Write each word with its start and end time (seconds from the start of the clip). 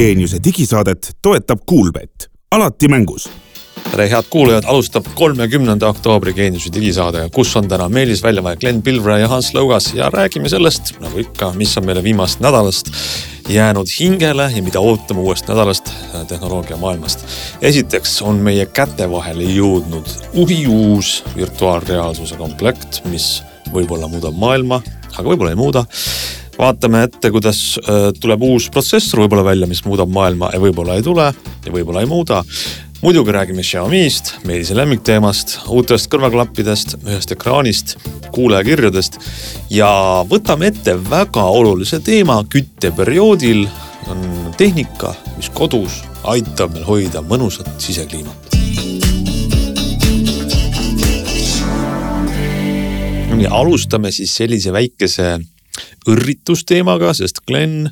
geeniuse 0.00 0.38
digisaadet 0.44 1.10
toetab 1.22 1.58
Kuulbett, 1.66 2.30
alati 2.50 2.88
mängus. 2.88 3.26
Tere, 3.90 4.06
head 4.08 4.30
kuulajad, 4.30 4.64
alustab 4.66 5.04
kolmekümnenda 5.14 5.88
oktoobri 5.92 6.32
Geeniuse 6.32 6.72
digisaade, 6.72 7.26
kus 7.34 7.50
on 7.56 7.68
täna 7.68 7.88
Meelis 7.88 8.22
Väljamaja, 8.22 8.56
Glen 8.56 8.80
Pilvre 8.82 9.18
ja 9.20 9.28
Hans 9.28 9.50
Lõugas 9.52 9.90
ja 9.96 10.08
räägime 10.12 10.48
sellest, 10.48 10.94
nagu 11.04 11.20
ikka, 11.20 11.50
mis 11.52 11.76
on 11.76 11.84
meile 11.84 12.02
viimast 12.02 12.40
nädalast 12.40 12.88
jäänud 13.48 13.92
hingele 13.98 14.48
ja 14.54 14.62
mida 14.64 14.80
ootame 14.80 15.20
uuest 15.20 15.48
nädalast 15.52 15.92
tehnoloogiamaailmast. 16.28 17.26
esiteks 17.60 18.22
on 18.22 18.40
meie 18.40 18.66
käte 18.66 19.10
vahele 19.10 19.52
jõudnud 19.52 20.08
uhiuus 20.32 21.24
virtuaalreaalsuse 21.36 22.40
komplekt, 22.40 23.04
mis 23.04 23.42
võib-olla 23.68 24.08
muudab 24.08 24.34
maailma, 24.36 24.80
aga 25.12 25.28
võib-olla 25.28 25.52
ei 25.52 25.60
muuda 25.60 25.84
vaatame 26.60 27.04
ette, 27.06 27.30
kuidas 27.32 27.60
äh, 27.80 28.10
tuleb 28.20 28.44
uus 28.44 28.68
protsessor 28.72 29.24
võib-olla 29.24 29.46
välja, 29.52 29.68
mis 29.70 29.82
muudab 29.86 30.12
maailma 30.12 30.52
ja 30.54 30.60
võib-olla 30.62 30.98
ei 30.98 31.04
tule 31.06 31.30
ja 31.32 31.72
võib-olla 31.72 32.04
ei 32.04 32.10
muuda. 32.10 32.42
Muidugi 33.00 33.32
räägime 33.32 33.62
Xiaomi'st, 33.64 34.34
Meelise 34.44 34.74
lemmikteemast, 34.76 35.54
uutest 35.72 36.10
kõrvaklappidest, 36.12 36.98
ühest 37.06 37.32
ekraanist, 37.32 37.94
kuulajakirjadest. 38.34 39.16
Ja 39.72 39.88
võtame 40.28 40.68
ette 40.68 40.98
väga 41.08 41.46
olulise 41.48 42.02
teema. 42.04 42.42
Kütteperioodil 42.52 43.64
on 44.12 44.52
tehnika, 44.60 45.14
mis 45.38 45.48
kodus 45.56 46.02
aitab 46.28 46.76
meil 46.76 46.84
hoida 46.84 47.24
mõnusat 47.24 47.72
sisekliimat. 47.80 48.50
nii, 53.40 53.48
alustame 53.48 54.10
siis 54.12 54.34
sellise 54.36 54.72
väikese 54.74 55.38
õrritusteemaga, 56.08 57.14
sest 57.16 57.42
Glen 57.46 57.90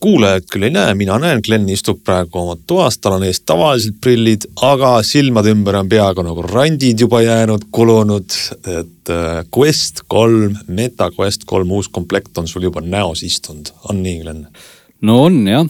kuulajad 0.00 0.46
küll 0.48 0.64
ei 0.68 0.72
näe, 0.72 0.94
mina 0.96 1.18
näen, 1.20 1.42
Glen 1.44 1.66
istub 1.68 1.98
praegu 2.06 2.38
oma 2.40 2.54
toas, 2.66 2.96
tal 3.02 3.18
on 3.18 3.26
ees 3.26 3.42
tavalised 3.44 3.98
prillid, 4.00 4.46
aga 4.64 4.94
silmade 5.04 5.52
ümber 5.52 5.76
on 5.80 5.90
peaaegu 5.90 6.24
nagu 6.24 6.44
randid 6.46 7.02
juba 7.04 7.20
jäänud, 7.20 7.66
kulunud. 7.74 8.38
et 8.78 9.12
äh, 9.12 9.42
Quest 9.52 10.06
kolm, 10.08 10.56
Meta 10.68 11.10
Quest 11.12 11.44
kolm 11.44 11.72
uus 11.76 11.90
komplekt 11.92 12.38
on 12.38 12.48
sul 12.48 12.64
juba 12.68 12.80
näos 12.80 13.22
istunud, 13.26 13.74
on 13.90 14.00
nii, 14.02 14.22
Glen? 14.22 14.46
no 15.02 15.22
on 15.26 15.42
jah, 15.50 15.68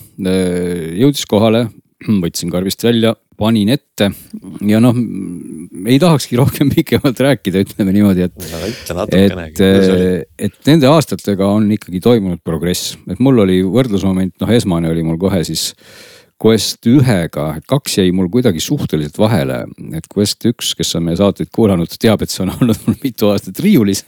jõudis 1.00 1.26
kohale, 1.26 1.66
võtsin 2.06 2.52
karbist 2.52 2.86
välja 2.86 3.16
panin 3.38 3.70
ette 3.74 4.10
ja 4.66 4.80
noh, 4.82 4.96
ei 5.86 5.98
tahakski 6.02 6.38
rohkem 6.40 6.70
pikemalt 6.76 7.20
rääkida, 7.28 7.62
ütleme 7.66 7.94
niimoodi, 7.96 8.26
et. 8.26 8.36
et, 9.14 10.28
et 10.48 10.60
nende 10.68 10.90
aastatega 10.90 11.48
on 11.58 11.70
ikkagi 11.76 12.02
toimunud 12.04 12.42
progress, 12.46 12.94
et 13.10 13.22
mul 13.22 13.44
oli 13.46 13.62
võrdlusmoment, 13.64 14.36
noh, 14.42 14.54
esmane 14.56 14.92
oli 14.92 15.06
mul 15.06 15.20
kohe 15.20 15.42
siis 15.46 15.72
Quest 16.36 16.84
ühega, 16.84 17.46
et 17.56 17.64
kaks 17.64 17.94
jäi 17.96 18.10
mul 18.12 18.26
kuidagi 18.28 18.60
suhteliselt 18.60 19.16
vahele, 19.16 19.62
et 19.96 20.04
Quest 20.12 20.44
üks, 20.44 20.74
kes 20.76 20.90
on 20.98 21.06
meie 21.06 21.16
saateid 21.16 21.48
kuulanud, 21.54 21.94
teab, 21.96 22.20
et 22.20 22.32
see 22.32 22.42
on 22.44 22.52
olnud 22.58 22.82
mul 22.84 22.98
mitu 23.00 23.30
aastat 23.32 23.60
riiulis. 23.64 24.04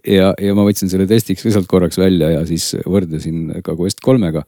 ja, 0.00 0.32
ja 0.32 0.54
ma 0.56 0.64
võtsin 0.64 0.88
selle 0.92 1.04
testiks 1.10 1.44
lihtsalt 1.44 1.68
korraks 1.68 2.00
välja 2.00 2.32
ja 2.38 2.46
siis 2.48 2.72
võrdlesin 2.88 3.60
ka 3.64 3.76
Quest 3.76 4.00
kolmega 4.04 4.46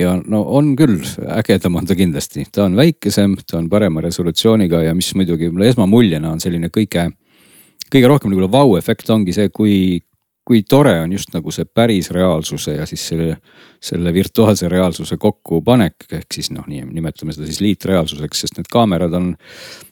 ja 0.00 0.16
no 0.26 0.42
on 0.56 0.74
küll, 0.78 1.00
ägedam 1.36 1.78
on 1.80 1.88
ta 1.88 1.96
kindlasti, 1.98 2.46
ta 2.52 2.66
on 2.66 2.76
väikesem, 2.78 3.36
ta 3.46 3.58
on 3.60 3.68
parema 3.72 4.02
resolutsiooniga 4.04 4.84
ja 4.86 4.94
mis 4.96 5.12
muidugi 5.18 5.50
mulle 5.50 5.70
esmamuljena 5.72 6.32
on 6.34 6.40
selline 6.42 6.70
kõige, 6.72 7.10
kõige 7.90 8.10
rohkem 8.10 8.32
nagu 8.32 8.48
vau-efekt 8.52 9.10
ongi 9.12 9.34
see, 9.36 9.50
kui, 9.54 9.74
kui 10.46 10.62
tore 10.68 10.96
on 11.02 11.12
just 11.14 11.34
nagu 11.34 11.52
see 11.54 11.68
päris 11.68 12.10
reaalsuse 12.14 12.78
ja 12.78 12.86
siis 12.88 13.04
selle, 13.12 13.36
selle 13.82 14.12
virtuaalse 14.14 14.70
reaalsuse 14.72 15.18
kokkupanek, 15.20 16.08
ehk 16.20 16.38
siis 16.38 16.50
noh, 16.54 16.66
nii 16.70 16.86
nimetame 16.90 17.36
seda 17.36 17.48
siis 17.48 17.60
liitreaalsuseks, 17.64 18.46
sest 18.46 18.60
need 18.60 18.70
kaamerad 18.72 19.14
on 19.18 19.34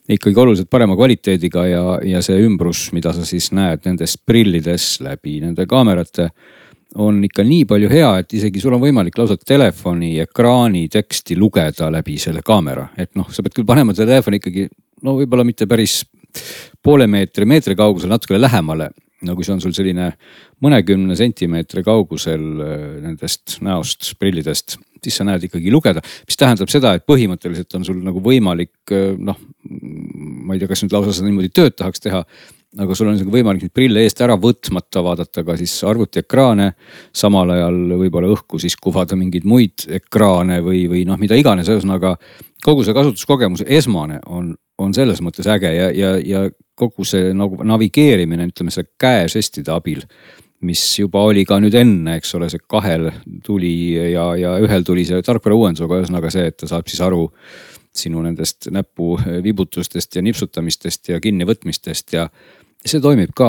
ikkagi 0.08 0.40
oluliselt 0.40 0.70
parema 0.72 0.96
kvaliteediga 0.96 1.66
ja, 1.68 1.82
ja 2.06 2.24
see 2.24 2.40
ümbrus, 2.46 2.88
mida 2.96 3.12
sa 3.16 3.26
siis 3.28 3.50
näed 3.56 3.84
nendes 3.84 4.16
prillides 4.18 4.96
läbi 5.04 5.38
nende 5.44 5.68
kaamerate 5.68 6.30
on 6.96 7.20
ikka 7.24 7.44
nii 7.44 7.64
palju 7.68 7.88
hea, 7.92 8.10
et 8.22 8.32
isegi 8.38 8.62
sul 8.62 8.76
on 8.76 8.82
võimalik 8.82 9.18
lausa 9.18 9.36
telefoni 9.36 10.14
ekraani 10.24 10.86
teksti 10.92 11.36
lugeda 11.36 11.90
läbi 11.92 12.16
selle 12.20 12.40
kaamera, 12.44 12.88
et 12.96 13.12
noh, 13.18 13.28
sa 13.32 13.44
pead 13.44 13.58
küll 13.58 13.68
panema 13.68 13.94
telefoni 13.96 14.40
ikkagi 14.40 14.68
no 15.04 15.18
võib-olla 15.18 15.44
mitte 15.46 15.68
päris 15.68 16.00
poole 16.84 17.06
meetri, 17.10 17.46
meetri 17.48 17.76
kaugusel 17.78 18.12
natukene 18.12 18.40
lähemale. 18.40 18.90
no 19.26 19.34
kui 19.34 19.42
see 19.42 19.50
on 19.50 19.58
sul 19.58 19.72
selline 19.74 20.12
mõnekümne 20.62 21.16
sentimeetri 21.18 21.82
kaugusel 21.82 22.42
äh, 22.62 22.82
nendest 23.02 23.56
näost, 23.66 24.12
prillidest, 24.18 24.76
siis 25.02 25.16
sa 25.18 25.26
näed 25.26 25.48
ikkagi 25.48 25.72
lugeda, 25.74 25.98
mis 26.26 26.38
tähendab 26.38 26.70
seda, 26.70 26.92
et 26.94 27.06
põhimõtteliselt 27.08 27.74
on 27.74 27.86
sul 27.88 27.98
nagu 28.04 28.22
võimalik 28.22 28.94
äh, 28.94 29.16
noh, 29.18 29.40
ma 29.68 30.54
ei 30.54 30.62
tea, 30.62 30.70
kas 30.70 30.84
nüüd 30.84 30.94
lausa 30.94 31.16
seda 31.16 31.26
niimoodi 31.26 31.50
tööd 31.50 31.74
tahaks 31.74 32.04
teha 32.04 32.22
aga 32.76 32.94
sul 32.96 33.08
on 33.08 33.18
võimalik 33.32 33.64
neid 33.64 33.72
prille 33.72 34.02
eest 34.04 34.20
ära 34.20 34.36
võtmata 34.40 35.00
vaadata 35.04 35.44
ka 35.44 35.56
siis 35.56 35.72
arvutiekraane. 35.88 36.72
samal 37.16 37.50
ajal 37.54 37.78
võib-olla 37.96 38.28
õhku 38.34 38.60
siis 38.60 38.76
kuvada 38.76 39.16
mingeid 39.16 39.46
muid 39.48 39.86
ekraane 39.88 40.60
või, 40.60 40.84
või 40.90 41.04
noh, 41.08 41.16
mida 41.18 41.38
iganes, 41.38 41.68
ühesõnaga 41.68 42.16
kogu 42.64 42.84
see 42.84 42.94
kasutuskogemus 42.94 43.64
esmane 43.64 44.20
on, 44.26 44.52
on 44.78 44.92
selles 44.94 45.22
mõttes 45.24 45.48
äge 45.48 45.72
ja, 45.72 45.88
ja, 45.94 46.16
ja 46.18 46.44
kogu 46.78 47.06
see 47.08 47.32
nagu 47.34 47.64
navigeerimine, 47.64 48.50
ütleme 48.52 48.74
selle 48.74 48.92
käežestide 49.00 49.72
abil 49.72 50.04
mis 50.60 50.82
juba 50.98 51.22
oli 51.22 51.44
ka 51.46 51.60
nüüd 51.62 51.74
enne, 51.78 52.18
eks 52.18 52.34
ole, 52.34 52.48
see 52.50 52.62
kahel 52.66 53.08
tuli 53.46 53.94
ja, 53.94 54.32
ja 54.36 54.56
ühel 54.62 54.84
tuli 54.84 55.06
see 55.06 55.22
tarkvara 55.24 55.56
uuendusega, 55.56 56.00
ühesõnaga 56.02 56.32
see, 56.34 56.48
et 56.50 56.58
ta 56.58 56.68
saab 56.70 56.90
siis 56.90 57.02
aru 57.04 57.28
sinu 57.98 58.22
nendest 58.22 58.68
näpu 58.74 59.16
vibutustest 59.42 60.18
ja 60.18 60.22
nipsutamistest 60.22 61.12
ja 61.14 61.20
kinnivõtmistest 61.22 62.14
ja 62.14 62.28
see 62.86 63.00
toimib 63.02 63.34
ka 63.36 63.48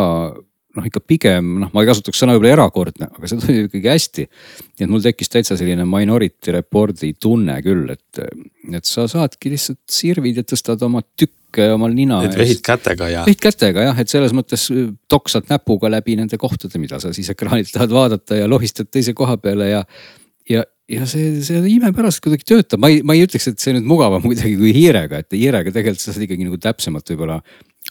noh, 0.78 0.86
ikka 0.86 1.02
pigem 1.06 1.50
noh, 1.64 1.72
ma 1.74 1.84
ei 1.84 1.90
kasutaks 1.90 2.22
sõna 2.22 2.36
võib-olla 2.36 2.54
erakordne, 2.58 3.10
aga 3.10 3.30
see 3.30 3.42
toimib 3.44 3.68
ikkagi 3.70 3.92
hästi. 3.92 4.28
nii 4.78 4.86
et 4.86 4.94
mul 4.94 5.04
tekkis 5.04 5.34
täitsa 5.34 5.58
selline 5.60 5.88
minority 5.90 6.54
report'i 6.56 7.12
tunne 7.22 7.58
küll, 7.66 7.90
et, 7.96 8.24
et 8.70 8.88
sa 8.88 9.08
saadki 9.10 9.54
lihtsalt 9.56 9.82
sirvid 9.90 10.42
ja 10.42 10.46
tõstad 10.48 10.82
oma 10.86 11.04
tükke 11.20 11.72
omal 11.74 11.96
nina 11.98 12.22
et 12.28 12.38
vehid 12.38 12.62
kätega 12.66 13.10
ja. 13.10 13.26
vehid 13.28 13.42
kätega 13.42 13.90
jah, 13.90 14.02
et 14.02 14.12
selles 14.12 14.36
mõttes 14.38 14.68
toksad 15.10 15.50
näpuga 15.50 15.90
läbi 15.92 16.20
nende 16.20 16.38
kohtade, 16.42 16.82
mida 16.82 17.02
sa 17.02 17.14
siis 17.16 17.32
ekraanilt 17.34 17.74
tahad 17.74 17.94
vaadata 17.94 18.38
ja 18.38 18.50
lohistad 18.50 18.92
teise 18.94 19.16
koha 19.18 19.40
peale 19.42 19.72
ja. 19.72 19.82
ja, 20.50 20.64
ja 20.90 21.10
see, 21.10 21.40
see 21.46 21.64
imepäraselt 21.74 22.28
kuidagi 22.28 22.46
töötab, 22.54 22.84
ma 22.84 22.94
ei, 22.94 23.02
ma 23.02 23.18
ei 23.18 23.26
ütleks, 23.26 23.50
et 23.50 23.64
see 23.64 23.74
nüüd 23.74 23.90
mugavam 23.90 24.22
kuidagi 24.30 24.54
kui 24.62 24.76
hiirega, 24.78 25.24
et 25.26 25.40
hiirega 25.40 25.74
tegelikult 25.74 26.06
sa 26.06 26.14
saad 26.14 26.30
ikkagi 26.30 26.46
nagu 26.46 26.62
täpsemalt 26.62 27.10
võib-olla 27.16 27.42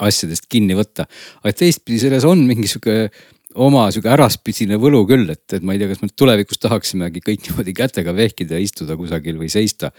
asjadest 0.04 0.47
kinni 0.50 0.76
võtta. 0.78 1.09
aga 1.42 1.53
teistpidi 1.56 2.00
selles 2.03 2.26
on 2.28 2.44
mingi 2.48 2.70
sihuke 2.70 3.10
oma 3.59 3.88
sihuke 3.92 4.10
äraspidine 4.12 4.78
võlu 4.81 5.04
küll, 5.09 5.28
et, 5.32 5.47
et 5.56 5.64
ma 5.64 5.75
ei 5.75 5.81
tea, 5.81 5.91
kas 5.91 6.03
me 6.04 6.10
tulevikus 6.14 6.60
tahaksimegi 6.62 7.22
kõik 7.25 7.47
niimoodi 7.48 7.75
kätega 7.76 8.14
vehkida 8.14 8.58
ja 8.58 8.64
istuda 8.64 8.97
kusagil 8.98 9.41
või 9.41 9.50
seista 9.53 9.92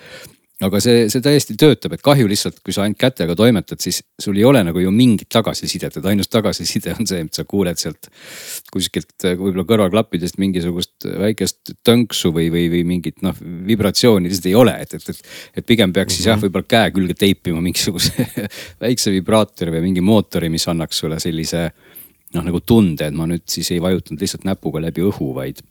aga 0.66 0.80
see, 0.84 1.06
see 1.12 1.24
täiesti 1.24 1.56
töötab, 1.60 1.94
et 1.96 2.04
kahju 2.04 2.28
lihtsalt, 2.28 2.58
kui 2.66 2.74
sa 2.76 2.84
ainult 2.84 3.00
kätega 3.00 3.36
toimetad, 3.38 3.80
siis 3.84 4.02
sul 4.20 4.38
ei 4.40 4.44
ole 4.48 4.62
nagu 4.68 4.82
ju 4.84 4.92
mingit 4.92 5.30
tagasisidet, 5.32 5.96
et 6.00 6.10
ainus 6.12 6.28
tagasiside 6.32 6.96
on 6.98 7.08
see, 7.08 7.22
et 7.24 7.40
sa 7.40 7.46
kuuled 7.48 7.80
sealt 7.80 8.10
kuskilt 8.74 9.28
võib-olla 9.30 9.64
kõrvaklappidest 9.70 10.40
mingisugust 10.42 11.08
väikest 11.08 11.74
tõnksu 11.88 12.34
või, 12.36 12.50
või, 12.52 12.66
või 12.74 12.84
mingit 12.92 13.24
noh 13.26 13.38
vibratsiooni 13.40 14.28
lihtsalt 14.28 14.50
ei 14.52 14.58
ole, 14.60 14.76
et, 14.84 14.98
et, 15.00 15.10
et. 15.14 15.24
et 15.62 15.70
pigem 15.70 15.96
peaks 15.96 16.18
siis 16.18 16.26
mm 16.26 16.28
-hmm. 16.28 16.34
jah, 16.34 16.38
mhm. 16.38 16.46
võib-olla 16.48 16.72
käe 16.76 16.92
külge 16.98 17.16
teipima 17.16 17.64
mingisuguse 17.64 18.28
väikse 18.84 19.16
vibraatori 19.16 19.78
või 19.78 19.88
mingi 19.88 20.04
mootori, 20.04 20.52
mis 20.52 20.68
annaks 20.68 21.00
sulle 21.00 21.20
sellise 21.24 21.70
noh, 22.36 22.44
nagu 22.44 22.60
tunde, 22.60 23.08
et 23.08 23.16
ma 23.16 23.26
nüüd 23.30 23.48
siis 23.50 23.72
ei 23.72 23.82
vajutanud 23.82 24.22
lihtsalt 24.22 24.44
näpuga 24.44 24.82
läbi 24.84 25.08
õhu, 25.08 25.34
vaid 25.36 25.64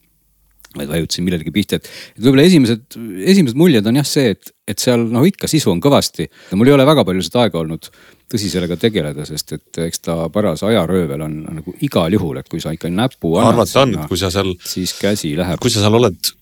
vaid 0.76 0.90
vajutasin 0.90 1.24
millelegi 1.24 1.52
pihta, 1.54 1.78
et, 1.78 1.88
et 2.16 2.22
võib-olla 2.22 2.44
esimesed, 2.44 2.98
esimesed 3.32 3.58
muljed 3.58 3.86
on 3.88 3.98
jah 4.00 4.06
see, 4.08 4.34
et, 4.36 4.52
et 4.68 4.82
seal 4.82 5.06
noh, 5.08 5.24
ikka 5.24 5.48
sisu 5.50 5.72
on 5.72 5.80
kõvasti. 5.84 6.28
mul 6.58 6.68
ei 6.68 6.76
ole 6.76 6.86
väga 6.88 7.04
palju 7.08 7.24
seda 7.24 7.46
aega 7.46 7.62
olnud 7.62 7.88
tõsi 8.28 8.50
sellega 8.52 8.76
tegeleda, 8.80 9.24
sest 9.28 9.54
et 9.56 9.80
eks 9.86 10.02
ta 10.04 10.18
paras 10.32 10.62
ajaröövel 10.68 11.22
on, 11.24 11.38
on 11.48 11.60
nagu 11.62 11.76
igal 11.84 12.12
juhul, 12.12 12.40
et 12.40 12.50
kui 12.52 12.60
sa 12.60 12.74
ikka 12.76 12.90
näpu. 12.92 13.38
arvata 13.40 13.86
on, 13.86 13.96
et 13.96 14.10
kui 14.10 14.20
sa 14.20 14.32
seal. 14.34 14.52
siis 14.68 14.92
käsi 15.00 15.32
läheb. 15.38 15.60
kui 15.62 15.72
sa 15.72 15.84
seal 15.84 15.96
oled 15.96 16.34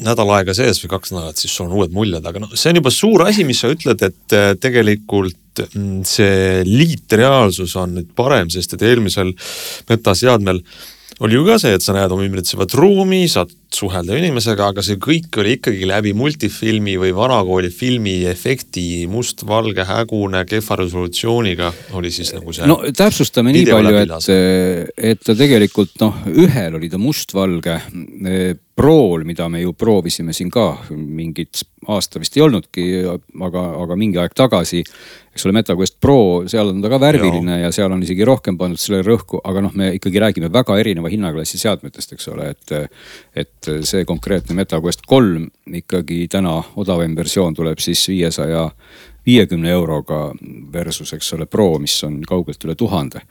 nädal 0.00 0.30
aega 0.34 0.54
sees 0.56 0.80
või 0.82 0.92
kaks 0.94 1.12
nädalat, 1.14 1.40
siis 1.40 1.54
sul 1.54 1.68
on 1.68 1.76
uued 1.78 1.94
muljed, 1.94 2.24
aga 2.26 2.42
noh, 2.42 2.52
see 2.58 2.72
on 2.72 2.80
juba 2.80 2.92
suur 2.94 3.26
asi, 3.26 3.44
mis 3.46 3.60
sa 3.62 3.70
ütled, 3.70 4.02
et 4.06 4.36
äh, 4.36 4.52
tegelikult 4.60 5.62
mm, 5.68 6.00
see 6.08 6.62
liitreaalsus 6.66 7.76
on 7.78 7.98
nüüd 7.98 8.14
parem, 8.16 8.50
sest 8.52 8.74
et 8.74 8.86
eelmisel 8.86 9.34
metaseadmel 9.90 10.62
oli 11.20 11.36
ju 11.36 11.44
ka 11.46 11.58
see, 11.60 11.74
et 11.76 11.84
sa 11.84 11.94
näed 11.96 12.12
oma 12.14 12.24
ümbritsevat 12.24 12.74
ruumi, 12.78 13.26
saad 13.28 13.52
suhelda 13.76 14.16
inimesega, 14.18 14.70
aga 14.72 14.84
see 14.84 14.98
kõik 15.00 15.40
oli 15.40 15.56
ikkagi 15.58 15.88
läbi 15.88 16.12
multifilmi 16.16 16.96
või 17.00 17.12
vanakooli 17.16 17.70
filmi 17.74 18.16
efekti 18.30 19.06
mustvalge, 19.10 19.84
hägune, 19.88 20.44
kehva 20.48 20.80
resolutsiooniga 20.82 21.72
oli 21.98 22.12
siis 22.14 22.34
nagu 22.36 22.54
see. 22.56 22.68
no 22.70 22.80
täpsustame 22.96 23.54
nii 23.56 23.68
palju, 23.70 24.02
et, 24.02 24.96
et 25.12 25.22
ta 25.24 25.36
tegelikult 25.38 25.96
noh, 26.02 26.24
ühel 26.30 26.80
oli 26.80 26.90
ta 26.92 27.00
mustvalge 27.00 27.78
Prool, 28.80 29.26
mida 29.28 29.44
me 29.52 29.60
ju 29.60 29.74
proovisime 29.76 30.32
siin 30.32 30.48
ka 30.48 30.70
mingit 30.94 31.66
aasta 31.92 32.20
vist 32.22 32.36
ei 32.38 32.44
olnudki, 32.46 32.84
aga, 33.44 33.64
aga 33.82 33.96
mingi 33.98 34.16
aeg 34.22 34.32
tagasi. 34.36 34.80
eks 35.34 35.44
ole, 35.46 35.54
MetaQuest 35.58 35.98
Pro, 36.00 36.16
seal 36.48 36.72
on 36.72 36.80
ta 36.80 36.88
ka 36.88 36.98
värviline 37.02 37.58
ja. 37.58 37.66
ja 37.66 37.72
seal 37.76 37.92
on 37.92 38.00
isegi 38.06 38.24
rohkem 38.24 38.56
pandud 38.60 38.80
sellele 38.80 39.04
rõhku, 39.06 39.42
aga 39.44 39.66
noh, 39.66 39.74
me 39.76 39.90
ikkagi 39.98 40.22
räägime 40.22 40.48
väga 40.52 40.78
erineva 40.80 41.12
hinnaklassi 41.12 41.60
seadmetest, 41.60 42.16
eks 42.16 42.30
ole, 42.32 42.50
et. 42.54 42.96
et 43.36 43.59
see 43.86 44.04
konkreetne 44.08 44.54
MetaQuest 44.56 45.04
kolm 45.08 45.48
ikkagi 45.80 46.26
täna 46.30 46.56
odavam 46.80 47.16
versioon 47.16 47.54
tuleb 47.54 47.78
siis 47.82 48.02
viiesaja 48.08 48.68
viiekümne 49.26 49.70
euroga 49.70 50.30
versus, 50.72 51.12
eks 51.12 51.34
ole, 51.36 51.46
Pro, 51.46 51.74
mis 51.78 51.98
on 52.06 52.20
kaugelt 52.26 52.64
üle 52.64 52.76
tuhande. 52.78 53.24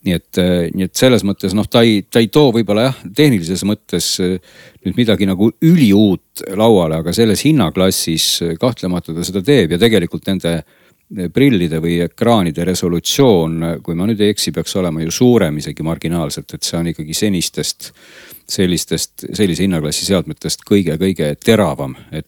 Nii 0.00 0.16
et, 0.16 0.38
nii 0.72 0.86
et 0.86 0.96
selles 0.96 1.24
mõttes 1.28 1.52
noh, 1.56 1.66
ta 1.68 1.82
ei, 1.84 2.00
ta 2.08 2.22
ei 2.22 2.30
too 2.32 2.54
võib-olla 2.56 2.86
jah, 2.86 3.00
tehnilises 3.16 3.66
mõttes 3.68 4.14
äh, 4.24 4.38
nüüd 4.86 4.96
midagi 4.96 5.28
nagu 5.28 5.50
üliuut 5.60 6.44
lauale, 6.56 7.02
aga 7.02 7.12
selles 7.12 7.44
hinnaklassis 7.44 8.28
äh, 8.46 8.54
kahtlemata 8.60 9.12
ta 9.12 9.26
seda 9.26 9.42
teeb 9.44 9.74
ja 9.74 9.80
tegelikult 9.82 10.30
nende 10.30 10.62
prillide 11.34 11.82
või 11.82 11.98
ekraanide 12.04 12.64
resolutsioon, 12.64 13.64
kui 13.84 13.98
ma 13.98 14.06
nüüd 14.08 14.20
ei 14.22 14.32
eksi, 14.32 14.54
peaks 14.56 14.76
olema 14.78 15.02
ju 15.02 15.12
suurem 15.12 15.58
isegi 15.58 15.84
marginaalselt, 15.84 16.54
et 16.54 16.64
see 16.64 16.78
on 16.78 16.90
ikkagi 16.92 17.16
senistest 17.18 17.90
sellistest, 18.50 19.28
sellise 19.36 19.64
hinnaklassi 19.66 20.08
seadmetest 20.08 20.64
kõige-kõige 20.68 21.34
teravam, 21.44 21.94
et 22.12 22.26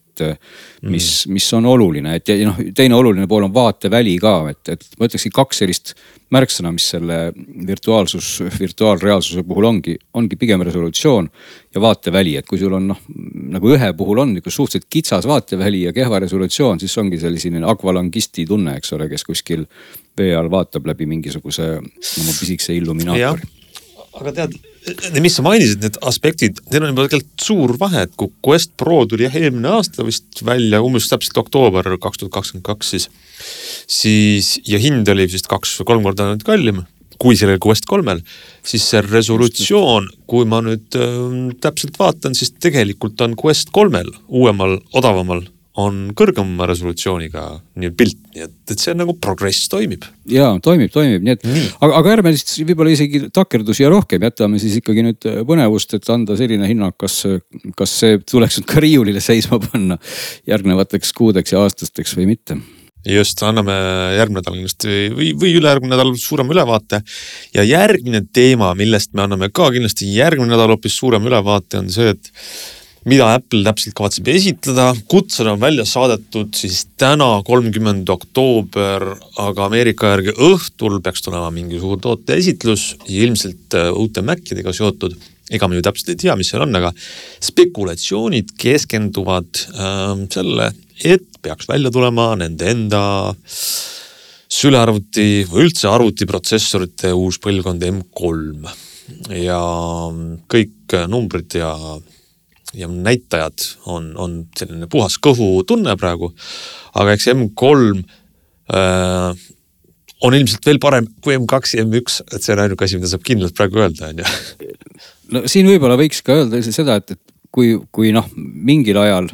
mis 0.83 1.07
mm., 1.27 1.33
mis 1.33 1.47
on 1.57 1.67
oluline, 1.67 2.17
et 2.19 2.29
ja 2.29 2.37
noh, 2.47 2.59
teine 2.77 2.95
oluline 2.95 3.27
pool 3.29 3.47
on 3.47 3.55
vaateväli 3.55 4.17
ka, 4.23 4.35
et, 4.53 4.75
et 4.75 4.85
ma 5.01 5.09
ütleksin 5.09 5.33
kaks 5.35 5.63
sellist 5.63 5.95
märksõna, 6.33 6.73
mis 6.75 6.87
selle 6.95 7.19
virtuaalsus, 7.67 8.29
virtuaalreaalsuse 8.61 9.45
puhul 9.49 9.69
ongi, 9.69 9.97
ongi 10.19 10.39
pigem 10.41 10.65
resolutsioon 10.69 11.29
ja 11.75 11.83
vaateväli, 11.85 12.37
et 12.41 12.49
kui 12.49 12.61
sul 12.61 12.77
on 12.77 12.91
noh, 12.93 13.01
nagu 13.57 13.73
ühe 13.73 13.93
puhul 13.99 14.23
on 14.25 14.35
niisugune 14.35 14.57
suhteliselt 14.59 14.91
kitsas 14.93 15.29
vaateväli 15.29 15.87
ja 15.89 15.95
kehva 15.97 16.21
resolutsioon, 16.25 16.81
siis 16.83 16.97
ongi 17.03 17.21
selline 17.23 17.65
akvalangisti 17.73 18.47
tunne, 18.49 18.77
eks 18.81 18.95
ole, 18.99 19.09
kes 19.13 19.27
kuskil 19.29 19.67
vee 20.19 20.35
all 20.37 20.51
vaatab 20.53 20.87
läbi 20.93 21.09
mingisuguse 21.09 21.73
oma 21.81 22.37
pisikese 22.39 22.77
illuminaatori. 22.77 23.49
aga 24.21 24.33
tead 24.37 24.61
mis 25.23 25.37
sa 25.37 25.45
mainisid, 25.47 25.83
need 25.85 25.99
aspektid, 26.09 26.59
neil 26.73 26.87
on 26.87 26.93
juba 26.93 27.07
tegelikult 27.07 27.45
suur 27.47 27.75
vahe, 27.79 28.07
et 28.07 28.15
kui 28.19 28.33
Quest 28.45 28.73
Pro 28.81 29.03
tuli 29.07 29.29
jah 29.29 29.37
eelmine 29.39 29.71
aasta 29.77 30.07
vist 30.07 30.43
välja, 30.47 30.83
umbes 30.83 31.07
täpselt 31.11 31.39
oktoober 31.45 31.93
kaks 32.03 32.23
tuhat 32.23 32.35
kakskümmend 32.39 32.67
kaks 32.67 32.95
siis. 32.95 33.09
siis 33.87 34.57
ja 34.67 34.81
hind 34.83 35.09
oli 35.13 35.29
vist 35.31 35.51
kaks 35.51 35.77
või 35.81 35.91
kolm 35.93 36.09
korda 36.09 36.33
nüüd 36.33 36.45
kallim 36.47 36.83
kui 37.23 37.37
sellel 37.39 37.61
Quest 37.63 37.87
kolmel, 37.87 38.19
siis 38.67 38.83
see 38.91 39.03
resolutsioon, 39.05 40.09
kui 40.27 40.49
ma 40.49 40.59
nüüd 40.65 40.97
äh, 40.99 41.29
täpselt 41.63 41.99
vaatan, 42.01 42.35
siis 42.35 42.51
tegelikult 42.59 43.21
on 43.23 43.37
Quest 43.39 43.71
kolmel 43.71 44.11
uuemal, 44.27 44.81
odavamal 44.99 45.45
on 45.81 46.11
kõrgema 46.17 46.67
resolutsiooniga 46.69 47.45
nii 47.81 47.93
pilt, 47.97 48.19
nii 48.35 48.45
et, 48.45 48.57
et 48.75 48.83
see 48.83 48.93
nagu 48.97 49.15
progress 49.17 49.71
toimib. 49.73 50.05
ja 50.29 50.51
toimib, 50.65 50.93
toimib, 50.93 51.25
nii 51.25 51.37
et 51.37 51.47
nii. 51.49 51.65
aga, 51.79 51.95
aga 52.01 52.13
ärme 52.19 52.35
siis 52.37 52.61
võib-olla 52.69 52.93
isegi 52.93 53.23
takerdu 53.33 53.77
siia 53.77 53.89
rohkem, 53.93 54.27
jätame 54.29 54.61
siis 54.61 54.77
ikkagi 54.83 55.07
nüüd 55.07 55.29
põnevust, 55.49 55.97
et 55.97 56.13
anda 56.13 56.37
selline 56.37 56.69
hinnang, 56.69 56.97
kas, 57.01 57.23
kas 57.79 57.97
see 58.03 58.21
tuleks 58.21 58.61
nüüd 58.61 58.69
ka 58.69 58.85
riiulile 58.85 59.25
seisma 59.25 59.61
panna 59.65 59.97
järgnevateks 60.51 61.17
kuudeks 61.17 61.57
ja 61.57 61.65
aastasteks 61.65 62.17
või 62.19 62.29
mitte 62.35 62.61
just, 63.09 63.41
anname 63.43 63.75
järgmine 64.19 64.43
nädal 64.43 64.59
kindlasti 64.59 64.99
või, 65.15 65.33
või 65.39 65.57
ülejärgmine 65.59 65.97
nädal 65.97 66.13
suurema 66.21 66.55
ülevaate. 66.55 67.03
ja 67.55 67.65
järgmine 67.67 68.23
teema, 68.33 68.75
millest 68.79 69.13
me 69.17 69.25
anname 69.25 69.49
ka 69.51 69.71
kindlasti 69.75 70.13
järgmine 70.15 70.53
nädal 70.53 70.77
hoopis 70.77 71.01
suurema 71.01 71.33
ülevaate, 71.33 71.81
on 71.81 71.91
see, 71.91 72.13
et 72.13 72.31
mida 73.09 73.33
Apple 73.35 73.65
täpselt 73.67 73.97
kavatseb 73.99 74.29
esitleda, 74.31 74.93
kutsed 75.11 75.49
on 75.51 75.61
välja 75.63 75.85
saadetud 75.89 76.53
siis 76.55 76.85
täna, 77.01 77.29
kolmkümmend 77.47 78.11
oktoober, 78.13 79.09
aga 79.43 79.67
Ameerika 79.67 80.13
järgi 80.13 80.37
õhtul 80.51 81.01
peaks 81.03 81.25
tulema 81.27 81.51
mingi 81.55 81.81
suur 81.83 81.99
toote 82.03 82.37
esitlus, 82.39 82.93
ilmselt 83.11 83.75
äh, 83.79 83.91
uute 83.91 84.23
Macidega 84.27 84.75
seotud. 84.77 85.17
ega 85.53 85.69
me 85.69 85.77
ju 85.77 85.83
täpselt 85.85 86.13
ei 86.15 86.21
tea, 86.23 86.37
mis 86.39 86.49
seal 86.53 86.63
on, 86.65 86.77
aga 86.79 86.93
spekulatsioonid 87.43 88.55
keskenduvad 88.61 89.65
äh, 89.75 90.15
selle, 90.31 90.71
et 91.03 91.27
peaks 91.43 91.69
välja 91.69 91.91
tulema 91.91 92.33
nende 92.39 92.71
enda 92.71 93.03
sülearvuti 94.53 95.45
või 95.51 95.67
üldse 95.67 95.91
arvutiprotsessorite 95.91 97.11
uus 97.17 97.41
põlvkond 97.43 97.83
M3 97.89 98.73
ja 99.43 99.61
kõik 100.53 100.95
numbrid 101.11 101.57
ja 101.59 101.73
ja 102.75 102.89
näitajad 102.89 103.65
on, 103.91 104.13
on 104.17 104.37
selline 104.59 104.89
puhas 104.91 105.19
kõhutunne 105.23 105.97
praegu. 106.01 106.33
aga 106.95 107.17
eks 107.17 107.29
M3 107.35 108.03
äh, 108.73 109.43
on 110.23 110.37
ilmselt 110.39 110.67
veel 110.67 110.81
parem 110.83 111.09
kui 111.25 111.37
M2 111.37 111.77
ja 111.79 111.85
M1, 111.87 112.23
et 112.33 112.43
see 112.43 112.55
on 112.55 112.65
ainuke 112.65 112.87
asi, 112.87 112.99
mida 113.01 113.11
saab 113.11 113.25
kindlalt 113.27 113.57
praegu 113.59 113.83
öelda, 113.83 114.13
on 114.13 114.23
ju. 114.23 114.73
no 115.35 115.45
siin 115.51 115.69
võib-olla 115.71 115.99
võiks 116.01 116.23
ka 116.25 116.41
öelda 116.41 116.63
seda, 116.69 116.99
et, 117.03 117.17
et 117.17 117.23
kui, 117.53 117.75
kui 117.93 118.13
noh, 118.15 118.29
mingil 118.37 119.01
ajal 119.03 119.31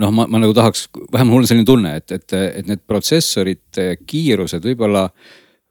noh, 0.00 0.10
ma, 0.14 0.26
ma 0.26 0.40
nagu 0.40 0.54
tahaks, 0.56 0.88
vähemalt 1.12 1.32
mul 1.32 1.44
on 1.44 1.50
selline 1.50 1.68
tunne, 1.68 1.94
et, 2.00 2.16
et, 2.16 2.36
et 2.62 2.68
need 2.68 2.82
protsessorite 2.88 3.94
kiirused 4.08 4.64
võib-olla 4.72 5.06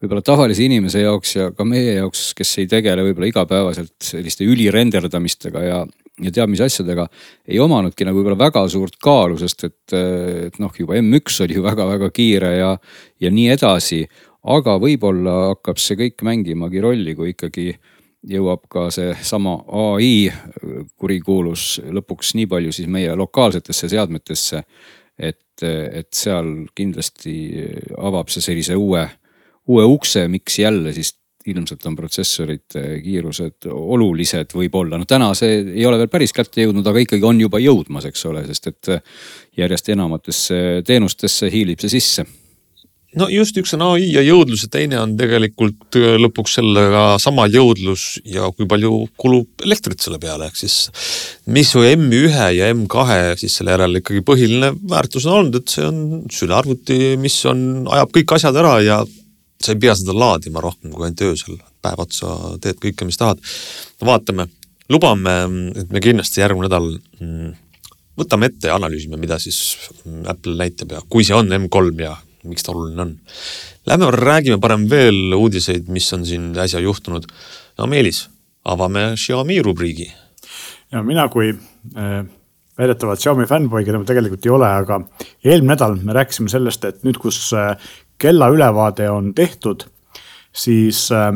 võib-olla 0.02 0.24
tavalise 0.26 0.66
inimese 0.66 1.04
jaoks 1.04 1.36
ja 1.36 1.50
ka 1.54 1.66
meie 1.68 2.00
jaoks, 2.00 2.32
kes 2.38 2.56
ei 2.64 2.70
tegele 2.70 3.04
võib-olla 3.06 3.30
igapäevaselt 3.30 3.94
selliste 4.02 4.48
ülirenderdamistega 4.50 5.66
ja, 5.66 5.82
ja 6.20 6.32
teab 6.34 6.52
mis 6.52 6.62
asjadega, 6.64 7.06
ei 7.48 7.60
omanudki 7.62 8.06
nagu 8.08 8.20
võib-olla 8.20 8.40
väga 8.40 8.66
suurt 8.72 8.98
kaalu, 9.02 9.38
sest 9.40 9.66
et, 9.70 9.96
et 10.48 10.60
noh, 10.62 10.74
juba 10.78 10.98
M1 11.00 11.46
oli 11.46 11.58
ju 11.58 11.64
väga-väga 11.66 12.12
kiire 12.14 12.52
ja, 12.58 12.76
ja 13.22 13.32
nii 13.32 13.48
edasi. 13.56 14.04
aga 14.42 14.78
võib-olla 14.82 15.54
hakkab 15.54 15.78
see 15.78 15.98
kõik 16.00 16.24
mängimagi 16.26 16.82
rolli, 16.82 17.16
kui 17.16 17.36
ikkagi 17.36 17.72
jõuab 18.28 18.66
ka 18.70 18.88
seesama 18.94 19.60
ai 19.68 20.30
kurikuulus 20.98 21.82
lõpuks 21.90 22.36
nii 22.38 22.50
palju 22.50 22.74
siis 22.74 22.90
meie 22.90 23.16
lokaalsetesse 23.16 23.90
seadmetesse. 23.90 24.64
et, 25.18 25.62
et 25.62 26.10
seal 26.14 26.66
kindlasti 26.76 27.34
avab 27.98 28.30
see 28.30 28.42
sellise 28.42 28.76
uue, 28.76 29.04
uue 29.70 29.84
ukse, 29.86 30.28
miks 30.28 30.60
jälle 30.60 30.94
siis 30.94 31.14
ilmselt 31.50 31.86
on 31.90 31.96
protsessorite 31.98 32.84
kiirused 33.04 33.70
olulised 33.72 34.54
võib-olla, 34.58 35.00
noh 35.00 35.10
täna 35.10 35.32
see 35.38 35.62
ei 35.62 35.88
ole 35.88 36.02
veel 36.02 36.12
päris 36.12 36.36
kätte 36.36 36.66
jõudnud, 36.66 36.88
aga 36.88 37.06
ikkagi 37.06 37.26
on 37.28 37.42
juba 37.42 37.62
jõudmas, 37.64 38.06
eks 38.10 38.28
ole, 38.30 38.46
sest 38.50 38.72
et 38.72 38.94
järjest 39.58 39.90
enamatesse 39.96 40.62
teenustesse 40.88 41.50
hiilib 41.52 41.82
see 41.82 41.98
sisse 42.00 42.28
no 43.20 43.28
just, 43.32 43.58
üks 43.60 43.74
on 43.76 43.84
ai 43.90 44.06
ja 44.14 44.24
jõudlus 44.24 44.66
ja 44.66 44.70
teine 44.72 45.00
on 45.02 45.16
tegelikult 45.20 45.98
lõpuks 46.22 46.58
sellega 46.60 47.04
sama 47.22 47.48
jõudlus 47.52 48.22
ja 48.28 48.48
kui 48.56 48.68
palju 48.70 49.06
kulub 49.20 49.66
elektrit 49.66 50.04
selle 50.04 50.20
peale, 50.22 50.48
ehk 50.48 50.60
siis. 50.62 50.78
mis 51.52 51.72
su 51.74 51.84
M1 51.86 52.52
ja 52.56 52.70
M2 52.72 53.40
siis 53.42 53.58
selle 53.60 53.76
järel 53.76 54.00
ikkagi 54.02 54.24
põhiline 54.28 54.74
väärtus 54.94 55.28
on 55.28 55.42
olnud, 55.42 55.60
et 55.60 55.74
see 55.74 55.88
on 55.88 56.04
sülearvuti, 56.32 57.18
mis 57.22 57.40
on, 57.50 57.88
ajab 57.92 58.14
kõik 58.16 58.38
asjad 58.38 58.62
ära 58.64 58.78
ja 58.86 59.02
sa 59.66 59.76
ei 59.76 59.82
pea 59.82 59.96
seda 59.98 60.16
laadima 60.16 60.64
rohkem 60.64 60.94
kui 60.94 61.06
ainult 61.06 61.24
öösel, 61.28 61.60
päev 61.82 62.02
otsa 62.04 62.36
teed 62.64 62.80
kõike, 62.82 63.08
mis 63.08 63.20
tahad. 63.20 63.42
vaatame, 64.06 64.48
lubame, 64.90 65.36
et 65.82 65.92
me 65.94 66.02
kindlasti 66.04 66.42
järgmine 66.44 66.68
nädal 66.68 66.90
mm, 67.20 67.54
võtame 68.20 68.52
ette 68.52 68.72
ja 68.72 68.78
analüüsime, 68.80 69.20
mida 69.22 69.40
siis 69.42 69.78
Apple 70.30 70.58
näitab 70.60 70.98
ja 70.98 71.02
kui 71.10 71.26
see 71.28 71.38
on 71.38 71.52
M3 71.52 72.04
ja 72.04 72.16
miks 72.50 72.66
ta 72.66 72.74
oluline 72.74 73.02
on. 73.06 73.16
Lähme 73.86 74.12
räägime 74.16 74.58
parem 74.62 74.88
veel 74.90 75.34
uudiseid, 75.38 75.90
mis 75.94 76.10
on 76.14 76.26
siin 76.26 76.52
äsja 76.58 76.82
juhtunud. 76.82 77.26
no 77.78 77.88
Meelis, 77.88 78.28
avame 78.66 79.14
Xiaomi 79.16 79.62
rubriigi. 79.62 80.12
ja 80.92 81.04
mina 81.04 81.28
kui 81.30 81.54
äh, 81.54 82.26
väidetavalt 82.78 83.20
Xiaomi 83.20 83.46
fännboi, 83.46 83.86
keda 83.86 84.00
ma 84.02 84.08
tegelikult 84.08 84.46
ei 84.46 84.52
ole, 84.52 84.68
aga 84.68 85.02
eelmine 85.44 85.74
nädal 85.74 85.98
me 86.02 86.16
rääkisime 86.18 86.50
sellest, 86.50 86.86
et 86.86 87.04
nüüd, 87.06 87.20
kus 87.22 87.54
äh, 87.54 87.76
kellaülevaade 88.22 89.10
on 89.12 89.32
tehtud, 89.36 89.86
siis 90.54 91.08
äh, 91.16 91.32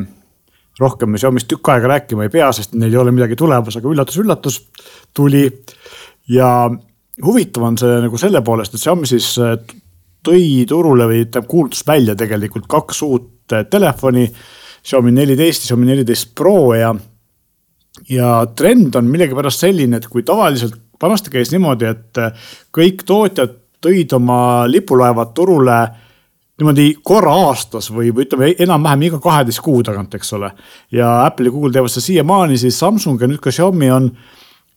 rohkem 0.80 1.14
me 1.14 1.22
Xiaomi'st 1.22 1.50
tükk 1.50 1.72
aega 1.74 1.90
rääkima 1.96 2.28
ei 2.28 2.34
pea, 2.34 2.52
sest 2.56 2.76
neil 2.76 2.94
ei 2.94 3.00
ole 3.02 3.14
midagi 3.16 3.38
tulemas, 3.40 3.78
aga 3.80 3.92
üllatus-üllatus 3.92 4.60
tuli. 5.16 5.48
ja 6.28 6.70
huvitav 7.26 7.64
on 7.64 7.78
see 7.78 7.98
nagu 8.04 8.18
selle 8.20 8.42
poolest, 8.46 8.76
et 8.76 8.84
Xiaomi 8.84 9.10
siis 9.10 9.34
äh, 9.40 9.58
tõi 10.26 10.66
turule 10.70 11.08
või 11.10 11.26
tähendab 11.26 11.50
kuulutas 11.50 11.84
välja 11.88 12.16
tegelikult 12.18 12.68
kaks 12.68 13.02
uut 13.06 13.54
äh, 13.54 13.66
telefoni. 13.70 14.30
Xiaomi 14.86 15.14
neliteist 15.16 15.66
ja 15.66 15.72
Xiaomi 15.72 15.90
neliteist 15.90 16.34
Pro 16.38 16.74
ja, 16.78 16.94
ja 18.10 18.32
trend 18.56 18.96
on 18.96 19.08
millegipärast 19.10 19.66
selline, 19.66 19.98
et 19.98 20.10
kui 20.12 20.26
tavaliselt 20.26 20.76
vanasti 21.02 21.32
käis 21.34 21.52
niimoodi, 21.52 21.88
et 21.90 22.20
kõik 22.76 23.02
tootjad 23.06 23.56
tõid 23.86 24.14
oma 24.18 24.66
lipulaevad 24.70 25.34
turule 25.38 25.80
niimoodi 26.60 26.88
korra 27.04 27.34
aastas 27.50 27.90
või, 27.92 28.14
või 28.16 28.26
ütleme 28.28 28.54
enam-vähem 28.64 29.10
iga 29.10 29.20
kaheteist 29.24 29.62
kuu 29.66 29.84
tagant, 29.84 30.16
eks 30.16 30.34
ole. 30.38 30.52
ja 30.92 31.26
Apple 31.26 31.50
ja 31.50 31.52
Google 31.52 31.76
teevad 31.76 31.92
seda 31.92 32.06
siiamaani, 32.06 32.58
siis 32.58 32.80
Samsung 32.80 33.22
ja 33.22 33.28
nüüd 33.28 33.44
ka 33.44 33.52
Xiaomi 33.52 33.92
on 33.92 34.10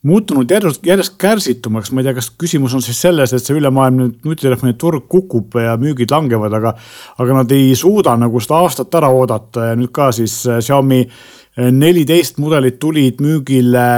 muutunud 0.08 0.50
järjest, 0.50 0.84
järjest 0.86 1.16
kärsitumaks, 1.18 1.90
ma 1.92 2.02
ei 2.02 2.08
tea, 2.08 2.14
kas 2.18 2.30
küsimus 2.38 2.74
on 2.74 2.82
siis 2.82 3.00
selles, 3.02 3.32
et 3.34 3.42
see 3.42 3.56
ülemaailmne 3.58 4.08
nutitelefoni 4.24 4.76
turg 4.78 5.08
kukub 5.10 5.58
ja 5.58 5.74
müügid 5.78 6.10
langevad, 6.14 6.54
aga. 6.54 6.74
aga 7.18 7.40
nad 7.40 7.54
ei 7.54 7.74
suuda 7.78 8.14
nagu 8.18 8.40
seda 8.42 8.62
aastat 8.62 8.94
ära 8.98 9.10
oodata 9.14 9.72
ja 9.72 9.78
nüüd 9.78 9.94
ka 9.94 10.10
siis 10.14 10.40
Xiaomi 10.46 11.02
neliteist 11.74 12.38
mudelit 12.38 12.78
tulid 12.78 13.22
müügile 13.22 13.88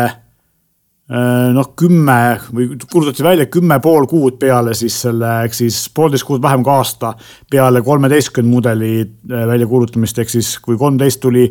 noh, 1.10 1.72
kümme 1.78 2.38
või 2.54 2.68
kuulutati 2.84 3.24
välja 3.26 3.46
kümme 3.50 3.80
pool 3.82 4.06
kuud 4.10 4.36
peale 4.38 4.76
siis 4.78 5.00
selle, 5.06 5.30
ehk 5.46 5.56
siis 5.58 5.82
poolteist 5.94 6.26
kuud 6.28 6.42
vähem 6.42 6.62
kui 6.62 6.70
aasta 6.70 7.14
peale 7.50 7.82
kolmeteistkümne 7.82 8.50
mudeli 8.50 8.92
äh, 9.02 9.46
väljakuulutamist, 9.50 10.20
ehk 10.22 10.30
siis 10.30 10.52
kui 10.62 10.78
kolmteist 10.78 11.20
tuli 11.22 11.48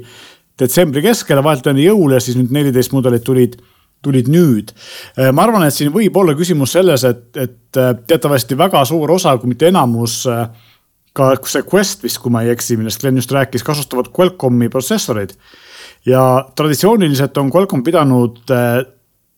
detsembri 0.60 1.04
keskel, 1.04 1.42
vahetult 1.44 1.74
enne 1.74 1.84
jõule, 1.84 2.22
siis 2.24 2.38
nüüd 2.40 2.54
neliteist 2.56 2.96
mudelit 2.96 3.26
tulid 3.28 3.60
tulid 4.00 4.30
nüüd. 4.32 4.70
Äh, 5.20 5.34
ma 5.36 5.44
arvan, 5.44 5.66
et 5.68 5.76
siin 5.76 5.92
võib 5.92 6.16
olla 6.16 6.32
küsimus 6.40 6.72
selles, 6.78 7.04
et, 7.04 7.26
et 7.36 7.80
teatavasti 8.08 8.56
väga 8.58 8.86
suur 8.88 9.12
osa, 9.12 9.34
kui 9.42 9.52
mitte 9.52 9.68
enamus, 9.68 10.22
ka 11.20 11.28
see 11.44 11.66
Quest 11.68 12.06
vist, 12.06 12.22
kui 12.24 12.32
ma 12.32 12.46
ei 12.46 12.54
eksi, 12.54 12.78
millest 12.80 13.04
Glen 13.04 13.20
just 13.20 13.34
rääkis, 13.36 13.66
kasutavad 13.68 14.08
Qualcomm'i 14.16 14.72
protsessoreid. 14.72 15.36
ja 16.08 16.46
traditsiooniliselt 16.56 17.38
on 17.38 17.52
Qualcomm 17.52 17.84
pidanud 17.84 18.40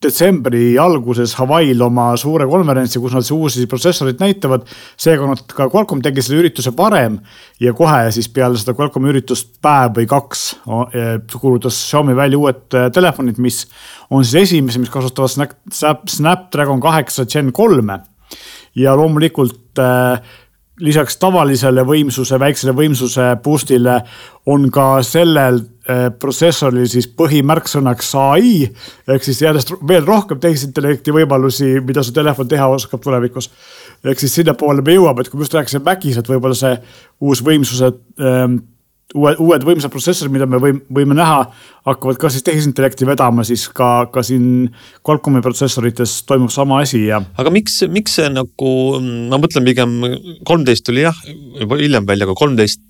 detsembri 0.01 0.75
alguses 0.81 1.35
Hawaii'l 1.37 1.81
oma 1.85 2.11
suure 2.19 2.47
konverentsi, 2.49 2.99
kus 3.01 3.13
nad 3.13 3.27
uusi 3.35 3.67
protsessoreid 3.69 4.21
näitavad. 4.21 4.65
seega 4.97 5.27
nad 5.29 5.43
ka 5.47 5.69
Qualcomm 5.69 6.01
tegi 6.01 6.23
selle 6.25 6.41
ürituse 6.41 6.73
varem 6.77 7.19
ja 7.61 7.73
kohe 7.77 8.11
siis 8.11 8.29
peale 8.29 8.57
seda 8.57 8.73
Qualcomm'i 8.77 9.11
üritust 9.13 9.59
päev 9.61 9.99
või 9.99 10.07
kaks 10.09 10.45
kuulutas 11.37 11.77
Xiaomi 11.87 12.15
välja 12.17 12.39
uued 12.39 12.77
äh, 12.77 12.89
telefonid, 12.93 13.37
mis 13.37 13.65
on 14.09 14.25
siis 14.25 14.49
esimesed, 14.49 14.81
mis 14.81 14.93
kasutavad 14.93 15.31
Snap, 15.31 16.07
Snapdragon 16.09 16.81
kaheksa 16.81 17.25
Gen 17.25 17.51
kolme. 17.53 18.01
ja 18.75 18.95
loomulikult 18.95 19.79
äh, 19.79 20.21
lisaks 20.81 21.17
tavalisele 21.21 21.83
võimsuse, 21.85 22.39
väiksele 22.39 22.73
võimsuse 22.75 23.27
boost'ile 23.43 23.99
on 24.49 24.65
ka 24.73 24.87
sellel 25.05 25.59
eh, 25.61 26.07
protsessoril 26.19 26.87
siis 26.89 27.07
põhimärksõnaks 27.17 28.09
ai. 28.19 28.65
ehk 29.07 29.27
siis 29.27 29.41
järjest 29.45 29.75
veel 29.87 30.05
rohkem 30.07 30.39
tehisintellekti 30.41 31.13
võimalusi, 31.15 31.75
mida 31.85 32.03
su 32.03 32.13
telefon 32.15 32.49
teha 32.49 32.67
oskab 32.73 33.01
tulevikus. 33.03 33.51
ehk 34.03 34.19
siis 34.19 34.35
sinnapoole 34.41 34.81
me 34.81 34.97
jõuame, 34.97 35.21
et 35.21 35.29
kui 35.29 35.39
me 35.39 35.45
just 35.45 35.57
rääkisime 35.57 35.85
Macis, 35.85 36.17
et 36.17 36.29
võib-olla 36.29 36.57
see 36.57 36.75
uus 37.21 37.43
võimsuse 37.45 37.93
ähm, 38.19 38.61
uued, 39.15 39.39
uued 39.41 39.65
võimsad 39.67 39.91
protsessorid, 39.93 40.33
mida 40.33 40.47
me 40.49 40.59
võime, 40.61 40.83
võime 40.93 41.17
näha, 41.17 41.43
hakkavad 41.87 42.19
ka 42.21 42.31
siis 42.33 42.45
tehisintellekti 42.47 43.07
vedama, 43.09 43.45
siis 43.47 43.67
ka, 43.75 44.07
ka 44.13 44.23
siin 44.25 44.69
Qualcomm'i 45.07 45.43
protsessorites 45.45 46.19
toimub 46.29 46.53
sama 46.53 46.81
asi 46.85 47.05
ja. 47.07 47.21
aga 47.41 47.53
miks, 47.53 47.81
miks 47.91 48.19
see 48.19 48.29
nagu, 48.31 48.71
ma 49.31 49.41
mõtlen 49.41 49.67
pigem 49.67 49.97
kolmteist 50.47 50.85
tuli 50.87 51.05
jah, 51.05 51.17
juba 51.59 51.79
hiljem 51.81 52.07
välja, 52.09 52.29
aga 52.29 52.37
kolmteist 52.37 52.83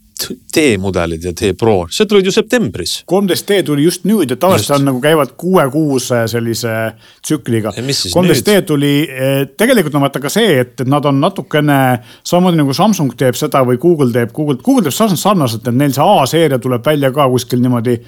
T-mudelid 0.54 1.24
ja 1.26 1.34
T-Pro, 1.38 1.76
see 1.94 2.08
tulid 2.10 2.28
ju 2.28 2.34
septembris. 2.36 3.02
kolmteist 3.10 3.46
T 3.50 3.62
tuli 3.66 3.86
just 3.86 4.06
nüüd 4.10 4.32
ja 4.32 4.38
tavaliselt 4.40 4.80
on 4.80 4.90
nagu 4.90 5.02
käivad 5.04 5.36
kuue-kuuse 5.40 6.24
sellise 6.32 6.76
tsükliga. 7.22 7.74
kolmteist 8.14 8.46
T 8.48 8.58
tuli, 8.68 8.94
eh, 9.10 9.46
tegelikult 9.58 9.96
on 9.96 10.06
vaata 10.08 10.24
ka 10.24 10.32
see, 10.34 10.60
et, 10.64 10.76
et 10.82 10.90
nad 10.90 11.06
on 11.06 11.22
natukene 11.22 11.80
samamoodi 12.24 12.62
nagu 12.62 12.74
Samsung 12.74 13.16
teeb 13.18 13.40
seda 13.40 13.64
või 13.68 13.80
Google 13.82 14.12
teeb, 14.16 14.34
Google, 14.36 14.60
Google 14.64 14.90
teeb 14.90 14.98
sarnaselt, 14.98 15.68
et 15.68 15.76
neil 15.76 15.96
see 15.96 16.06
A-seeria 16.06 16.60
tuleb 16.62 16.86
välja 16.86 17.12
ka 17.16 17.30
kuskil 17.32 17.64
niimoodi 17.64 18.00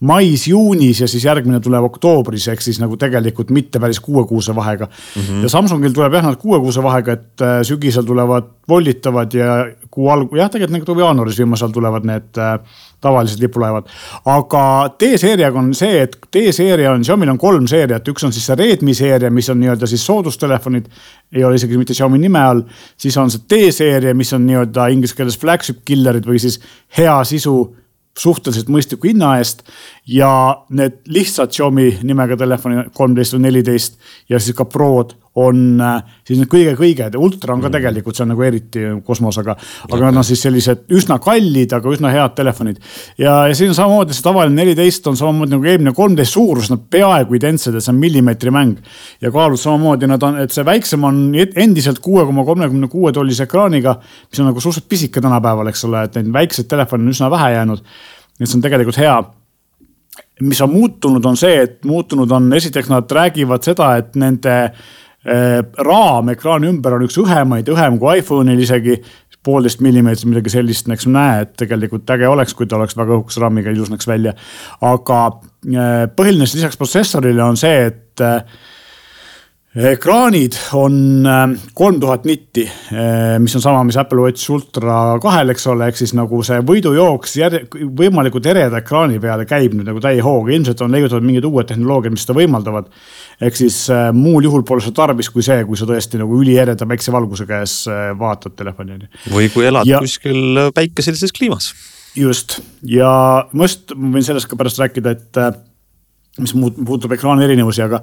mais-juunis 0.00 1.00
ja 1.00 1.08
siis 1.08 1.24
järgmine 1.24 1.56
tuleb 1.64 1.86
oktoobris, 1.88 2.48
ehk 2.52 2.60
siis 2.60 2.76
nagu 2.82 2.98
tegelikult 3.00 3.48
mitte 3.54 3.80
päris 3.80 4.00
kuuekuuse 4.04 4.54
vahega 4.54 4.84
mm. 4.86 5.22
-hmm. 5.22 5.42
ja 5.42 5.48
Samsungil 5.48 5.92
tuleb 5.96 6.12
jah, 6.12 6.24
nad 6.24 6.36
kuuekuuse 6.36 6.82
vahega, 6.82 7.12
et 7.12 7.40
äh, 7.40 7.62
sügisel 7.62 8.04
tulevad 8.04 8.50
volditavad 8.68 9.32
ja 9.34 9.66
kuu 9.90 10.10
alg-, 10.12 10.36
jah, 10.36 10.50
tegelikult 10.50 10.88
nagu 10.88 11.00
jaanuaris 11.00 11.38
viimasel 11.38 11.72
tulevad 11.72 12.04
need 12.04 12.36
äh, 12.36 12.58
tavalised 13.00 13.40
lipulaevad. 13.40 13.88
aga 14.24 14.90
D-seeriaga 15.00 15.58
on 15.58 15.72
see, 15.74 16.02
et 16.02 16.18
D-seeria 16.36 16.92
on, 16.92 17.04
Xiaomi'l 17.04 17.32
on 17.32 17.38
kolm 17.38 17.66
seeriat, 17.66 18.08
üks 18.08 18.24
on 18.24 18.32
siis 18.32 18.46
see 18.46 18.56
Redmi 18.56 18.94
seeria, 18.94 19.30
mis 19.30 19.48
on 19.48 19.60
nii-öelda 19.60 19.86
siis 19.86 20.06
soodustelefonid. 20.06 20.86
ei 21.32 21.44
ole 21.44 21.54
isegi 21.54 21.78
mitte 21.78 21.94
Xiaomi 21.94 22.18
nime 22.18 22.40
all, 22.40 22.62
siis 22.96 23.16
on 23.16 23.30
see 23.30 23.48
D-seeria, 23.48 24.14
mis 24.14 24.32
on 24.32 24.46
nii-öelda 24.46 24.88
inglise 24.92 25.16
keeles 25.16 25.38
flagship 25.38 25.80
killer'id 25.84 26.28
või 26.28 26.38
siis 26.38 26.60
hea 26.98 27.24
sisu 27.24 27.56
suhteliselt 28.18 28.70
mõistliku 28.72 29.10
hinna 29.10 29.36
eest. 29.40 29.62
Ja 30.06 30.30
need 30.70 31.00
lihtsad 31.10 31.50
Xiaomi 31.50 31.88
nimega 32.06 32.36
telefoni 32.38 32.84
kolmteist 32.94 33.34
või 33.34 33.48
neliteist 33.48 33.96
ja 34.30 34.38
siis 34.38 34.54
ka 34.54 34.64
Prod 34.70 35.16
on 35.36 35.80
äh, 35.82 35.96
siis 36.24 36.38
need 36.40 36.48
kõige-kõige, 36.48 37.08
ultra 37.20 37.52
on 37.52 37.60
ka 37.60 37.68
mm. 37.68 37.74
tegelikult, 37.74 38.16
see 38.16 38.24
on 38.24 38.30
nagu 38.32 38.44
eriti 38.46 38.84
kosmos, 39.04 39.36
aga, 39.42 39.56
aga 39.90 39.98
nad 40.06 40.20
on 40.22 40.24
siis 40.24 40.40
sellised 40.46 40.86
üsna 40.96 41.18
kallid, 41.22 41.74
aga 41.76 41.92
üsna 41.92 42.12
head 42.14 42.36
telefonid. 42.38 42.78
ja, 43.20 43.34
ja 43.50 43.58
siin 43.58 43.74
on 43.74 43.76
samamoodi 43.76 44.16
see 44.16 44.24
tavaline 44.24 44.56
neliteist 44.56 45.10
on 45.10 45.18
samamoodi 45.18 45.56
nagu 45.56 45.68
eelmine 45.68 45.92
kolmteist 45.96 46.38
suurus, 46.38 46.70
nad 46.72 46.86
peaaegu 46.90 47.36
identsed, 47.36 47.74
et 47.74 47.84
see 47.84 47.92
on 47.92 48.00
millimeetri 48.00 48.54
mäng. 48.54 48.78
ja 49.20 49.32
kaalud 49.34 49.60
samamoodi, 49.60 50.08
nad 50.08 50.22
on, 50.24 50.38
et 50.46 50.54
see 50.54 50.64
väiksem 50.66 51.04
on 51.04 51.24
endiselt 51.34 51.98
kuue 52.04 52.24
koma 52.30 52.46
kolmekümne 52.46 52.88
kuue 52.92 53.12
tollise 53.12 53.44
ekraaniga, 53.50 53.98
mis 54.30 54.40
on 54.40 54.52
nagu 54.52 54.62
suhteliselt 54.62 54.88
pisike 54.88 55.20
tänapäeval, 55.20 55.74
eks 55.74 55.84
ole, 55.90 56.06
et 56.06 56.16
neid 56.20 56.32
väikseid 56.32 56.70
telefone 56.70 57.04
on 57.04 57.12
üsna 57.12 57.30
vähe 57.34 57.56
jäänud. 57.58 57.82
et 58.40 58.46
see 58.46 58.56
on 58.56 58.64
tegelikult 58.64 59.02
hea 59.02 59.18
mis 60.40 60.60
on 60.60 60.70
muutunud, 60.72 61.24
on 61.24 61.36
see, 61.36 61.56
et 61.62 61.84
muutunud 61.88 62.30
on, 62.32 62.52
esiteks 62.52 62.90
nad 62.92 63.12
räägivad 63.12 63.64
seda, 63.64 63.94
et 64.00 64.16
nende 64.20 64.56
Äh, 65.26 65.58
raam 65.82 66.28
ekraani 66.30 66.68
ümber 66.70 66.94
on 66.94 67.02
üks 67.02 67.16
õhemaid, 67.18 67.66
õhem 67.72 67.96
kui 67.98 68.20
iPhone'il 68.20 68.60
isegi. 68.62 69.00
poolteist 69.46 69.78
millimeetrit, 69.78 70.26
midagi 70.26 70.50
sellist, 70.50 70.88
eks 70.90 71.04
näe, 71.06 71.44
et 71.44 71.52
tegelikult 71.54 72.10
äge 72.10 72.26
oleks, 72.26 72.50
kui 72.58 72.66
ta 72.66 72.74
oleks 72.80 72.96
väga 72.98 73.14
õhukese 73.14 73.38
raamiga, 73.38 73.70
ilus 73.70 73.92
näeks 73.92 74.06
välja. 74.06 74.32
aga 74.82 75.18
äh, 75.26 76.06
põhiline 76.18 76.46
lisaks 76.46 76.78
protsessorile 76.78 77.42
on 77.42 77.58
see, 77.58 77.90
et 77.90 78.22
äh, 78.22 78.42
ekraanid 79.76 80.56
on 80.78 81.26
kolm 81.76 81.98
tuhat 82.00 82.24
nitti, 82.24 82.62
mis 83.42 83.56
on 83.58 83.60
sama, 83.60 83.82
mis 83.84 83.98
Apple 84.00 84.22
Watch 84.24 84.48
Ultra 84.54 85.18
kahel, 85.20 85.52
eks 85.52 85.66
ole, 85.68 85.90
ehk 85.90 86.00
siis 86.00 86.14
nagu 86.16 86.40
see 86.46 86.62
võidujooks 86.64 87.36
võimalikult 87.98 88.48
ereda 88.48 88.80
ekraani 88.80 89.20
peale 89.20 89.44
käib 89.48 89.76
nüüd 89.76 89.90
nagu 89.90 90.00
täie 90.00 90.22
hooga, 90.24 90.54
ilmselt 90.56 90.80
on 90.86 90.96
leiutatud 90.96 91.26
mingid 91.28 91.44
uued 91.44 91.68
tehnoloogiad, 91.68 92.16
mis 92.16 92.24
seda 92.24 92.38
võimaldavad 92.38 92.88
ehk 93.44 93.58
siis 93.58 93.78
äh, 93.92 94.08
muul 94.16 94.46
juhul 94.46 94.64
pole 94.66 94.84
seda 94.84 95.02
tarvis 95.02 95.28
kui 95.32 95.44
see, 95.44 95.60
kui 95.68 95.78
sa 95.78 95.88
tõesti 95.88 96.20
nagu 96.20 96.40
üliereda 96.40 96.88
päiksevalguse 96.88 97.46
käes 97.48 97.82
äh, 97.90 98.08
vaatad 98.18 98.56
telefoni 98.56 98.96
on 98.96 99.04
ju. 99.04 99.12
või 99.34 99.50
kui 99.52 99.68
elad 99.68 99.88
ja, 99.88 100.00
kuskil 100.04 100.62
äh, 100.62 100.72
päikeselises 100.76 101.34
kliimas. 101.36 101.72
just 102.16 102.60
ja 102.88 103.10
ma 103.52 103.68
just, 103.68 103.92
ma 103.94 104.16
võin 104.16 104.26
sellest 104.26 104.48
ka 104.50 104.58
pärast 104.58 104.80
rääkida, 104.80 105.16
et 105.18 105.42
äh, 105.42 105.52
mis 106.42 106.54
puudutab 106.56 107.16
ekraani 107.16 107.46
erinevusi, 107.46 107.82
aga, 107.86 108.00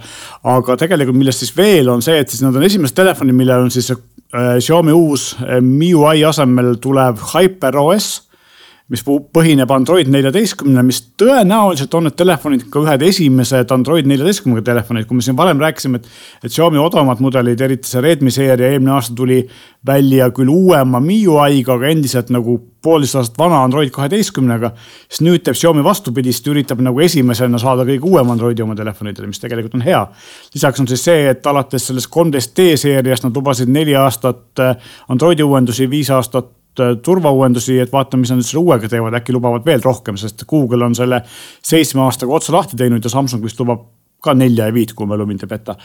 aga 0.55 0.77
tegelikult 0.81 1.17
millest 1.19 1.43
siis 1.43 1.53
veel 1.57 1.91
on 1.93 2.01
see, 2.05 2.17
et 2.21 2.29
siis 2.29 2.41
nad 2.45 2.55
on 2.57 2.65
esimesed 2.65 2.97
telefonid, 2.97 3.37
millel 3.37 3.67
on 3.67 3.73
siis 3.73 3.91
äh, 3.93 4.57
Xiaomi 4.57 4.95
uus 4.95 5.33
äh, 5.43 5.59
MIUI 5.61 6.23
asemel 6.29 6.75
tulev 6.81 7.21
HyperOS 7.33 8.13
mis 8.91 9.03
põhineb 9.07 9.71
Android 9.71 10.09
neljateistkümnel, 10.11 10.83
mis 10.83 10.99
tõenäoliselt 11.19 11.93
on 11.95 12.03
need 12.07 12.17
telefonid 12.19 12.65
ka 12.71 12.81
ühed 12.83 13.05
esimesed 13.07 13.71
Android 13.71 14.09
neljateistkümnega 14.11 14.65
telefonid, 14.67 15.07
kui 15.07 15.17
me 15.17 15.23
siin 15.23 15.37
varem 15.39 15.61
rääkisime, 15.63 16.01
et. 16.01 16.09
et 16.43 16.51
Xiaomi 16.51 16.81
odavamad 16.81 17.21
mudelid, 17.23 17.61
eriti 17.63 17.87
see 17.87 18.01
Redmi 18.03 18.31
seeria 18.33 18.73
eelmine 18.73 18.91
aasta 18.97 19.15
tuli 19.15 19.39
välja 19.87 20.27
küll 20.35 20.51
uuema 20.51 20.99
MIUI-ga, 21.03 21.77
aga 21.77 21.91
endiselt 21.93 22.31
nagu 22.35 22.57
poolteist 22.83 23.15
aastat 23.15 23.39
vana 23.39 23.61
Android 23.63 23.91
kaheteistkümnega. 23.95 24.73
siis 25.07 25.23
nüüd 25.23 25.45
teeb 25.45 25.55
Xiaomi 25.55 25.83
vastupidist, 25.83 26.47
üritab 26.51 26.81
nagu 26.83 26.99
esimesena 26.99 27.61
saada 27.61 27.85
kõige 27.87 28.09
uuema 28.09 28.35
Androidi 28.35 28.65
oma 28.65 28.75
telefonidele, 28.75 29.29
mis 29.31 29.39
tegelikult 29.39 29.79
on 29.79 29.85
hea. 29.87 30.01
lisaks 30.53 30.83
on 30.83 30.91
siis 30.91 31.05
see, 31.07 31.29
et 31.29 31.47
alates 31.47 31.87
sellest 31.87 32.11
kolmteist 32.11 32.51
D 32.57 32.75
seeriast 32.75 33.23
nad 33.23 33.39
lubasid 33.39 33.71
neli 33.71 33.95
aastat 33.95 34.59
äh, 34.59 34.75
Androidi 35.07 35.43
uuendusi, 35.43 35.89
viis 35.89 36.11
aastat 36.11 36.51
turvauuendusi, 36.77 37.79
et 37.83 37.91
vaatame, 37.93 38.23
mis 38.23 38.31
nad 38.33 38.39
nüüd 38.39 38.47
selle 38.47 38.63
uuega 38.63 38.89
teevad, 38.89 39.17
äkki 39.19 39.35
lubavad 39.35 39.65
veel 39.67 39.83
rohkem, 39.83 40.17
sest 40.19 40.45
Google 40.49 40.85
on 40.87 40.95
selle 40.97 41.21
seitsme 41.61 42.01
aastaga 42.05 42.33
otsa 42.37 42.55
lahti 42.55 42.79
teinud 42.79 43.03
ja 43.03 43.11
Samsung 43.13 43.43
vist 43.45 43.59
lubab 43.61 43.85
ka 44.23 44.33
nelja 44.37 44.69
ja 44.69 44.73
viit, 44.73 44.93
kui 44.95 45.07
mälu 45.09 45.27
mind 45.27 45.43
ei 45.43 45.51
peta. 45.51 45.75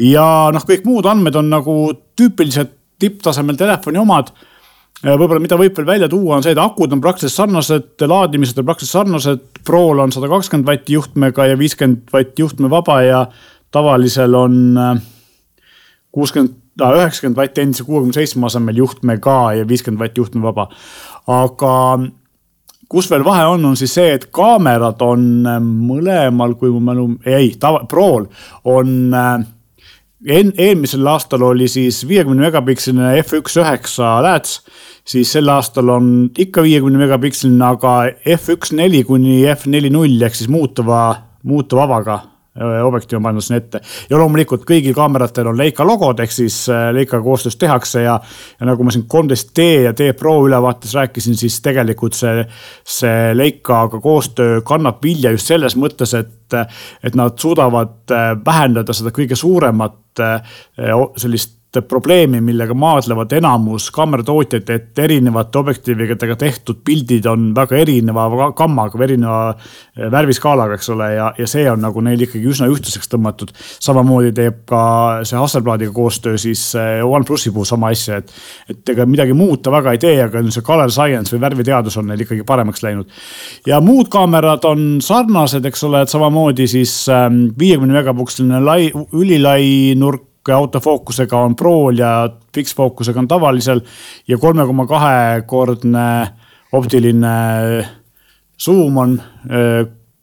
ja 0.00 0.26
noh, 0.52 0.64
kõik 0.66 0.86
muud 0.88 1.06
andmed 1.06 1.36
on 1.36 1.50
nagu 1.52 1.76
tüüpilised 2.16 2.72
tipptasemel 2.98 3.58
telefoni 3.60 4.00
omad 4.00 4.32
võib-olla, 5.04 5.42
mida 5.42 5.58
võib 5.60 5.76
veel 5.76 5.86
välja 5.86 6.08
tuua, 6.08 6.38
on 6.38 6.44
see, 6.44 6.54
et 6.56 6.60
akud 6.60 6.92
on 6.94 7.02
praktiliselt 7.04 7.36
sarnased, 7.36 7.90
laadimised 8.00 8.58
on 8.58 8.66
praktiliselt 8.66 9.02
sarnased. 9.02 9.42
Prol 9.66 10.00
on 10.02 10.14
sada 10.14 10.30
kakskümmend 10.30 10.68
vatti 10.68 10.96
juhtmega 10.96 11.50
ja 11.50 11.58
viiskümmend 11.60 12.08
vatti 12.12 12.42
juhtmevaba 12.42 13.00
ja 13.04 13.20
tavalisel 13.74 14.34
on 14.38 14.56
kuuskümmend, 16.16 16.56
üheksakümmend 16.80 17.36
vatti 17.36 17.64
endise 17.64 17.84
kuuekümne 17.84 18.12
seitsme 18.12 18.46
asemel 18.46 18.76
juhtmega 18.76 19.54
ja 19.60 19.68
viiskümmend 19.68 20.02
vatti 20.02 20.20
juhtmevaba. 20.20 20.68
aga 21.26 21.74
kus 22.88 23.10
veel 23.10 23.24
vahe 23.26 23.46
on, 23.50 23.64
on 23.64 23.76
siis 23.78 23.94
see, 23.98 24.14
et 24.14 24.28
kaamerad 24.34 25.02
on 25.02 25.26
äh, 25.48 25.60
mõlemal, 25.60 26.54
kui 26.58 26.70
mu 26.70 26.80
mälu, 26.84 27.08
ei, 27.26 27.54
tava, 27.60 27.84
Prol 27.90 28.28
on 28.64 29.14
äh, 29.14 29.34
en,. 30.26 30.52
eelmisel 30.58 31.06
aastal 31.10 31.42
oli 31.48 31.68
siis 31.68 32.02
viiekümne 32.08 32.46
megapiksline 32.46 33.16
F1.9 33.22 34.22
lääts, 34.22 34.60
siis 35.06 35.32
sel 35.32 35.50
aastal 35.52 35.90
on 35.96 36.30
ikka 36.38 36.62
viiekümne 36.66 37.02
megapiksline, 37.02 37.58
aga 37.64 37.98
F1.4 38.36 39.04
kuni 39.08 39.42
F4.0 39.56 40.30
ehk 40.30 40.38
siis 40.38 40.50
muutuva, 40.52 41.02
muutuva 41.42 41.88
avaga 41.88 42.20
objektiiv 42.60 43.18
on 43.18 43.26
pandud 43.28 43.44
sinna 43.44 43.60
ette. 43.60 43.80
ja 44.10 44.18
loomulikult 44.18 44.64
kõigil 44.68 44.94
kaameratel 44.96 45.50
on 45.50 45.58
Leica 45.58 45.84
logod, 45.86 46.20
ehk 46.20 46.32
siis 46.32 46.62
äh, 46.72 46.88
Leica 46.94 47.20
koostöös 47.22 47.56
tehakse 47.60 48.02
ja, 48.02 48.18
ja 48.60 48.68
nagu 48.68 48.84
ma 48.84 48.94
siin 48.94 49.06
13D 49.12 49.66
ja 49.86 49.92
D 49.96 50.12
Pro 50.18 50.38
ülevaates 50.46 50.94
rääkisin, 50.96 51.36
siis 51.36 51.60
tegelikult 51.64 52.16
see, 52.16 52.46
see 52.84 53.34
Leicaga 53.36 54.00
koostöö 54.00 54.62
kannab 54.66 55.02
vilja 55.04 55.34
just 55.34 55.52
selles 55.52 55.76
mõttes, 55.76 56.16
et 56.18 56.32
et 56.46 57.16
nad 57.18 57.34
suudavad 57.42 58.12
äh, 58.14 58.28
vähendada 58.46 58.94
seda 58.94 59.10
kõige 59.10 59.34
suuremat 59.34 60.02
sellist 61.18 61.55
probleemi, 61.82 62.40
millega 62.40 62.74
maadlevad 62.74 63.32
enamus 63.36 63.90
kaameratootjad, 63.94 64.70
et 64.70 64.98
erinevate 64.98 65.58
objektiividega 65.58 66.36
tehtud 66.40 66.80
pildid 66.84 67.26
on 67.30 67.50
väga 67.56 67.78
erineva 67.82 68.50
gammaga 68.56 68.98
või 68.98 69.06
erineva 69.08 69.40
eh, 69.52 70.06
värviskaalaga, 70.12 70.78
eks 70.78 70.90
ole, 70.94 71.10
ja, 71.16 71.30
ja 71.38 71.48
see 71.50 71.66
on 71.70 71.82
nagu 71.84 72.02
neil 72.04 72.26
ikkagi 72.26 72.46
üsna 72.52 72.68
ühtlaseks 72.72 73.10
tõmmatud. 73.12 73.52
samamoodi 73.56 74.32
teeb 74.36 74.62
ka 74.68 74.82
see 75.26 75.38
Hasselbladiga 75.40 75.92
koostöö 75.96 76.38
siis 76.40 76.68
eh, 76.78 77.02
OnePlusi 77.04 77.52
puhul 77.54 77.68
sama 77.68 77.90
asja, 77.94 78.20
et, 78.22 78.32
et 78.70 78.94
ega 78.94 79.06
midagi 79.06 79.36
muuta 79.36 79.72
väga 79.74 79.96
ei 79.96 80.02
tee, 80.02 80.16
aga 80.24 80.44
see 80.50 80.66
color 80.66 80.92
science 80.92 81.34
või 81.34 81.42
värviteadus 81.46 81.98
on 82.00 82.10
neil 82.10 82.24
ikkagi 82.26 82.46
paremaks 82.46 82.84
läinud. 82.86 83.10
ja 83.66 83.80
muud 83.80 84.08
kaamerad 84.12 84.64
on 84.68 84.86
sarnased, 85.04 85.66
eks 85.66 85.84
ole, 85.88 86.04
et 86.04 86.12
samamoodi 86.12 86.68
siis 86.70 86.94
ehm, 87.12 87.46
viiekümne 87.58 87.98
megapiksline 88.00 88.62
lai, 88.64 88.90
ülilai 89.12 89.94
nurk 89.98 90.24
autofookusega 90.52 91.38
on 91.38 91.56
Prol 91.56 91.98
ja 91.98 92.30
fiksfookusega 92.54 93.20
on 93.20 93.28
tavalisel 93.28 93.80
ja 94.28 94.38
kolme 94.38 94.66
koma 94.66 94.86
kahekordne 94.86 96.28
optiline 96.72 97.36
zoom 98.60 98.96
on 98.96 99.22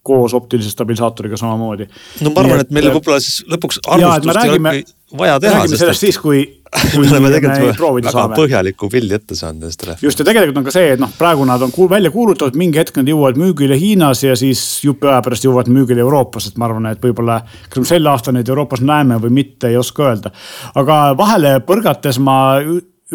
koos 0.04 0.34
optilise 0.34 0.72
stabilisaatoriga 0.74 1.38
samamoodi. 1.40 1.88
no 2.22 2.34
ma 2.34 2.44
arvan, 2.44 2.66
et 2.66 2.76
meil 2.76 2.92
võib-olla 2.92 3.22
siis 3.24 3.44
lõpuks 3.48 3.80
arvustust 3.88 4.44
ei 4.44 4.58
olegi 4.58 4.84
vaja 5.18 5.40
teha. 5.40 5.54
räägime 5.60 5.78
sellest 5.78 6.00
siis, 6.00 6.18
kui 6.20 6.44
me 6.98 7.08
oleme 7.08 7.30
tegelikult 7.32 7.80
väga 7.80 8.12
saame. 8.12 8.36
põhjaliku 8.38 8.90
pildi 8.92 9.16
ette 9.18 9.38
saanud 9.38 9.62
nendest 9.62 9.80
telefonidest. 9.80 10.06
just 10.08 10.20
ja 10.20 10.26
tegelikult 10.28 10.60
on 10.60 10.68
ka 10.68 10.74
see, 10.76 10.94
et 10.96 11.02
noh, 11.02 11.12
praegu 11.18 11.46
nad 11.48 11.62
on 11.62 11.74
välja 11.90 12.12
kuulutatud, 12.12 12.58
mingi 12.60 12.82
hetk 12.82 12.98
nad 13.00 13.12
jõuavad 13.12 13.40
müügile 13.40 13.78
Hiinas 13.80 14.24
ja 14.26 14.36
siis 14.40 14.64
jupi 14.84 15.08
aja 15.08 15.22
pärast 15.26 15.46
jõuavad 15.46 15.70
müügile 15.74 16.04
Euroopas, 16.06 16.50
et 16.50 16.58
ma 16.58 16.70
arvan, 16.70 16.90
et 16.92 17.04
võib-olla. 17.04 17.42
kas 17.70 17.84
me 17.84 17.92
sel 17.94 18.10
aastal 18.10 18.38
neid 18.38 18.50
Euroopas 18.50 18.82
näeme 18.82 19.22
või 19.22 19.38
mitte, 19.42 19.70
ei 19.70 19.78
oska 19.78 20.10
öelda. 20.10 20.34
aga 20.76 21.04
vahele 21.18 21.60
põrgates 21.68 22.20
ma 22.20 22.40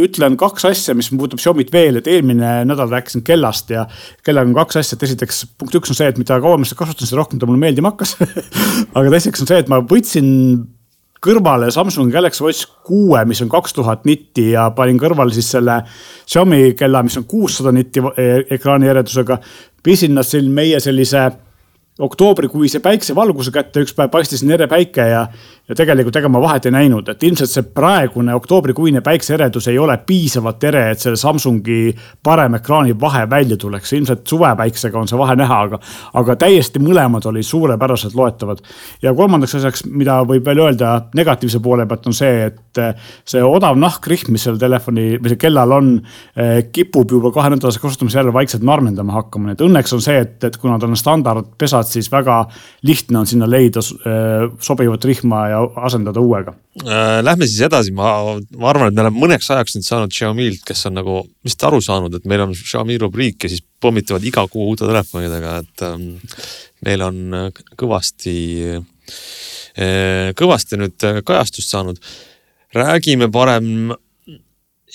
ütlen 0.07 0.39
kaks 0.41 0.67
asja, 0.69 0.95
mis 0.99 1.11
puudutab 1.13 1.43
Xiaomi't 1.43 1.73
veel, 1.75 2.01
et 2.01 2.09
eelmine 2.11 2.63
nädal 2.69 2.91
rääkisin 2.93 3.25
kellast 3.27 3.71
ja 3.75 3.87
kellaga 4.27 4.51
on 4.51 4.57
kaks 4.59 4.81
asja, 4.83 4.99
et 4.99 5.07
esiteks 5.09 5.45
punkt 5.59 5.77
üks 5.79 5.93
on 5.93 5.99
see, 5.99 6.09
et 6.11 6.19
mida 6.21 6.41
kauem 6.43 6.65
ma 6.65 6.69
seda 6.69 6.83
kasutan, 6.83 7.09
seda 7.09 7.21
rohkem 7.23 7.41
ta 7.41 7.49
mulle 7.49 7.63
meeldima 7.63 7.93
hakkas 7.93 8.17
aga 8.99 9.15
teiseks 9.15 9.45
on 9.45 9.51
see, 9.51 9.63
et 9.65 9.73
ma 9.73 9.81
võtsin 9.85 10.29
kõrvale 11.25 11.71
Samsung 11.75 12.13
Galaxy 12.15 12.45
Watch 12.45 12.69
kuue, 12.87 13.25
mis 13.29 13.41
on 13.43 13.51
kaks 13.51 13.75
tuhat 13.75 14.07
nitti 14.09 14.53
ja 14.53 14.69
panin 14.77 15.01
kõrvale 15.01 15.35
siis 15.35 15.51
selle 15.57 15.81
Xiaomi 16.29 16.75
kella, 16.79 17.03
mis 17.07 17.19
on 17.19 17.27
kuussada 17.31 17.73
nitti 17.75 18.03
e-, 18.15 18.45
ekraani 18.55 18.91
eredusega. 18.91 19.39
pisin 19.83 20.15
nad 20.15 20.27
siin 20.27 20.51
meie 20.55 20.81
sellise 20.81 21.29
oktoobrikuise 21.99 22.81
päiksevalguse 22.81 23.51
kätte, 23.55 23.83
üks 23.83 23.95
päev 23.97 24.11
paistis 24.13 24.45
nere 24.47 24.69
päike 24.71 25.07
ja, 25.11 25.25
ja 25.69 25.77
tegelikult 25.77 26.17
ega 26.17 26.29
ma 26.31 26.41
vahet 26.43 26.69
ei 26.69 26.75
näinud, 26.75 27.09
et 27.11 27.23
ilmselt 27.27 27.51
see 27.51 27.65
praegune 27.75 28.35
oktoobrikuine 28.39 29.03
päikseeredus 29.05 29.67
ei 29.73 29.79
ole 29.83 29.97
piisavalt 30.07 30.65
ere, 30.71 30.85
et 30.93 31.03
selle 31.03 31.19
Samsungi 31.19 31.91
parem 32.25 32.55
ekraani 32.61 32.95
vahe 33.01 33.25
välja 33.31 33.57
tuleks. 33.59 33.93
ilmselt 33.93 34.27
suvepäiksega 34.27 34.99
on 34.99 35.11
see 35.11 35.19
vahe 35.19 35.35
näha, 35.37 35.61
aga, 35.67 35.81
aga 36.23 36.37
täiesti 36.39 36.83
mõlemad 36.83 37.27
olid 37.27 37.47
suurepäraselt 37.47 38.15
loetavad. 38.15 38.63
ja 39.03 39.15
kolmandaks 39.15 39.59
asjaks, 39.59 39.85
mida 39.91 40.21
võib 40.29 40.47
veel 40.47 40.63
öelda 40.69 40.95
negatiivse 41.15 41.61
poole 41.61 41.87
pealt, 41.87 42.07
on 42.07 42.15
see, 42.15 42.47
et 42.47 42.83
see 43.27 43.43
odav 43.43 43.77
nahkrihm, 43.77 44.31
mis 44.33 44.47
seal 44.47 44.59
telefoni 44.59 45.19
või 45.19 45.33
seal 45.33 45.43
kellal 45.43 45.75
on, 45.75 45.91
kipub 46.73 47.11
juba 47.11 47.33
kahe 47.35 47.51
nädalase 47.57 47.83
kasutamise 47.83 48.21
järel 48.21 48.33
vaikselt 48.35 48.63
marmendama 48.63 49.19
hakkama, 49.19 49.51
nii 49.51 49.59
et 49.59 49.67
õnneks 49.67 49.95
on 49.97 50.03
see, 50.05 50.23
et, 50.23 50.39
et 50.45 50.57
kuna 50.63 50.79
tal 50.79 50.95
on 50.95 51.01
standardpesad 51.01 51.88
sealt, 51.89 52.05
siis 52.05 52.11
väga 52.13 52.39
lihtne 52.87 53.23
on 53.23 53.29
sinna 53.29 53.49
leida 53.49 53.81
äh, 53.81 54.47
sobivat 54.61 55.05
rihma 55.09 55.43
ja 55.53 55.63
asendada 55.89 56.21
uuega. 56.21 56.55
Äh, 56.85 57.21
lähme 57.25 57.49
siis 57.49 57.65
edasi, 57.67 57.93
ma, 57.97 58.39
ma 58.57 58.71
arvan, 58.71 58.91
et 58.91 58.99
me 58.99 59.07
oleme 59.07 59.25
mõneks 59.25 59.51
ajaks 59.55 59.77
nüüd 59.79 59.89
saanud 59.89 60.15
Xiaomi'lt, 60.15 60.65
kes 60.69 60.87
on 60.91 60.99
nagu 61.01 61.21
vist 61.45 61.65
aru 61.65 61.81
saanud, 61.85 62.15
et 62.15 62.29
meil 62.29 62.45
on 62.45 62.55
Xiaomi 62.57 62.99
rubriik 63.03 63.45
ja 63.45 63.53
siis 63.53 63.65
pommitavad 63.81 64.25
iga 64.25 64.47
kuu 64.51 64.69
uute 64.73 64.87
telefonidega, 64.87 65.59
et 65.63 65.87
ähm, 65.87 66.09
meil 66.87 67.05
on 67.07 67.23
äh, 67.45 67.63
kõvasti 67.79 68.37
kõvasti 69.79 70.75
nüüd 70.75 71.05
kajastust 71.25 71.71
saanud. 71.71 72.01
räägime 72.75 73.29
parem 73.33 73.93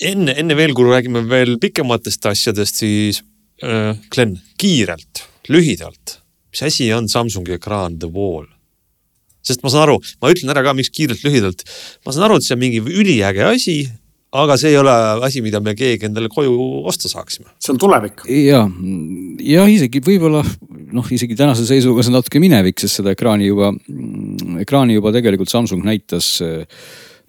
enne, 0.02 0.34
enne 0.36 0.56
veel, 0.58 0.74
kui 0.76 0.90
räägime 0.90 1.24
veel 1.28 1.56
pikematest 1.62 2.26
asjadest, 2.30 2.82
siis 2.82 3.22
äh, 3.64 3.94
Glen, 4.12 4.36
kiirelt, 4.60 5.24
lühidalt 5.48 6.18
mis 6.54 6.66
asi 6.70 6.92
on 6.94 7.10
Samsungi 7.10 7.58
ekraan 7.58 7.98
The 7.98 8.10
Wall? 8.10 8.46
sest 9.44 9.60
ma 9.60 9.72
saan 9.72 9.84
aru, 9.88 9.98
ma 10.22 10.30
ütlen 10.32 10.52
ära 10.54 10.62
ka, 10.64 10.72
miks 10.76 10.88
kiirelt-lühidalt. 10.94 11.66
ma 12.06 12.14
saan 12.14 12.28
aru, 12.28 12.40
et 12.40 12.46
see 12.46 12.56
on 12.56 12.62
mingi 12.62 12.80
üliäge 12.80 13.44
asi, 13.44 13.76
aga 14.34 14.56
see 14.58 14.72
ei 14.72 14.78
ole 14.80 14.94
asi, 15.26 15.42
mida 15.44 15.60
me 15.62 15.76
keegi 15.78 16.08
endale 16.08 16.30
koju 16.32 16.54
osta 16.88 17.10
saaksime. 17.12 17.52
see 17.60 17.74
on 17.74 17.80
tulevik. 17.82 18.24
ja, 18.30 18.64
ja 19.44 19.66
isegi 19.70 20.02
võib-olla 20.04 20.40
noh, 20.94 21.10
isegi 21.12 21.36
tänase 21.38 21.66
seisuga 21.68 22.04
see 22.04 22.14
on 22.14 22.20
natuke 22.20 22.42
minevik, 22.42 22.80
sest 22.80 23.02
seda 23.02 23.14
ekraani 23.14 23.50
juba, 23.50 23.72
ekraani 24.64 24.96
juba 24.96 25.12
tegelikult 25.14 25.52
Samsung 25.52 25.84
näitas 25.86 26.38
äh, 26.44 26.64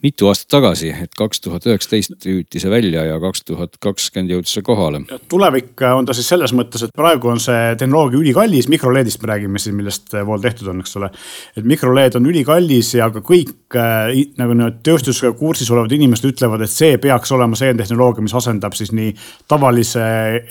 mitu 0.05 0.29
aastat 0.29 0.51
tagasi, 0.57 0.91
et 1.05 1.13
kaks 1.17 1.41
tuhat 1.43 1.65
üheksateist 1.67 2.27
hüüti 2.27 2.61
see 2.61 2.71
välja 2.71 3.05
ja 3.07 3.17
kaks 3.21 3.43
tuhat 3.47 3.77
kakskümmend 3.81 4.33
jõudis 4.35 4.53
see 4.55 4.65
kohale. 4.65 5.01
tulevik 5.31 5.81
on 5.87 6.07
ta 6.07 6.15
siis 6.17 6.29
selles 6.29 6.53
mõttes, 6.55 6.85
et 6.85 6.93
praegu 6.95 7.31
on 7.31 7.41
see 7.41 7.75
tehnoloogia 7.79 8.19
ülikallis, 8.21 8.69
mikroLED-ist 8.71 9.21
me 9.23 9.31
räägime 9.31 9.61
siin, 9.61 9.77
millest 9.79 10.13
pool 10.13 10.43
tehtud 10.43 10.69
on, 10.71 10.81
eks 10.83 10.97
ole. 10.99 11.09
et 11.57 11.67
mikroLED 11.67 12.19
on 12.19 12.29
ülikallis 12.29 12.93
ja 12.99 13.09
ka 13.13 13.23
kõik 13.25 13.77
äh, 13.79 14.11
nagu 14.39 14.57
need 14.57 14.81
tööstusega 14.85 15.33
kursis 15.39 15.71
olevad 15.73 15.95
inimesed 15.97 16.29
ütlevad, 16.31 16.65
et 16.65 16.73
see 16.73 16.99
peaks 17.01 17.33
olema 17.35 17.57
see 17.59 17.73
tehnoloogia, 17.77 18.25
mis 18.25 18.35
asendab 18.37 18.77
siis 18.77 18.93
nii 18.95 19.13
tavalise 19.51 20.03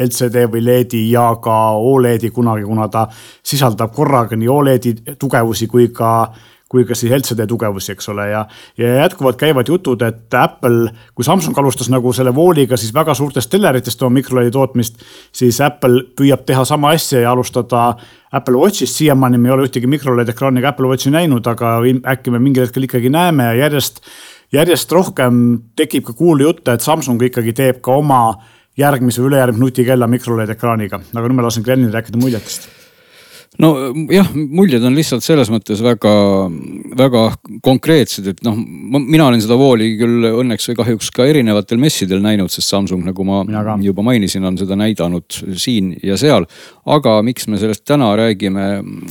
LCD 0.09 0.49
või 0.51 0.65
LED-i 0.65 1.05
ja 1.13 1.31
ka 1.43 1.61
Oledi 1.85 2.31
kunagi, 2.35 2.67
kuna 2.67 2.89
ta 2.89 3.07
sisaldab 3.45 3.93
korraga 3.95 4.37
nii 4.39 4.51
Oledi 4.51 4.95
tugevusi 5.21 5.69
kui 5.71 5.91
ka 5.95 6.15
kui 6.75 6.83
ka 6.89 6.97
siis 6.99 7.13
LCD 7.15 7.47
tugevusi, 7.47 7.93
eks 7.95 8.09
ole, 8.11 8.27
ja. 8.33 8.41
ja 8.79 8.89
jätkuvalt 9.05 9.39
käivad 9.39 9.69
jutud, 9.71 10.03
et 10.03 10.35
Apple, 10.35 10.91
kui 11.15 11.27
Samsung 11.27 11.59
alustas 11.63 11.91
nagu 11.93 12.13
selle 12.17 12.33
vooliga 12.35 12.79
siis 12.81 12.91
väga 12.95 13.15
suurtest 13.15 13.53
teleritest 13.53 14.03
oma 14.03 14.19
mikroledi 14.19 14.51
tootmist. 14.55 14.99
siis 15.33 15.61
Apple 15.63 16.03
püüab 16.19 16.43
teha 16.49 16.65
sama 16.67 16.91
asja 16.97 17.23
ja 17.23 17.31
alustada 17.31 17.87
Apple 18.35 18.59
Watchist, 18.59 18.99
siiamaani 18.99 19.39
me 19.39 19.49
ei 19.49 19.55
ole 19.55 19.69
ühtegi 19.69 19.87
mikroled 19.87 20.35
ekraaniga 20.35 20.73
Apple 20.75 20.91
Watchi 20.91 21.15
näinud, 21.15 21.47
aga 21.47 21.77
äkki 22.17 22.35
me 22.35 22.43
mingil 22.43 22.67
hetkel 22.67 22.89
ikkagi 22.89 23.13
näeme 23.15 23.53
ja 23.53 23.59
järjest. 23.65 24.03
järjest 24.53 24.93
rohkem 24.93 25.59
tekib 25.77 26.11
ka 26.11 26.13
kuulujutte, 26.13 26.75
et 26.75 26.83
Samsung 26.83 27.23
ikkagi 27.23 27.55
teeb 27.55 27.83
ka 27.83 28.01
oma 28.03 28.25
järgmise 28.79 29.23
või 29.23 29.35
ülejärgmise 29.35 29.63
nutikella 29.63 30.11
mikroled 30.11 30.51
ekraaniga, 30.51 30.99
aga 31.15 31.29
nüüd 31.29 31.39
ma 31.39 31.47
lasen 31.47 31.63
Glenil 31.63 31.95
rääkida 31.95 32.19
muljetest 32.19 32.84
nojah, 33.63 34.31
muljed 34.35 34.83
on 34.85 34.97
lihtsalt 34.97 35.25
selles 35.25 35.51
mõttes 35.53 35.79
väga, 35.85 36.13
väga 36.99 37.23
konkreetsed, 37.65 38.27
et 38.33 38.41
noh, 38.47 38.57
mina 38.59 39.29
olen 39.29 39.43
seda 39.43 39.59
vooli 39.59 39.93
küll 40.01 40.27
õnneks 40.31 40.71
või 40.71 40.79
kahjuks 40.81 41.11
ka 41.15 41.27
erinevatel 41.31 41.79
messidel 41.83 42.23
näinud, 42.25 42.51
sest 42.53 42.73
Samsung, 42.73 43.05
nagu 43.07 43.27
ma 43.27 43.43
juba 43.83 44.07
mainisin, 44.07 44.47
on 44.49 44.59
seda 44.61 44.79
näidanud 44.79 45.39
siin 45.61 45.93
ja 46.03 46.19
seal. 46.21 46.49
aga 46.85 47.21
miks 47.23 47.47
me 47.49 47.61
sellest 47.61 47.85
täna 47.87 48.11
räägime, 48.19 48.67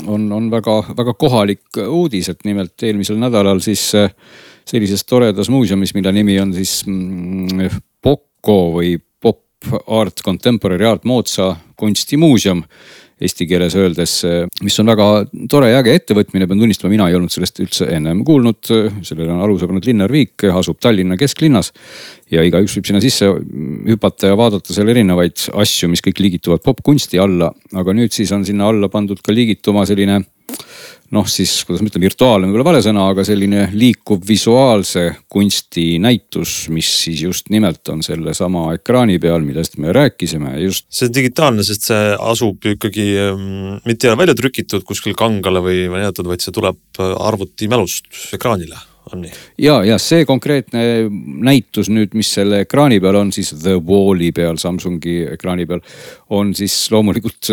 on, 0.08 0.27
on 0.32 0.51
väga-väga 0.51 1.15
kohalik 1.19 1.79
uudis, 1.88 2.29
et 2.29 2.43
nimelt 2.45 2.84
eelmisel 2.84 3.19
nädalal 3.21 3.63
siis 3.63 3.86
eh, 3.95 4.12
sellises 4.67 5.06
toredas 5.08 5.49
muuseumis, 5.49 5.95
mille 5.95 6.12
nimi 6.12 6.39
on 6.39 6.53
siis 6.56 6.82
mm, 6.88 7.79
Poco 8.03 8.60
või 8.75 8.97
Art 9.88 10.19
Contemporary 10.23 10.86
Art 10.86 11.03
moodsa 11.08 11.56
kunstimuuseum 11.79 12.63
eesti 13.23 13.47
keeles 13.49 13.75
öeldes, 13.79 14.15
mis 14.63 14.79
on 14.81 14.91
väga 14.91 15.07
tore 15.51 15.71
ja 15.71 15.81
äge 15.81 15.95
ettevõtmine, 15.99 16.47
pean 16.49 16.62
tunnistama, 16.62 16.91
mina 16.93 17.07
ei 17.09 17.17
olnud 17.17 17.33
sellest 17.33 17.62
üldse 17.63 17.88
ennem 17.95 18.23
kuulnud. 18.27 18.71
sellele 19.01 19.31
on 19.31 19.43
aluse 19.45 19.69
pannud 19.69 19.86
Linnar 19.88 20.12
Viik, 20.12 20.45
asub 20.51 20.79
Tallinna 20.83 21.17
kesklinnas 21.19 21.71
ja 22.31 22.43
igaüks 22.43 22.77
võib 22.77 22.89
sinna 22.89 23.01
sisse 23.03 23.29
hüpata 23.89 24.31
ja 24.31 24.38
vaadata 24.39 24.75
seal 24.75 24.91
erinevaid 24.93 25.47
asju, 25.63 25.89
mis 25.91 26.03
kõik 26.03 26.21
liigituvad 26.23 26.63
popkunsti 26.65 27.21
alla. 27.21 27.51
aga 27.73 27.95
nüüd 27.95 28.13
siis 28.13 28.31
on 28.31 28.45
sinna 28.45 28.69
alla 28.69 28.89
pandud 28.89 29.21
ka 29.23 29.36
liigituma 29.36 29.86
selline 29.89 30.23
noh, 31.13 31.28
siis 31.30 31.52
kuidas 31.67 31.84
ma 31.84 31.91
ütlen, 31.91 32.04
virtuaalne 32.08 32.49
võib-olla 32.49 32.71
vale 32.71 32.84
sõna, 32.86 33.06
aga 33.12 33.26
selline 33.28 33.67
liikuv 33.73 34.23
visuaalse 34.28 35.06
kunsti 35.32 35.99
näitus, 36.04 36.67
mis 36.73 36.89
siis 37.06 37.23
just 37.26 37.52
nimelt 37.54 37.89
on 37.93 38.04
sellesama 38.06 38.69
ekraani 38.78 39.19
peal, 39.23 39.43
millest 39.45 39.78
me 39.82 39.93
rääkisime 39.95 40.56
just. 40.63 40.88
see 40.93 41.10
on 41.10 41.17
digitaalne, 41.17 41.65
sest 41.67 41.89
see 41.91 42.15
asub 42.32 42.65
ikkagi 42.73 43.10
ähm,, 43.28 43.78
mitte 43.88 44.08
ei 44.08 44.13
ole 44.13 44.23
välja 44.23 44.38
trükitud 44.39 44.88
kuskil 44.88 45.17
kangale 45.17 45.63
või 45.63 45.86
näidatud, 45.91 46.30
vaid 46.30 46.45
see 46.45 46.56
tuleb 46.56 46.80
äh, 46.99 47.13
arvuti 47.30 47.69
mälust 47.71 48.10
ekraanile 48.36 48.82
on 49.11 49.23
nii? 49.23 49.31
ja, 49.65 49.77
ja 49.87 49.97
see 50.01 50.25
konkreetne 50.29 50.83
näitus 51.43 51.89
nüüd, 51.93 52.15
mis 52.17 52.31
selle 52.35 52.63
ekraani 52.63 52.99
peal 53.03 53.19
on, 53.19 53.33
siis 53.35 53.53
The 53.55 53.75
Wall'i 53.79 54.31
peal, 54.35 54.59
Samsungi 54.61 55.19
ekraani 55.33 55.67
peal. 55.69 55.83
on 56.33 56.53
siis 56.57 56.75
loomulikult 56.93 57.51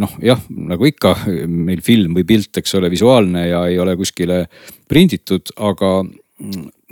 noh, 0.00 0.16
jah, 0.22 0.40
nagu 0.72 0.88
ikka 0.88 1.16
meil 1.46 1.82
film 1.84 2.16
või 2.18 2.26
pilt, 2.28 2.56
eks 2.62 2.78
ole, 2.80 2.90
visuaalne 2.92 3.46
ja 3.48 3.66
ei 3.70 3.78
ole 3.82 3.96
kuskile 4.00 4.46
prinditud, 4.88 5.54
aga 5.56 5.94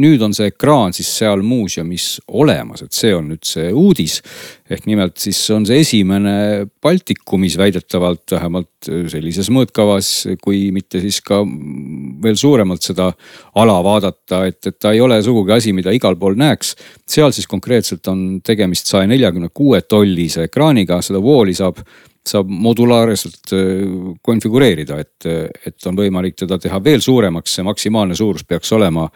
nüüd 0.01 0.23
on 0.25 0.33
see 0.37 0.49
ekraan 0.51 0.95
siis 0.97 1.09
seal 1.21 1.43
muuseumis 1.45 2.21
olemas, 2.41 2.85
et 2.85 2.97
see 2.97 3.13
on 3.17 3.31
nüüd 3.33 3.45
see 3.47 3.69
uudis. 3.77 4.21
ehk 4.71 4.87
nimelt 4.87 5.19
siis 5.19 5.39
on 5.51 5.65
see 5.67 5.81
esimene 5.83 6.67
Baltikumis 6.83 7.57
väidetavalt 7.59 8.37
vähemalt 8.37 8.89
sellises 9.11 9.51
mõõtkavas, 9.51 10.11
kui 10.43 10.71
mitte 10.73 11.03
siis 11.03 11.19
ka 11.27 11.41
veel 12.23 12.39
suuremalt 12.39 12.87
seda 12.87 13.11
ala 13.61 13.81
vaadata, 13.85 14.45
et, 14.47 14.61
et 14.67 14.79
ta 14.79 14.95
ei 14.95 15.03
ole 15.03 15.19
sugugi 15.27 15.57
asi, 15.57 15.75
mida 15.77 15.93
igal 15.93 16.17
pool 16.21 16.39
näeks. 16.39 16.77
seal 17.07 17.35
siis 17.35 17.51
konkreetselt 17.51 18.07
on 18.09 18.41
tegemist 18.47 18.87
saja 18.87 19.11
neljakümne 19.11 19.51
kuue 19.53 19.83
tollise 19.83 20.47
ekraaniga, 20.49 21.03
seda 21.03 21.21
vooli 21.23 21.55
saab 21.55 21.83
saab 22.31 22.51
modulaarselt 22.51 23.53
konfigureerida, 24.23 25.01
et, 25.03 25.29
et 25.67 25.91
on 25.91 25.99
võimalik 25.99 26.39
teda 26.39 26.59
teha 26.63 26.81
veel 26.85 27.03
suuremaks, 27.05 27.59
see 27.59 27.67
maksimaalne 27.67 28.17
suurus 28.19 28.47
peaks 28.47 28.73
olema 28.77 29.09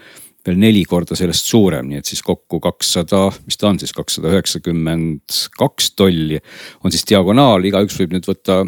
veel 0.44 0.58
neli 0.60 0.82
korda 0.88 1.16
sellest 1.16 1.48
suurem, 1.48 1.88
nii 1.88 2.02
et 2.02 2.08
siis 2.08 2.20
kokku 2.24 2.58
kakssada, 2.62 3.22
mis 3.46 3.56
ta 3.60 3.70
on 3.70 3.78
siis, 3.80 3.94
kakssada 3.96 4.28
üheksakümmend 4.32 5.36
kaks 5.56 5.90
tolli 5.96 6.38
on 6.84 6.92
siis 6.92 7.06
diagonaal, 7.08 7.64
igaüks 7.64 7.96
võib 8.00 8.12
nüüd 8.16 8.28
võtta 8.28 8.60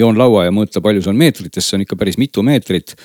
joonlaua 0.00 0.48
ja 0.48 0.54
mõõta, 0.54 0.82
palju 0.82 1.04
see 1.04 1.12
on 1.12 1.20
meetrites, 1.20 1.68
see 1.68 1.78
on 1.78 1.86
ikka 1.86 1.98
päris 2.00 2.18
mitu 2.20 2.42
meetrit. 2.46 2.96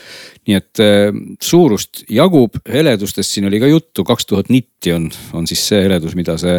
nii 0.50 0.58
et 0.58 0.82
äh, 0.84 1.08
suurust 1.42 2.06
jagub, 2.10 2.58
heledustest 2.66 3.36
siin 3.36 3.50
oli 3.50 3.62
ka 3.62 3.70
juttu, 3.70 4.08
kaks 4.08 4.32
tuhat 4.32 4.50
nitti 4.50 4.96
on, 4.96 5.10
on 5.38 5.46
siis 5.50 5.62
see 5.70 5.86
heledus, 5.86 6.18
mida 6.18 6.40
see 6.42 6.58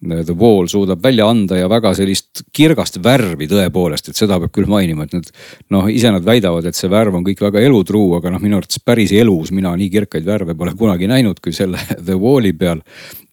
The 0.00 0.32
Wall 0.32 0.68
suudab 0.72 1.02
välja 1.04 1.26
anda 1.28 1.58
ja 1.58 1.66
väga 1.68 1.90
sellist 1.92 2.40
kirgast 2.56 2.96
värvi 3.04 3.44
tõepoolest, 3.50 4.08
et 4.08 4.16
seda 4.16 4.38
peab 4.40 4.52
küll 4.56 4.70
mainima, 4.70 5.04
et 5.04 5.12
nad 5.18 5.28
noh, 5.74 5.90
ise 5.92 6.08
nad 6.14 6.24
väidavad, 6.24 6.64
et 6.64 6.78
see 6.78 6.88
värv 6.88 7.18
on 7.18 7.26
kõik 7.26 7.42
väga 7.44 7.60
elutruu, 7.68 8.14
aga 8.16 8.32
noh, 8.32 8.40
minu 8.40 8.56
arvates 8.56 8.80
päris 8.80 9.12
elus 9.12 9.52
mina 9.52 9.74
nii 9.76 9.90
kirkaid 9.92 10.24
värve 10.24 10.56
pole 10.56 10.72
kunagi 10.78 11.10
näinud, 11.10 11.42
kui 11.44 11.52
selle 11.52 11.82
The 12.06 12.16
Wall'i 12.16 12.54
peal. 12.56 12.80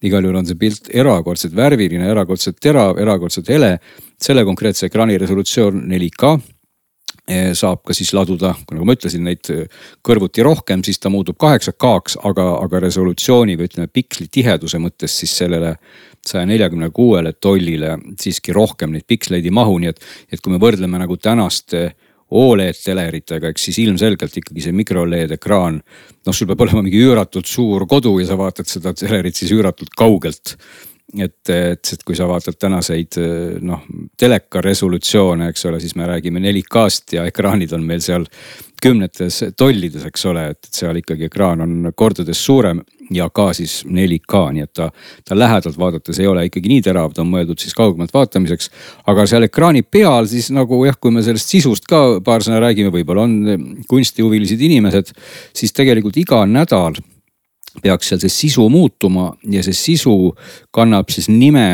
igal 0.04 0.28
juhul 0.28 0.42
on 0.42 0.46
see 0.46 0.60
pilt 0.60 0.92
erakordselt 0.92 1.56
värviline, 1.56 2.04
erakordselt 2.04 2.60
terav, 2.60 3.00
erakordselt 3.00 3.48
hele. 3.48 3.78
selle 4.20 4.44
konkreetse 4.44 4.86
ekraani 4.86 5.18
resolutsioon 5.18 5.84
4K 5.88 6.36
Eh, 7.28 7.50
saab 7.52 7.82
ka 7.84 7.92
siis 7.92 8.14
laduda, 8.16 8.54
nagu 8.72 8.86
ma 8.88 8.94
ütlesin, 8.96 9.20
neid 9.28 9.50
eh, 9.52 9.66
kõrvuti 10.04 10.40
rohkem, 10.44 10.80
siis 10.84 10.96
ta 10.96 11.10
muutub 11.12 11.36
kaheksa 11.36 11.74
K-ks, 11.76 12.16
aga, 12.24 12.46
aga 12.64 12.80
resolutsiooni 12.80 13.56
või 13.58 13.68
ütleme 13.68 13.90
piksli 13.92 14.30
tiheduse 14.32 14.80
mõttes 14.80 15.12
siis 15.20 15.34
sellele 15.36 15.74
saja 16.28 16.48
neljakümne 16.48 16.90
kuuele 16.94 17.34
tollile 17.40 17.96
siiski 18.20 18.54
rohkem 18.56 18.94
neid 18.94 19.06
piksleid 19.08 19.46
ei 19.46 19.54
mahu, 19.54 19.78
nii 19.82 19.92
et, 19.92 20.04
et 20.32 20.42
kui 20.44 20.54
me 20.54 20.60
võrdleme 20.62 21.00
nagu 21.04 21.16
tänaste 21.16 21.88
Oled 22.28 22.76
teleritega, 22.76 23.48
eks 23.48 23.62
siis 23.70 23.78
ilmselgelt 23.80 24.34
ikkagi 24.36 24.60
see 24.60 24.74
mikro-LED 24.76 25.30
ekraan. 25.38 25.78
noh, 26.26 26.34
sul 26.36 26.44
peab 26.50 26.60
olema 26.60 26.82
mingi 26.84 27.00
üüratult 27.00 27.48
suur 27.48 27.86
kodu 27.88 28.18
ja 28.20 28.26
sa 28.28 28.36
vaatad 28.36 28.68
seda 28.68 28.92
telerit 28.92 29.38
siis 29.38 29.54
üüratult 29.56 29.96
kaugelt 29.96 30.52
et, 31.16 31.50
et, 31.50 31.92
et 31.92 32.04
kui 32.04 32.16
sa 32.16 32.26
vaatad 32.28 32.58
tänaseid 32.60 33.16
noh, 33.64 33.84
teleka 34.20 34.60
resolutsioone, 34.64 35.48
eks 35.48 35.64
ole, 35.70 35.80
siis 35.80 35.96
me 35.96 36.08
räägime 36.08 36.42
4K-st 36.44 37.16
ja 37.16 37.24
ekraanid 37.30 37.72
on 37.72 37.86
meil 37.88 38.04
seal 38.04 38.26
kümnetes 38.82 39.40
tollides, 39.58 40.04
eks 40.08 40.24
ole, 40.30 40.44
et 40.54 40.70
seal 40.72 41.00
ikkagi 41.00 41.28
ekraan 41.28 41.64
on 41.64 41.92
kordades 41.96 42.40
suurem 42.44 42.80
ja 43.14 43.28
ka 43.32 43.50
siis 43.56 43.80
4K, 43.88 44.40
nii 44.54 44.64
et 44.66 44.72
ta, 44.76 44.88
ta 45.24 45.36
lähedalt 45.38 45.78
vaadates 45.80 46.20
ei 46.20 46.28
ole 46.28 46.44
ikkagi 46.48 46.72
nii 46.72 46.84
terav, 46.84 47.12
ta 47.14 47.24
on 47.24 47.30
mõeldud 47.32 47.60
siis 47.60 47.74
kaugemalt 47.76 48.12
vaatamiseks. 48.14 48.70
aga 49.08 49.26
seal 49.26 49.48
ekraani 49.48 49.82
peal 49.82 50.28
siis 50.28 50.50
nagu 50.54 50.82
jah, 50.86 50.98
kui 51.00 51.14
me 51.14 51.24
sellest 51.24 51.54
sisust 51.54 51.88
ka 51.88 52.20
paar 52.24 52.44
sõna 52.44 52.60
räägime, 52.64 52.92
võib-olla 52.94 53.24
on 53.24 53.84
kunstihuvilised 53.88 54.60
inimesed, 54.60 55.14
siis 55.56 55.72
tegelikult 55.72 56.16
iga 56.20 56.44
nädal 56.46 56.98
peaks 57.82 58.10
seal 58.10 58.20
see 58.20 58.32
sisu 58.32 58.68
muutuma 58.72 59.32
ja 59.50 59.62
see 59.62 59.76
sisu 59.76 60.34
kannab 60.74 61.10
siis 61.14 61.28
nime 61.30 61.68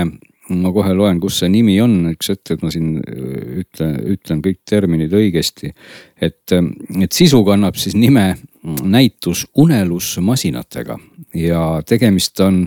ma 0.53 0.73
kohe 0.75 0.93
loen, 0.97 1.21
kus 1.23 1.39
see 1.41 1.49
nimi 1.53 1.79
on, 1.81 2.11
üks 2.13 2.29
hetk, 2.33 2.57
et 2.57 2.65
ma 2.65 2.73
siin 2.73 2.99
äh, 3.01 3.63
ütlen, 3.65 3.95
ütlen 4.17 4.43
kõik 4.45 4.61
terminid 4.69 5.15
õigesti. 5.17 5.73
et, 6.21 6.53
äh, 6.53 6.67
et 7.03 7.13
sisu 7.13 7.45
kannab 7.45 7.79
siis 7.81 7.97
nime 7.97 8.35
näitus 8.65 9.47
unelusmasinatega. 9.61 10.99
Ja 11.37 11.83
tegemist 11.87 12.41
on 12.41 12.65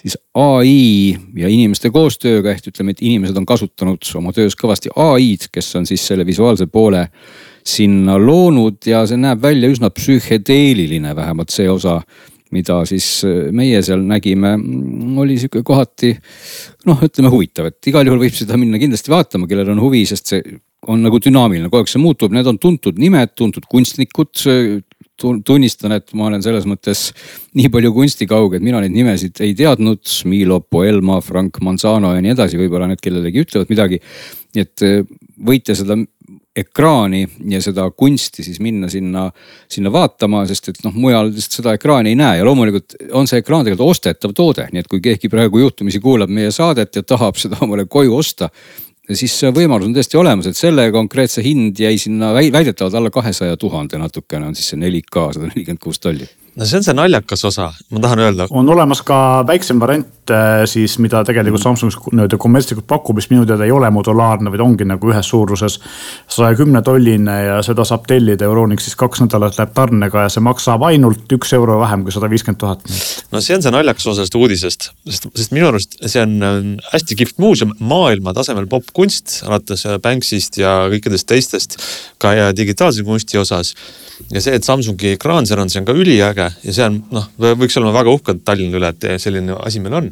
siis 0.00 0.16
ai 0.34 1.16
ja 1.36 1.48
inimeste 1.50 1.90
koostööga. 1.90 2.54
Ehk 2.54 2.70
ütleme, 2.70 2.94
et 2.94 3.02
inimesed 3.02 3.36
on 3.36 3.46
kasutanud 3.48 4.04
oma 4.20 4.32
töös 4.36 4.56
kõvasti 4.58 4.92
ai-d, 4.96 5.50
kes 5.52 5.74
on 5.80 5.88
siis 5.88 6.04
selle 6.06 6.26
visuaalse 6.26 6.66
poole 6.70 7.06
sinna 7.66 8.16
loonud. 8.18 8.78
Ja 8.86 9.04
see 9.08 9.20
näeb 9.20 9.42
välja 9.42 9.70
üsna 9.72 9.90
psühhedeeliline, 9.94 11.14
vähemalt 11.16 11.52
see 11.54 11.68
osa 11.70 12.00
mida 12.54 12.80
siis 12.88 13.06
äh, 13.26 13.48
meie 13.54 13.82
seal 13.86 14.02
nägime, 14.06 14.56
mm, 14.56 15.18
oli 15.22 15.38
sihuke 15.40 15.62
kohati 15.66 16.14
noh, 16.88 17.00
ütleme 17.06 17.32
huvitav, 17.32 17.70
et 17.70 17.90
igal 17.90 18.08
juhul 18.08 18.24
võib 18.24 18.36
seda 18.36 18.58
minna 18.60 18.80
kindlasti 18.82 19.12
vaatama, 19.12 19.48
kellel 19.50 19.72
on 19.74 19.82
huvi, 19.82 20.04
sest 20.08 20.34
see 20.34 20.42
on 20.88 21.02
nagu 21.04 21.20
dünaamiline, 21.20 21.68
kogu 21.68 21.84
aeg 21.84 21.92
see 21.92 22.00
muutub, 22.00 22.32
need 22.34 22.48
on 22.48 22.58
tuntud 22.60 23.00
nimed, 23.00 23.34
tuntud 23.38 23.68
kunstnikud. 23.70 24.32
tunnistan, 25.20 25.92
et 25.92 26.14
ma 26.16 26.30
olen 26.30 26.40
selles 26.40 26.64
mõttes 26.64 27.10
nii 27.52 27.68
palju 27.68 27.90
kunstikauge, 27.92 28.56
et 28.56 28.64
mina 28.64 28.78
neid 28.80 28.94
nimesid 28.94 29.42
ei 29.44 29.50
teadnud. 29.52 30.00
Milo 30.24 30.62
Poelma, 30.64 31.18
Frank 31.20 31.58
Manzano 31.60 32.14
ja 32.14 32.22
nii 32.24 32.32
edasi, 32.32 32.56
võib-olla 32.56 32.88
need 32.88 33.02
kellelegi 33.04 33.42
ütlevad 33.44 33.68
midagi. 33.68 33.98
nii 34.56 34.64
et 34.64 34.86
äh, 34.86 35.04
võite 35.44 35.76
seda 35.76 35.98
ekraani 36.56 37.22
ja 37.48 37.60
seda 37.62 37.86
kunsti 37.90 38.44
siis 38.44 38.58
minna 38.60 38.88
sinna, 38.90 39.28
sinna 39.70 39.92
vaatama, 39.92 40.42
sest 40.50 40.72
et 40.72 40.82
noh, 40.84 40.94
mujal 40.98 41.30
lihtsalt 41.30 41.60
seda 41.60 41.74
ekraani 41.78 42.14
ei 42.14 42.18
näe. 42.18 42.40
Ja 42.40 42.46
loomulikult 42.48 42.96
on 43.16 43.30
see 43.30 43.42
ekraan 43.44 43.64
tegelikult 43.66 43.94
ostetav 43.94 44.34
toode, 44.36 44.66
nii 44.72 44.82
et 44.82 44.90
kui 44.90 45.02
keegi 45.04 45.30
praegu 45.32 45.62
juhtumisi 45.62 46.02
kuulab 46.02 46.32
meie 46.32 46.50
saadet 46.54 46.98
ja 46.98 47.06
tahab 47.06 47.38
seda 47.40 47.60
omale 47.66 47.86
koju 47.90 48.16
osta 48.16 48.50
siis 49.10 49.34
võimalus 49.54 49.88
on 49.88 49.94
tõesti 49.96 50.18
olemas, 50.20 50.46
et 50.46 50.58
selle 50.58 50.84
konkreetse 50.94 51.42
hind 51.42 51.78
jäi 51.82 51.96
sinna 51.98 52.30
väidetavalt 52.36 52.94
alla 52.94 53.10
kahesaja 53.10 53.56
tuhande 53.58 53.98
natukene 53.98 54.50
on 54.50 54.54
siis 54.54 54.70
see 54.70 54.78
4K 54.78 55.32
sada 55.34 55.50
nelikümmend 55.50 55.82
kuus 55.82 55.98
tolli 56.02 56.28
no 56.56 56.66
see 56.66 56.78
on 56.80 56.84
see 56.84 56.94
naljakas 56.96 57.44
osa, 57.46 57.68
ma 57.90 58.02
tahan 58.02 58.22
öelda. 58.24 58.46
on 58.50 58.68
olemas 58.68 59.02
ka 59.06 59.16
väiksem 59.46 59.80
variant 59.80 60.32
äh, 60.34 60.64
siis, 60.70 60.96
mida 61.02 61.22
tegelikult 61.26 61.62
Samsung 61.62 61.94
nii-öelda 62.10 62.38
kommertslikult 62.40 62.86
pakub, 62.90 63.18
mis 63.18 63.30
minu 63.30 63.46
teada 63.48 63.66
ei 63.66 63.74
ole 63.74 63.90
modulaarne, 63.94 64.50
vaid 64.52 64.64
ongi 64.64 64.86
nagu 64.88 65.12
ühes 65.12 65.30
suuruses. 65.30 65.78
saja 66.28 66.56
kümne 66.58 66.82
tolline 66.86 67.36
ja 67.44 67.60
seda 67.66 67.84
saab 67.86 68.06
tellida 68.10 68.48
Euronixis 68.48 68.96
kaks 68.98 69.22
nädalat 69.24 69.58
läheb 69.58 69.74
tarnega 69.76 70.26
ja 70.26 70.32
see 70.32 70.44
maksab 70.44 70.84
ainult 70.90 71.32
üks 71.38 71.54
euro 71.56 71.78
vähem 71.80 72.04
kui 72.04 72.14
sada 72.14 72.30
viiskümmend 72.30 72.60
tuhat. 72.60 72.84
no 73.32 73.40
see 73.40 73.56
on 73.56 73.62
see 73.62 73.74
naljakas 73.74 74.06
osa 74.06 74.20
sellest 74.20 74.38
uudisest, 74.40 74.90
sest, 75.08 75.30
sest 75.36 75.56
minu 75.56 75.70
arust 75.70 75.98
see 76.02 76.24
on 76.24 76.76
hästi 76.90 77.18
kihvt 77.22 77.38
muuseum, 77.42 77.74
maailma 77.80 78.34
tasemel 78.36 78.66
popkunst, 78.70 79.40
alates 79.46 79.86
Banksist 80.02 80.58
ja 80.60 80.76
kõikidest 80.92 81.28
teistest 81.30 81.80
ka 82.20 82.34
ja 82.34 82.50
digitaalse 82.56 83.04
kunsti 83.06 83.38
osas 83.40 83.74
ja 84.28 84.42
see, 84.42 84.54
et 84.56 84.66
Samsungi 84.66 85.14
ekraan 85.16 85.48
seal 85.48 85.62
on, 85.62 85.70
see 85.72 85.80
on 85.80 85.88
ka 85.88 85.94
üliäge 85.96 86.39
ja 86.48 86.74
see 86.74 86.86
on 86.86 86.98
noh, 87.14 87.28
võiks 87.38 87.78
olla 87.80 87.92
väga 87.94 88.16
uhked 88.16 88.42
Tallinna 88.46 88.80
üle, 88.80 88.92
et 88.94 89.22
selline 89.22 89.56
asi 89.60 89.82
meil 89.84 89.98
on. 90.00 90.10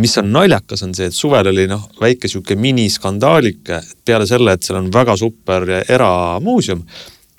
mis 0.00 0.12
on 0.20 0.28
naljakas, 0.30 0.84
on 0.86 0.92
see, 0.94 1.08
et 1.10 1.16
suvel 1.16 1.50
oli 1.50 1.66
noh, 1.70 1.88
väike 2.00 2.28
sihuke 2.30 2.54
miniskandaalike 2.56 3.80
peale 4.06 4.26
selle, 4.30 4.54
et 4.54 4.62
seal 4.62 4.78
on 4.78 4.92
väga 4.94 5.16
super 5.18 5.66
eramuuseum 5.80 6.84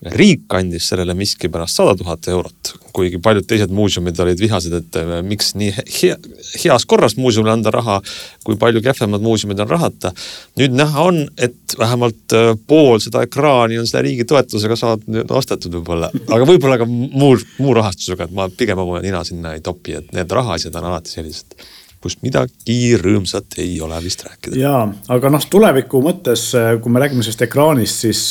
riik 0.01 0.53
andis 0.57 0.87
sellele 0.89 1.13
miskipärast 1.13 1.77
sada 1.77 1.93
tuhat 1.97 2.25
eurot, 2.31 2.71
kuigi 2.95 3.19
paljud 3.21 3.45
teised 3.47 3.69
muuseumid 3.75 4.17
olid 4.23 4.39
vihased, 4.41 4.73
et 4.73 4.97
äh, 4.97 5.11
miks 5.25 5.53
nii 5.59 5.73
hea, 5.77 6.15
heas 6.63 6.87
korras 6.89 7.15
muuseumile 7.19 7.53
anda 7.53 7.73
raha, 7.73 7.99
kui 8.45 8.57
palju 8.61 8.81
kehvemad 8.81 9.21
muuseumid 9.21 9.61
on 9.61 9.69
rahata. 9.69 10.11
nüüd 10.57 10.73
näha 10.73 11.05
on, 11.05 11.21
et 11.37 11.77
vähemalt 11.77 12.33
äh, 12.37 12.53
pool 12.67 12.97
seda 13.03 13.21
ekraani 13.27 13.77
on 13.77 13.85
selle 13.89 14.07
riigi 14.07 14.25
toetusega 14.25 14.79
saanud 14.79 15.35
ostetud 15.37 15.77
võib-olla, 15.77 16.09
aga 16.09 16.49
võib-olla 16.49 16.79
ka 16.81 16.89
muu, 16.89 17.37
muu 17.59 17.77
rahastusega, 17.77 18.25
et 18.25 18.33
ma 18.33 18.49
pigem 18.49 18.81
oma 18.81 19.03
nina 19.05 19.21
sinna 19.27 19.53
ei 19.53 19.61
topi, 19.61 19.99
et 20.01 20.11
need 20.17 20.33
rahaasjad 20.33 20.81
on 20.81 20.89
alati 20.89 21.13
sellised 21.13 21.61
kust 22.01 22.23
midagi 22.25 22.95
rõõmsat 22.97 23.59
ei 23.61 23.75
ole 23.85 23.99
vist 24.01 24.25
rääkida. 24.25 24.57
ja, 24.57 24.73
aga 25.13 25.29
noh, 25.29 25.45
tuleviku 25.45 26.01
mõttes, 26.01 26.47
kui 26.81 26.89
me 26.89 27.05
räägime 27.05 27.21
sellest 27.21 27.45
ekraanist, 27.45 28.01
siis 28.07 28.23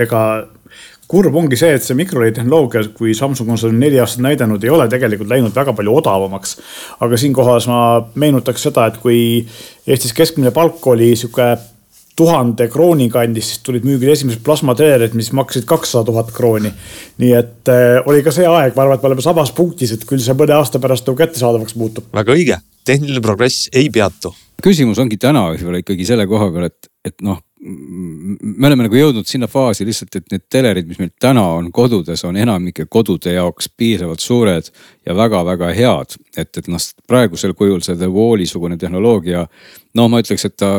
ega 0.00 0.22
kurb 1.12 1.34
ongi 1.36 1.58
see, 1.60 1.74
et 1.76 1.84
see 1.84 1.96
mikroLED 1.98 2.38
tehnoloogia, 2.38 2.86
kui 2.96 3.12
Samsung 3.16 3.52
on 3.52 3.60
seda 3.60 3.76
neli 3.76 4.00
aastat 4.00 4.24
näidanud, 4.24 4.62
ei 4.64 4.72
ole 4.72 4.86
tegelikult 4.88 5.28
läinud 5.28 5.52
väga 5.56 5.74
palju 5.76 5.98
odavamaks. 6.00 6.56
aga 7.04 7.18
siinkohas 7.20 7.68
ma 7.68 7.82
meenutaks 8.14 8.64
seda, 8.68 8.86
et 8.88 8.96
kui 9.02 9.18
Eestis 9.86 10.14
keskmine 10.16 10.54
palk 10.54 10.86
oli 10.86 11.12
sihuke 11.18 11.50
tuhande 12.16 12.68
krooni 12.68 13.08
kandis, 13.12 13.48
siis 13.50 13.62
tulid 13.64 13.86
müügile 13.88 14.12
esimesed 14.12 14.42
plasmatelerid, 14.44 15.16
mis 15.16 15.30
maksid 15.36 15.64
kakssada 15.68 16.04
tuhat 16.08 16.32
krooni. 16.36 16.72
nii 17.18 17.32
et 17.36 17.72
äh, 17.72 18.00
oli 18.06 18.22
ka 18.24 18.32
see 18.34 18.48
aeg, 18.48 18.76
ma 18.76 18.84
arvan, 18.84 18.98
et 18.98 19.04
me 19.04 19.12
oleme 19.12 19.24
samas 19.24 19.52
punktis, 19.56 19.94
et 19.94 20.04
küll 20.08 20.22
see 20.22 20.36
mõne 20.36 20.56
aasta 20.56 20.80
pärast 20.82 21.08
nagu 21.08 21.18
kättesaadavaks 21.18 21.76
muutub. 21.80 22.08
väga 22.12 22.36
õige, 22.36 22.60
tehniline 22.88 23.24
progress 23.24 23.68
ei 23.72 23.90
peatu. 23.90 24.34
küsimus 24.62 25.00
ongi 25.02 25.16
täna 25.20 25.48
võib-olla 25.50 25.82
ikkagi 25.82 26.08
selle 26.08 26.28
koha 26.30 26.50
peal, 26.52 26.68
et, 26.68 26.91
et 27.04 27.20
noh 27.22 27.40
me 27.62 28.66
oleme 28.66 28.86
nagu 28.88 28.96
jõudnud 28.98 29.28
sinna 29.28 29.46
faasi 29.50 29.84
lihtsalt, 29.86 30.16
et 30.18 30.32
need 30.32 30.44
telerid, 30.50 30.88
mis 30.88 30.98
meil 30.98 31.12
täna 31.22 31.44
on 31.54 31.68
kodudes, 31.74 32.24
on 32.26 32.36
enamike 32.36 32.88
kodude 32.90 33.36
jaoks 33.36 33.68
piisavalt 33.78 34.22
suured 34.22 34.70
ja 35.06 35.14
väga-väga 35.14 35.70
head. 35.76 36.16
et, 36.36 36.50
et 36.58 36.68
noh, 36.68 36.82
praegusel 37.06 37.54
kujul 37.54 37.84
see 37.84 37.96
The 37.96 38.10
Wall'i 38.10 38.48
sugune 38.50 38.78
tehnoloogia, 38.78 39.46
no 39.94 40.08
ma 40.08 40.22
ütleks, 40.22 40.46
et 40.48 40.56
ta 40.58 40.72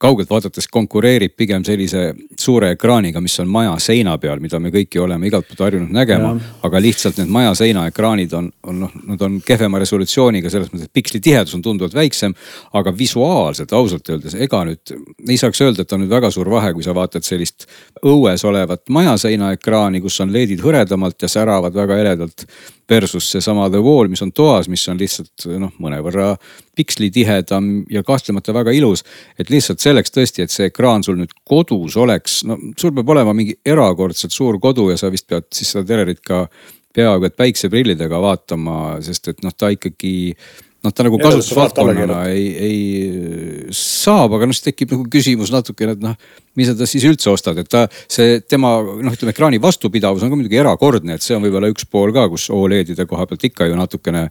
kaugelt 0.00 0.30
vaadates 0.30 0.68
konkureerib 0.72 1.34
pigem 1.36 1.64
sellise 1.64 2.14
suure 2.40 2.70
ekraaniga, 2.74 3.20
mis 3.20 3.36
on 3.42 3.48
maja 3.52 3.74
seina 3.82 4.16
peal, 4.18 4.40
mida 4.40 4.60
me 4.62 4.72
kõiki 4.72 5.00
oleme 5.02 5.28
igalt 5.28 5.48
poolt 5.50 5.60
harjunud 5.66 5.92
nägema. 5.92 6.32
aga 6.62 6.80
lihtsalt 6.80 7.20
need 7.20 7.28
maja 7.28 7.52
seina 7.58 7.84
ekraanid 7.90 8.32
on, 8.36 8.48
on 8.64 8.80
noh, 8.86 8.94
nad 9.12 9.22
on 9.26 9.38
kehvema 9.44 9.78
resolutsiooniga 9.82 10.50
selles 10.50 10.72
mõttes, 10.72 10.88
et 10.88 10.96
piksli 10.96 11.20
tihedus 11.20 11.54
on 11.58 11.62
tunduvalt 11.62 11.94
väiksem. 11.94 12.34
aga 12.72 12.94
visuaalselt 12.96 13.72
ausalt 13.72 14.08
öeldes, 14.08 14.34
ega 14.34 14.64
nüüd 14.64 14.94
ei 15.28 15.36
saaks 15.36 15.60
öelda, 15.60 15.84
et 15.84 15.92
on 15.92 16.04
nüüd 16.04 16.16
väga 16.16 16.30
suur 16.30 16.50
vahe, 16.50 16.72
kui 16.72 16.86
sa 16.86 16.96
vaatad 16.96 17.26
sellist 17.26 17.68
õues 18.00 18.44
olevat 18.44 18.88
maja 18.88 19.16
seina 19.20 19.52
ekraani, 19.52 20.00
kus 20.00 20.20
on 20.24 20.32
LED-id 20.32 20.64
hõredamalt 20.64 21.20
ja 21.20 21.28
säravad 21.28 21.76
väga 21.76 22.00
eredalt 22.00 22.46
versus 22.90 23.28
seesama 23.30 23.68
The 23.70 23.80
Wall, 23.84 24.10
mis 24.10 24.22
on 24.24 24.32
toas, 24.34 24.68
mis 24.68 24.82
on 24.90 24.98
lihtsalt 24.98 25.46
noh, 25.60 25.72
mõnevõrra 25.82 26.32
pikslitihedam 26.76 27.70
ja 27.92 28.02
kahtlemata 28.06 28.54
väga 28.56 28.74
ilus. 28.74 29.04
et 29.38 29.50
lihtsalt 29.50 29.80
selleks 29.80 30.10
tõesti, 30.14 30.42
et 30.42 30.50
see 30.50 30.70
ekraan 30.70 31.04
sul 31.06 31.18
nüüd 31.20 31.32
kodus 31.44 31.96
oleks, 31.96 32.42
no 32.44 32.58
sul 32.78 32.94
peab 32.96 33.14
olema 33.14 33.34
mingi 33.36 33.56
erakordselt 33.66 34.34
suur 34.34 34.58
kodu 34.60 34.90
ja 34.90 34.98
sa 35.00 35.10
vist 35.10 35.28
pead 35.30 35.46
siis 35.54 35.70
seda 35.72 35.86
telerit 35.86 36.20
ka 36.26 36.46
peaaegu 36.94 37.28
et 37.28 37.36
päikseprillidega 37.38 38.18
vaatama, 38.20 38.98
sest 39.04 39.30
et 39.30 39.44
noh, 39.46 39.54
ta 39.54 39.70
ikkagi 39.70 40.34
noh, 40.84 40.94
ta 40.94 41.04
nagu 41.04 41.18
kasutusvaldkonnana 41.20 42.20
ei, 42.32 42.46
ei 42.66 43.70
saab, 43.76 44.36
aga 44.36 44.48
noh, 44.48 44.56
siis 44.56 44.70
tekib 44.70 44.94
nagu 44.94 45.04
küsimus 45.12 45.52
natukene, 45.52 45.96
et 45.96 46.04
noh, 46.04 46.16
mis 46.58 46.70
sa 46.70 46.76
ta 46.78 46.88
siis 46.88 47.04
üldse 47.08 47.30
ostad, 47.32 47.58
et 47.60 47.68
ta, 47.70 47.84
see 48.10 48.40
tema 48.48 48.76
noh, 48.80 49.12
ütleme 49.12 49.34
ekraani 49.34 49.60
vastupidavus 49.62 50.24
on 50.24 50.32
ka 50.32 50.40
muidugi 50.40 50.60
erakordne, 50.60 51.16
et 51.16 51.26
see 51.26 51.36
on 51.36 51.44
võib-olla 51.44 51.70
üks 51.72 51.86
pool 51.90 52.14
ka, 52.16 52.26
kus 52.32 52.48
Oledide 52.54 53.06
koha 53.10 53.28
pealt 53.28 53.46
ikka 53.50 53.68
ju 53.68 53.78
natukene 53.78 54.26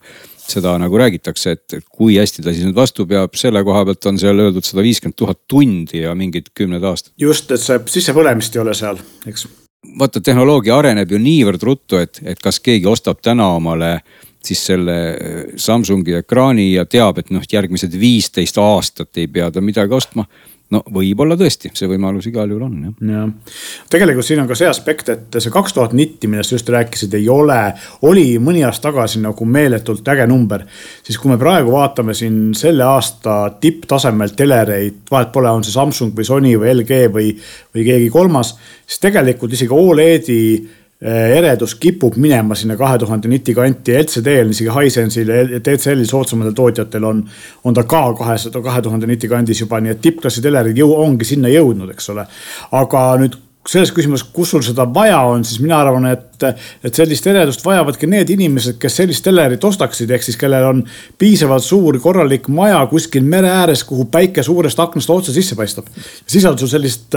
seda 0.50 0.74
nagu 0.82 0.98
räägitakse, 0.98 1.54
et 1.54 1.78
kui 1.94 2.18
hästi 2.18 2.44
ta 2.44 2.54
siis 2.54 2.66
nüüd 2.66 2.78
vastu 2.78 3.06
peab, 3.10 3.38
selle 3.38 3.62
koha 3.66 3.86
pealt 3.90 4.10
on 4.10 4.20
seal 4.22 4.42
öeldud 4.42 4.66
sada 4.66 4.86
viiskümmend 4.86 5.18
tuhat 5.20 5.44
tundi 5.50 6.04
ja 6.04 6.16
mingid 6.18 6.50
kümned 6.58 6.84
aastad. 6.84 7.14
just, 7.22 7.52
et 7.54 7.62
see 7.62 7.78
sissepõlemist 8.00 8.58
ei 8.58 8.64
ole 8.64 8.74
seal, 8.78 8.98
eks. 9.30 9.46
vaata, 10.00 10.22
tehnoloogia 10.26 10.80
areneb 10.82 11.14
ju 11.14 11.22
niivõrd 11.22 11.68
ruttu, 11.70 12.02
et, 12.02 12.22
et 12.26 12.42
kas 12.42 12.60
keegi 12.64 12.90
ostab 12.90 13.22
täna 13.22 13.52
omale 13.60 14.00
siis 14.46 14.62
selle 14.72 15.00
äh, 15.10 15.42
Samsungi 15.60 16.16
ekraani 16.22 16.74
ja 16.74 16.86
teab, 16.86 17.20
et 17.20 17.34
noh, 17.34 17.44
järgmised 17.52 17.96
viisteist 18.00 18.58
aastat 18.62 19.18
ei 19.20 19.28
pea 19.28 19.52
ta 19.52 19.62
midagi 19.64 19.96
ostma 19.96 20.28
no 20.74 20.82
võib-olla 20.94 21.34
tõesti, 21.38 21.72
see 21.74 21.90
võimalus 21.90 22.28
igal 22.30 22.50
juhul 22.50 22.66
on 22.68 22.76
jah. 22.84 22.94
jah, 23.10 23.56
tegelikult 23.90 24.28
siin 24.28 24.44
on 24.44 24.50
ka 24.50 24.58
see 24.58 24.70
aspekt, 24.70 25.10
et 25.14 25.38
see 25.42 25.54
kaks 25.54 25.74
tuhat 25.76 25.96
nitti, 25.98 26.30
millest 26.30 26.54
just 26.54 26.70
rääkisid, 26.70 27.16
ei 27.18 27.26
ole, 27.34 27.58
oli 28.06 28.28
mõni 28.44 28.62
aasta 28.68 28.90
tagasi 28.90 29.22
nagu 29.24 29.48
meeletult 29.50 30.08
äge 30.14 30.28
number. 30.30 30.66
siis 31.04 31.18
kui 31.18 31.32
me 31.32 31.40
praegu 31.42 31.74
vaatame 31.74 32.14
siin 32.18 32.54
selle 32.58 32.86
aasta 32.86 33.40
tipptasemel 33.62 34.36
telereid, 34.38 35.02
vahet 35.10 35.34
pole, 35.34 35.50
on 35.50 35.66
see 35.66 35.74
Samsung 35.74 36.14
või 36.18 36.28
Sony 36.28 36.54
või 36.62 36.76
LG 36.78 37.06
või, 37.14 37.32
või 37.74 37.88
keegi 37.90 38.12
kolmas, 38.14 38.54
siis 38.86 39.02
tegelikult 39.10 39.58
isegi 39.58 39.74
Oledi 39.74 40.44
Eh, 40.60 40.79
eredus 41.00 41.78
kipub 41.80 42.18
minema 42.20 42.56
sinna 42.60 42.76
kahe 42.78 42.98
tuhande 43.00 43.30
niti 43.32 43.54
kanti. 43.56 43.96
LCD-l, 43.96 44.52
isegi 44.52 44.72
Hisense'il 44.76 45.30
ja 45.56 45.60
TCL-il 45.64 46.08
soodsamatel 46.08 46.56
tootjatel 46.56 47.06
on, 47.08 47.22
on 47.64 47.76
ta 47.76 47.86
ka 47.88 48.02
kahesada, 48.20 48.62
kahe 48.62 48.82
tuhande 48.84 49.08
niti 49.08 49.30
kandis 49.32 49.62
juba, 49.64 49.80
nii 49.80 49.96
et 49.96 50.02
tippklassi 50.04 50.44
telerid 50.44 50.78
ju 50.78 50.90
ongi 50.92 51.28
sinna 51.28 51.52
jõudnud, 51.54 51.94
eks 51.96 52.12
ole. 52.12 52.26
aga 52.76 53.04
nüüd 53.22 53.38
selles 53.70 53.92
küsimuses, 53.94 54.26
kus 54.34 54.50
sul 54.52 54.64
seda 54.66 54.86
vaja 54.92 55.20
on, 55.30 55.44
siis 55.46 55.60
mina 55.62 55.78
arvan, 55.80 56.08
et, 56.10 56.46
et 56.84 56.96
sellist 56.96 57.28
eredust 57.30 57.64
vajavadki 57.64 58.08
need 58.10 58.32
inimesed, 58.34 58.80
kes 58.82 58.98
sellist 59.02 59.24
telerit 59.24 59.64
ostaksid, 59.68 60.10
ehk 60.16 60.26
siis 60.26 60.40
kellel 60.42 60.66
on 60.66 60.82
piisavalt 61.22 61.64
suur 61.64 62.00
korralik 62.02 62.50
maja 62.52 62.80
kuskil 62.92 63.28
mere 63.28 63.52
ääres, 63.62 63.86
kuhu 63.88 64.08
päike 64.12 64.44
suurest 64.44 64.80
aknast 64.84 65.14
otse 65.14 65.36
sisse 65.36 65.56
paistab. 65.60 65.88
siis 66.26 66.48
on 66.50 66.58
sul 66.60 66.72
sellist, 66.72 67.16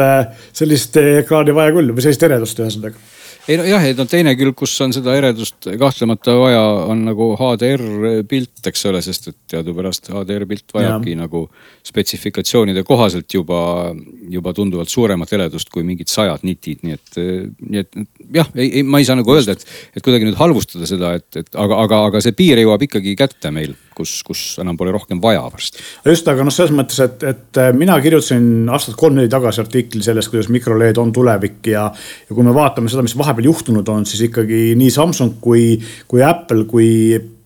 sellist 0.52 1.00
ekraani 1.02 1.56
vaja 1.56 1.74
küll 1.78 1.94
või 1.96 2.04
sellist 2.04 2.28
eredust 2.28 2.62
ühesõnaga 2.62 3.00
ei 3.48 3.59
no 3.59 3.64
jah, 3.66 3.83
et 3.88 3.98
no 3.98 4.07
teine 4.07 4.35
külg, 4.38 4.55
kus 4.59 4.74
on 4.85 4.92
seda 4.94 5.14
eredust 5.18 5.66
kahtlemata 5.81 6.35
vaja, 6.38 6.61
on 6.92 7.05
nagu 7.09 7.33
HDR 7.38 7.83
pilt, 8.31 8.61
eks 8.70 8.87
ole, 8.90 9.02
sest 9.05 9.31
et 9.33 9.38
teadupärast 9.55 10.12
HDR 10.12 10.46
pilt 10.50 10.74
vajabki 10.76 11.16
ja. 11.16 11.22
nagu 11.24 11.44
spetsifikatsioonide 11.87 12.85
kohaselt 12.87 13.35
juba, 13.35 13.90
juba 14.31 14.55
tunduvalt 14.57 14.92
suuremat 14.92 15.35
eredust 15.35 15.72
kui 15.74 15.83
mingid 15.87 16.12
sajad 16.12 16.46
nitid, 16.46 16.85
nii 16.87 16.98
et, 16.98 17.20
nii 17.66 17.83
et 17.83 18.02
jah, 18.38 18.52
ei, 18.55 18.68
ei, 18.68 18.85
ma 18.87 19.02
ei 19.02 19.09
saa 19.09 19.18
nagu 19.18 19.35
öelda, 19.35 19.57
et, 19.59 19.66
et 19.96 20.05
kuidagi 20.07 20.28
nüüd 20.28 20.38
halvustada 20.38 20.88
seda, 20.88 21.16
et, 21.18 21.28
et 21.42 21.50
aga, 21.59 21.83
aga, 21.87 22.05
aga 22.12 22.22
see 22.22 22.37
piir 22.38 22.62
jõuab 22.62 22.87
ikkagi 22.87 23.16
kätte 23.18 23.50
meil 23.55 23.74
kus, 23.96 24.14
kus 24.26 24.44
enam 24.62 24.78
pole 24.78 24.92
rohkem 24.94 25.20
vaja 25.22 25.42
varsti. 25.46 25.83
just, 26.07 26.28
aga 26.28 26.46
noh, 26.46 26.55
selles 26.55 26.74
mõttes, 26.76 27.00
et, 27.05 27.26
et 27.28 27.61
äh, 27.62 27.72
mina 27.76 27.98
kirjutasin 28.02 28.70
aastat 28.72 28.96
kolm-neli 29.00 29.31
tagasi 29.33 29.62
artikli 29.64 30.02
sellest, 30.05 30.33
kuidas 30.33 30.50
mikroLED 30.52 31.00
on 31.02 31.12
tulevik 31.12 31.72
ja. 31.72 31.88
ja 32.28 32.35
kui 32.35 32.46
me 32.46 32.55
vaatame 32.57 32.92
seda, 32.92 33.05
mis 33.05 33.16
vahepeal 33.18 33.50
juhtunud 33.50 33.88
on, 33.92 34.09
siis 34.09 34.26
ikkagi 34.28 34.72
nii 34.78 34.90
Samsung 34.92 35.38
kui, 35.42 35.76
kui 36.09 36.24
Apple 36.26 36.66
kui 36.70 36.90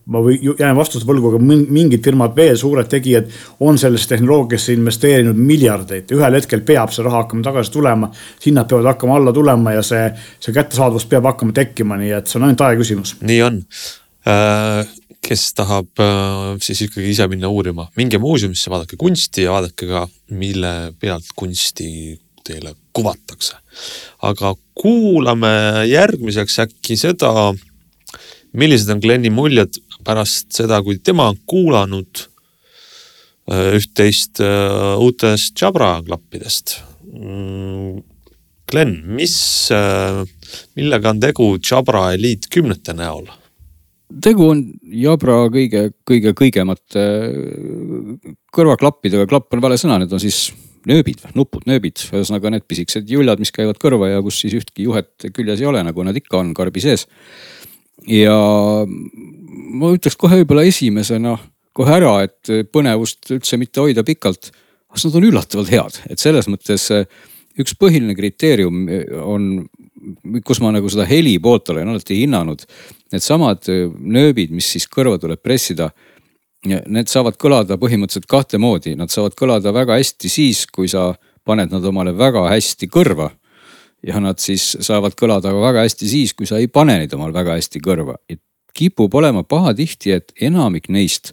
ma 0.06 0.20
või 0.22 0.38
jään 0.38 0.76
vastuse 0.78 1.06
võlgu, 1.06 1.32
aga 1.32 1.40
mingid 1.42 2.04
firmad 2.04 2.34
veel, 2.36 2.54
suured 2.58 2.88
tegijad 2.90 3.30
on 3.66 3.78
sellesse 3.78 4.12
tehnoloogiasse 4.12 4.76
investeerinud 4.76 5.38
miljardeid. 5.38 6.12
ühel 6.14 6.38
hetkel 6.38 6.62
peab 6.66 6.94
see 6.94 7.04
raha 7.06 7.24
hakkama 7.24 7.42
tagasi 7.46 7.72
tulema, 7.74 8.10
hinnad 8.46 8.70
peavad 8.70 8.92
hakkama 8.92 9.16
alla 9.18 9.34
tulema 9.34 9.74
ja 9.74 9.82
see, 9.86 10.04
see 10.40 10.54
kättesaadavus 10.54 11.08
peab 11.10 11.26
hakkama 11.32 11.56
tekkima, 11.56 11.98
nii 11.98 12.14
et 12.20 12.30
see 12.30 12.38
on 12.38 12.46
ainult 12.48 12.62
aja 12.68 12.78
küsimus. 12.78 13.16
nii 13.20 13.42
on 13.42 13.64
äh 14.26 14.94
kes 15.26 15.48
tahab 15.58 16.02
äh, 16.02 16.54
siis 16.62 16.84
ikkagi 16.86 17.10
ise 17.10 17.26
minna 17.30 17.50
uurima, 17.50 17.88
minge 17.98 18.18
muuseumisse, 18.22 18.70
vaadake 18.72 18.98
kunsti 19.00 19.46
ja 19.46 19.56
vaadake 19.56 19.88
ka, 19.90 20.04
mille 20.38 20.72
pealt 21.00 21.32
kunsti 21.38 21.88
teile 22.46 22.76
kuvatakse. 22.94 23.58
aga 24.22 24.54
kuulame 24.78 25.50
järgmiseks 25.90 26.60
äkki 26.66 26.96
seda, 27.00 27.32
millised 28.56 28.92
on 28.94 29.02
Glenni 29.02 29.32
muljed 29.34 29.80
pärast 30.06 30.54
seda, 30.54 30.78
kui 30.82 31.00
tema 31.02 31.30
on 31.32 31.40
kuulanud 31.46 32.26
äh, 33.50 33.72
üht-teist 33.80 34.42
äh, 34.44 34.92
uutest 35.02 35.58
Jabra 35.60 35.96
klappidest. 36.06 36.78
Mm, 37.16 38.04
Glen, 38.66 38.96
mis, 39.14 39.70
millega 40.74 41.12
on 41.12 41.20
tegu 41.22 41.44
Jabra 41.62 42.08
Elite 42.16 42.50
kümnete 42.50 42.96
näol? 42.98 43.28
Tegu 44.22 44.50
on 44.52 44.62
Jabra 45.02 45.44
kõige, 45.52 45.88
kõige 46.06 46.32
kõigemate 46.38 47.02
äh, 47.02 48.32
kõrvaklappidega, 48.54 49.26
klapp 49.30 49.54
on 49.56 49.64
vale 49.64 49.78
sõna, 49.80 49.98
need 50.02 50.14
on 50.14 50.22
siis 50.22 50.50
nööbid, 50.86 51.24
nupud, 51.34 51.64
nööbid, 51.66 52.04
ühesõnaga 52.12 52.52
need 52.54 52.66
pisikesed 52.68 53.10
juljad, 53.10 53.42
mis 53.42 53.52
käivad 53.54 53.80
kõrva 53.82 54.12
ja 54.12 54.22
kus 54.24 54.38
siis 54.44 54.54
ühtki 54.60 54.86
juhet 54.86 55.28
küljes 55.34 55.62
ei 55.62 55.68
ole, 55.68 55.82
nagu 55.86 56.06
nad 56.06 56.16
ikka 56.16 56.38
on 56.38 56.54
karbi 56.56 56.82
sees. 56.84 57.06
ja 58.06 58.36
ma 58.86 59.90
ütleks 59.96 60.18
kohe 60.20 60.42
võib-olla 60.42 60.66
esimesena 60.68 61.34
kohe 61.76 61.96
ära, 61.98 62.20
et 62.24 62.70
põnevust 62.72 63.32
üldse 63.34 63.58
mitte 63.60 63.82
hoida 63.82 64.04
pikalt. 64.06 64.52
kas 64.92 65.04
nad 65.04 65.18
on 65.18 65.26
üllatavalt 65.28 65.72
head, 65.72 65.98
et 66.08 66.22
selles 66.22 66.46
mõttes 66.48 66.86
äh, 66.94 67.04
üks 67.60 67.74
põhiline 67.76 68.14
kriteerium 68.16 68.86
on 69.24 69.66
kus 70.46 70.60
ma 70.62 70.72
nagu 70.74 70.90
seda 70.92 71.06
heli 71.08 71.36
poolt 71.42 71.70
olen 71.72 71.88
alati 71.92 72.18
hinnanud. 72.20 72.64
Needsamad 73.12 73.68
nööbid, 73.98 74.52
mis 74.54 74.68
siis 74.74 74.86
kõrva 74.90 75.18
tuleb 75.22 75.42
pressida. 75.42 75.90
Need 76.66 77.10
saavad 77.10 77.38
kõlada 77.38 77.78
põhimõtteliselt 77.78 78.26
kahte 78.30 78.58
moodi, 78.58 78.96
nad 78.98 79.12
saavad 79.12 79.36
kõlada 79.38 79.72
väga 79.74 79.98
hästi 80.00 80.30
siis, 80.30 80.64
kui 80.66 80.88
sa 80.90 81.12
paned 81.46 81.70
nad 81.70 81.84
omale 81.86 82.14
väga 82.16 82.48
hästi 82.50 82.90
kõrva. 82.90 83.30
ja 84.06 84.20
nad 84.20 84.38
siis 84.38 84.76
saavad 84.86 85.16
kõlada 85.18 85.50
väga 85.50 85.82
hästi 85.82 86.06
siis, 86.06 86.34
kui 86.36 86.46
sa 86.46 86.60
ei 86.60 86.68
pane 86.68 86.98
neid 86.98 87.14
omale 87.14 87.32
väga 87.32 87.56
hästi 87.56 87.80
kõrva. 87.80 88.16
kipub 88.74 89.14
olema 89.14 89.42
pahatihti, 89.42 90.12
et 90.12 90.32
enamik 90.40 90.88
neist 90.88 91.32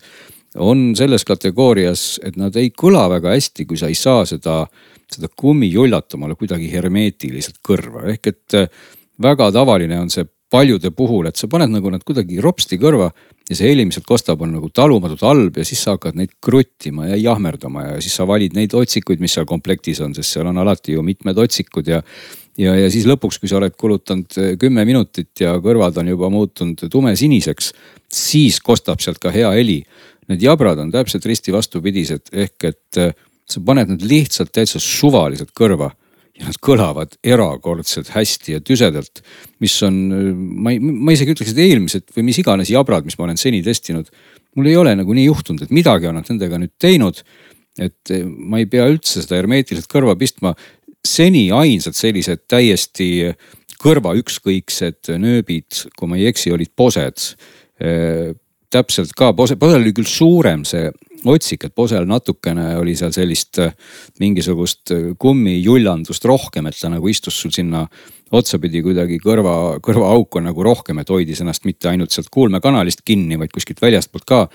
on 0.56 0.96
selles 0.96 1.26
kategoorias, 1.26 2.20
et 2.24 2.38
nad 2.38 2.56
ei 2.56 2.70
kõla 2.70 3.10
väga 3.10 3.34
hästi, 3.34 3.66
kui 3.66 3.78
sa 3.78 3.90
ei 3.90 3.96
saa 3.96 4.26
seda, 4.26 4.68
seda 5.16 5.30
kummijullat 5.30 6.18
omale 6.18 6.38
kuidagi 6.40 6.70
hermeetiliselt 6.74 7.62
kõrva, 7.66 8.08
ehk 8.14 8.32
et 8.34 8.58
äh, 8.60 8.86
väga 9.22 9.52
tavaline 9.56 10.00
on 10.02 10.12
see 10.14 10.26
paljude 10.54 10.92
puhul, 10.94 11.26
et 11.30 11.40
sa 11.40 11.48
paned 11.50 11.72
nagu 11.74 11.90
nad 11.90 12.04
kuidagi 12.06 12.38
ropsti 12.44 12.78
kõrva 12.82 13.08
ja 13.50 13.56
see 13.58 13.72
heli, 13.72 13.88
mis 13.88 13.98
sealt 13.98 14.06
kostab, 14.06 14.44
on 14.46 14.54
nagu 14.54 14.70
talumatult 14.70 15.24
halb 15.26 15.58
ja 15.58 15.66
siis 15.66 15.82
sa 15.82 15.96
hakkad 15.96 16.20
neid 16.20 16.36
kruttima 16.44 17.08
ja 17.10 17.18
jahmerdama 17.18 17.88
ja 17.88 17.98
siis 18.04 18.14
sa 18.20 18.28
valid 18.30 18.54
neid 18.58 18.76
otsikuid, 18.78 19.22
mis 19.24 19.34
seal 19.34 19.50
komplektis 19.50 20.04
on, 20.06 20.14
sest 20.14 20.38
seal 20.38 20.50
on 20.52 20.62
alati 20.62 20.94
ju 20.94 21.06
mitmed 21.06 21.42
otsikud 21.42 21.90
ja 21.90 22.04
ja, 22.60 22.76
ja 22.78 22.90
siis 22.94 23.08
lõpuks, 23.10 23.40
kui 23.42 23.50
sa 23.50 23.58
oled 23.60 23.76
kulutanud 23.80 24.38
äh, 24.38 24.54
kümme 24.62 24.86
minutit 24.86 25.42
ja 25.42 25.56
kõrvad 25.62 25.98
on 26.02 26.14
juba 26.14 26.30
muutunud 26.34 26.86
tumesiniseks, 26.92 27.72
siis 28.14 28.60
kostab 28.62 29.02
sealt 29.02 29.22
ka 29.22 29.34
hea 29.34 29.50
heli. 29.58 29.82
Need 30.30 30.46
jabrad 30.46 30.80
on 30.80 30.92
täpselt 30.94 31.26
risti 31.28 31.52
vastupidised, 31.56 32.30
ehk 32.46 32.70
et 32.70 33.02
äh, 33.02 33.16
sa 33.50 33.62
paned 33.66 33.92
nad 33.92 34.04
lihtsalt 34.08 34.54
täitsa 34.56 34.80
suvaliselt 34.82 35.52
kõrva 35.58 35.92
ja 36.34 36.48
nad 36.48 36.58
kõlavad 36.64 37.18
erakordselt 37.22 38.10
hästi 38.16 38.56
ja 38.56 38.62
tüsedalt. 38.66 39.22
mis 39.62 39.76
on, 39.86 39.96
ma 40.64 40.74
ei, 40.74 40.80
ma 40.80 41.14
isegi 41.14 41.36
ütleks, 41.36 41.54
et 41.54 41.62
eelmised 41.62 42.14
või 42.16 42.30
mis 42.30 42.40
iganes 42.42 42.72
jabrad, 42.74 43.06
mis 43.06 43.18
ma 43.20 43.28
olen 43.28 43.38
seni 43.38 43.62
testinud, 43.64 44.10
mul 44.58 44.70
ei 44.70 44.78
ole 44.78 44.96
nagu 44.98 45.14
nii 45.14 45.28
juhtunud, 45.28 45.66
et 45.66 45.74
midagi 45.74 46.10
on 46.10 46.18
nad 46.18 46.30
nendega 46.30 46.60
nüüd 46.62 46.74
teinud. 46.82 47.24
et 47.82 48.12
ma 48.38 48.60
ei 48.62 48.68
pea 48.70 48.86
üldse 48.86 49.24
seda 49.24 49.40
hermeetiliselt 49.40 49.90
kõrva 49.90 50.16
pistma. 50.18 50.56
seni 51.06 51.52
ainsad 51.52 51.96
sellised 51.96 52.48
täiesti 52.48 53.34
kõrva 53.82 54.14
ükskõiksed 54.16 55.10
nööbid, 55.20 55.90
kui 55.98 56.08
ma 56.08 56.16
ei 56.16 56.28
eksi, 56.28 56.52
olid 56.52 56.72
posed 56.76 57.36
täpselt 58.74 59.14
ka, 59.18 59.34
Posel 59.34 59.60
oli 59.62 59.94
küll 59.94 60.10
suurem 60.10 60.64
see 60.66 60.90
otsik, 61.30 61.68
et 61.68 61.76
Posel 61.76 62.08
natukene 62.10 62.74
oli 62.80 62.96
seal 63.00 63.14
sellist 63.16 63.60
äh, 63.62 63.74
mingisugust 64.22 64.94
äh, 64.94 65.06
kummijullandust 65.20 66.26
rohkem, 66.30 66.68
et 66.68 66.80
ta 66.80 66.92
nagu 66.92 67.10
istus 67.12 67.38
sul 67.40 67.54
sinna 67.56 67.86
otsapidi 68.34 68.82
kuidagi 68.84 69.20
kõrva, 69.22 69.78
kõrvaauku 69.84 70.42
nagu 70.44 70.66
rohkem, 70.66 71.02
et 71.02 71.12
hoidis 71.14 71.44
ennast 71.44 71.68
mitte 71.70 71.92
ainult 71.92 72.14
sealt 72.14 72.32
kuulmekanalist 72.34 73.04
kinni, 73.06 73.38
vaid 73.40 73.54
kuskilt 73.54 73.82
väljastpoolt 73.84 74.26
ka. 74.26 74.48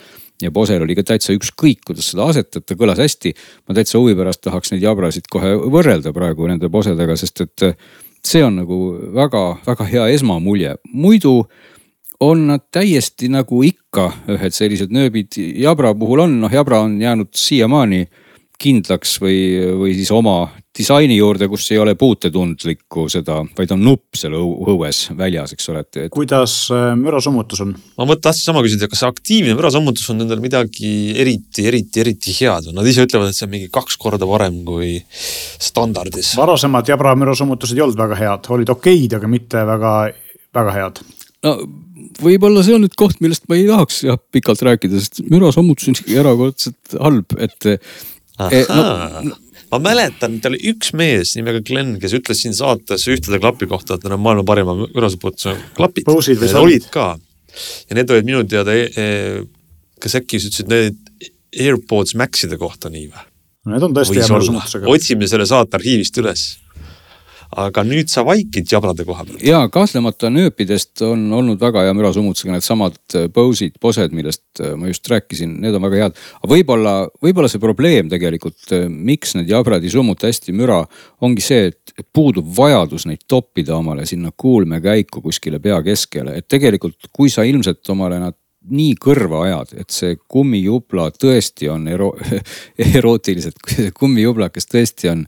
ja 0.42 0.50
Posel 0.54 0.82
oli 0.82 0.94
ka 0.98 1.02
täitsa 1.02 1.32
ükskõik, 1.34 1.84
kuidas 1.86 2.10
seda 2.12 2.26
asetada, 2.30 2.74
kõlas 2.74 2.98
hästi. 2.98 3.34
ma 3.68 3.74
täitsa 3.74 3.98
huvi 3.98 4.14
pärast 4.18 4.42
tahaks 4.42 4.72
neid 4.72 4.82
jabrasid 4.82 5.30
kohe 5.30 5.54
võrrelda 5.54 6.12
praegu 6.12 6.46
nende 6.46 6.68
posedega, 6.68 7.16
sest 7.16 7.40
et 7.40 7.62
äh, 7.62 7.74
see 8.24 8.44
on 8.44 8.58
nagu 8.62 8.78
väga-väga 9.14 9.84
hea 9.84 10.06
esmamulje. 10.14 10.76
muidu 10.92 11.46
on 12.20 12.46
nad 12.50 12.64
täiesti 12.74 13.28
nagu 13.30 13.62
ikka 13.66 14.08
ühed 14.34 14.54
sellised 14.54 14.94
nööbid. 14.94 15.38
Jabra 15.38 15.94
puhul 15.98 16.24
on, 16.26 16.40
noh 16.42 16.52
Jabra 16.52 16.82
on 16.86 16.98
jäänud 17.02 17.30
siiamaani 17.36 18.06
kindlaks 18.58 19.20
või, 19.22 19.38
või 19.78 19.92
siis 19.94 20.10
oma 20.10 20.48
disaini 20.78 21.16
juurde, 21.16 21.46
kus 21.50 21.66
ei 21.70 21.78
ole 21.78 21.94
puutetundlikku 21.98 23.04
seda, 23.10 23.38
vaid 23.56 23.72
on 23.74 23.82
nupp 23.86 24.18
seal 24.18 24.34
õues 24.34 25.00
väljas, 25.18 25.54
eks 25.54 25.70
ole, 25.72 25.82
et, 25.84 25.98
kuidas 26.14 26.54
äh, 26.74 26.90
mürasummutus 26.98 27.62
on? 27.64 27.76
ma 27.98 28.06
mõt-, 28.08 28.22
tahtsin 28.24 28.50
sama 28.50 28.62
küsida, 28.66 28.88
kas 28.90 29.04
aktiivne 29.06 29.54
mürasummutus 29.58 30.06
on 30.12 30.18
nendel 30.22 30.42
midagi 30.42 30.90
eriti, 31.18 31.66
eriti, 31.70 32.02
eriti 32.02 32.34
head 32.40 32.70
või 32.70 32.78
nad 32.80 32.90
ise 32.90 33.06
ütlevad, 33.06 33.30
et 33.30 33.38
see 33.38 33.46
on 33.46 33.54
mingi 33.54 33.70
kaks 33.74 33.98
korda 34.00 34.26
parem 34.30 34.60
kui 34.66 34.96
standardis. 35.06 36.34
varasemad 36.38 36.90
Jabra 36.90 37.14
mürasummutused 37.18 37.78
ei 37.78 37.86
olnud 37.86 37.98
väga 37.98 38.18
head, 38.18 38.50
olid 38.58 38.74
okeid, 38.74 39.18
aga 39.18 39.30
mitte 39.30 39.62
väga, 39.70 39.94
väga 40.58 40.76
head. 40.80 41.02
No 41.46 41.54
võib-olla 42.22 42.62
see 42.66 42.76
on 42.76 42.84
nüüd 42.86 42.96
koht, 42.98 43.20
millest 43.24 43.46
ma 43.50 43.58
ei 43.58 43.66
tahaks 43.68 44.02
jah 44.06 44.18
pikalt 44.34 44.62
rääkida, 44.66 45.02
sest 45.02 45.20
mürasammutus 45.28 45.90
on 45.90 45.98
ikkagi 45.98 46.18
erakordselt 46.22 46.96
halb, 46.98 47.36
et. 47.38 47.68
Eh, 48.38 48.70
no, 48.70 49.36
ma 49.72 49.80
mäletan, 49.82 50.38
et 50.38 50.46
oli 50.50 50.60
üks 50.70 50.92
mees 50.98 51.34
nimega 51.38 51.62
Glen, 51.66 51.96
kes 52.02 52.14
ütles 52.18 52.42
siin 52.44 52.54
saates 52.56 53.06
ühtede 53.10 53.40
klapi 53.42 53.68
kohta, 53.70 53.96
et 53.96 54.06
need 54.06 54.14
on 54.14 54.22
maailma 54.24 54.46
parima 54.46 54.76
mürasammutuse 54.80 55.56
klapid. 55.78 56.06
olid 56.62 56.86
ka 56.94 57.16
ja 57.88 57.98
need 57.98 58.12
olid 58.14 58.28
minu 58.28 58.44
teada 58.48 58.74
e, 58.76 58.86
e, 58.94 59.42
kas 60.02 60.18
äkki 60.20 60.40
sa 60.40 60.50
ütlesid 60.50 60.70
need 60.70 61.26
AirPods 61.58 62.14
Maxide 62.18 62.58
kohta 62.60 62.90
nii 62.92 63.08
või? 63.10 63.26
Need 63.68 63.84
on 63.84 63.94
tõesti 63.96 64.20
hea 64.20 64.28
mürasummutusega. 64.30 64.88
otsime 64.88 65.28
selle 65.28 65.46
saate 65.48 65.76
arhiivist 65.78 66.16
üles 66.22 66.44
aga 67.56 67.84
nüüd 67.86 68.10
sa 68.12 68.24
vaikid 68.26 68.68
jabrade 68.68 69.04
koha 69.08 69.24
peal. 69.24 69.38
ja 69.44 69.60
kahtlemata 69.72 70.28
nööpidest 70.32 71.00
on 71.06 71.26
olnud 71.32 71.60
väga 71.60 71.86
hea 71.86 71.94
mürasummutusega 71.96 72.56
needsamad 72.56 72.98
äh, 73.16 73.28
Bose'id, 73.32 73.78
Bosed, 73.80 74.12
millest 74.16 74.60
äh, 74.60 74.74
ma 74.76 74.90
just 74.90 75.08
rääkisin, 75.08 75.56
need 75.62 75.76
on 75.76 75.84
väga 75.86 76.02
head. 76.02 76.18
aga 76.42 76.52
võib-olla, 76.52 76.94
võib-olla 77.24 77.50
see 77.52 77.62
probleem 77.62 78.10
tegelikult, 78.12 78.60
äh, 78.76 78.88
miks 78.88 79.36
need 79.38 79.48
jabrad 79.52 79.84
ei 79.84 79.94
summuta 79.94 80.28
hästi 80.28 80.56
müra, 80.56 80.82
ongi 81.24 81.44
see, 81.44 81.70
et 81.72 82.04
puudub 82.14 82.50
vajadus 82.58 83.08
neid 83.08 83.24
toppida 83.28 83.78
omale 83.78 84.04
sinna 84.06 84.32
kuulmekäiku 84.36 85.24
kuskile 85.24 85.62
pea 85.62 85.80
keskele, 85.86 86.36
et 86.38 86.48
tegelikult 86.48 87.08
kui 87.12 87.32
sa 87.32 87.46
ilmselt 87.48 87.94
omale 87.94 88.20
nad 88.20 88.36
nii 88.68 88.96
kõrva 89.00 89.44
ajad, 89.46 89.74
et 89.80 89.94
see 89.94 90.16
kummijubla 90.28 91.08
tõesti 91.16 91.70
on 91.72 91.86
ero-, 91.88 92.14
see 93.74 93.92
kummijublakas 93.96 94.68
tõesti 94.68 95.12
on 95.12 95.24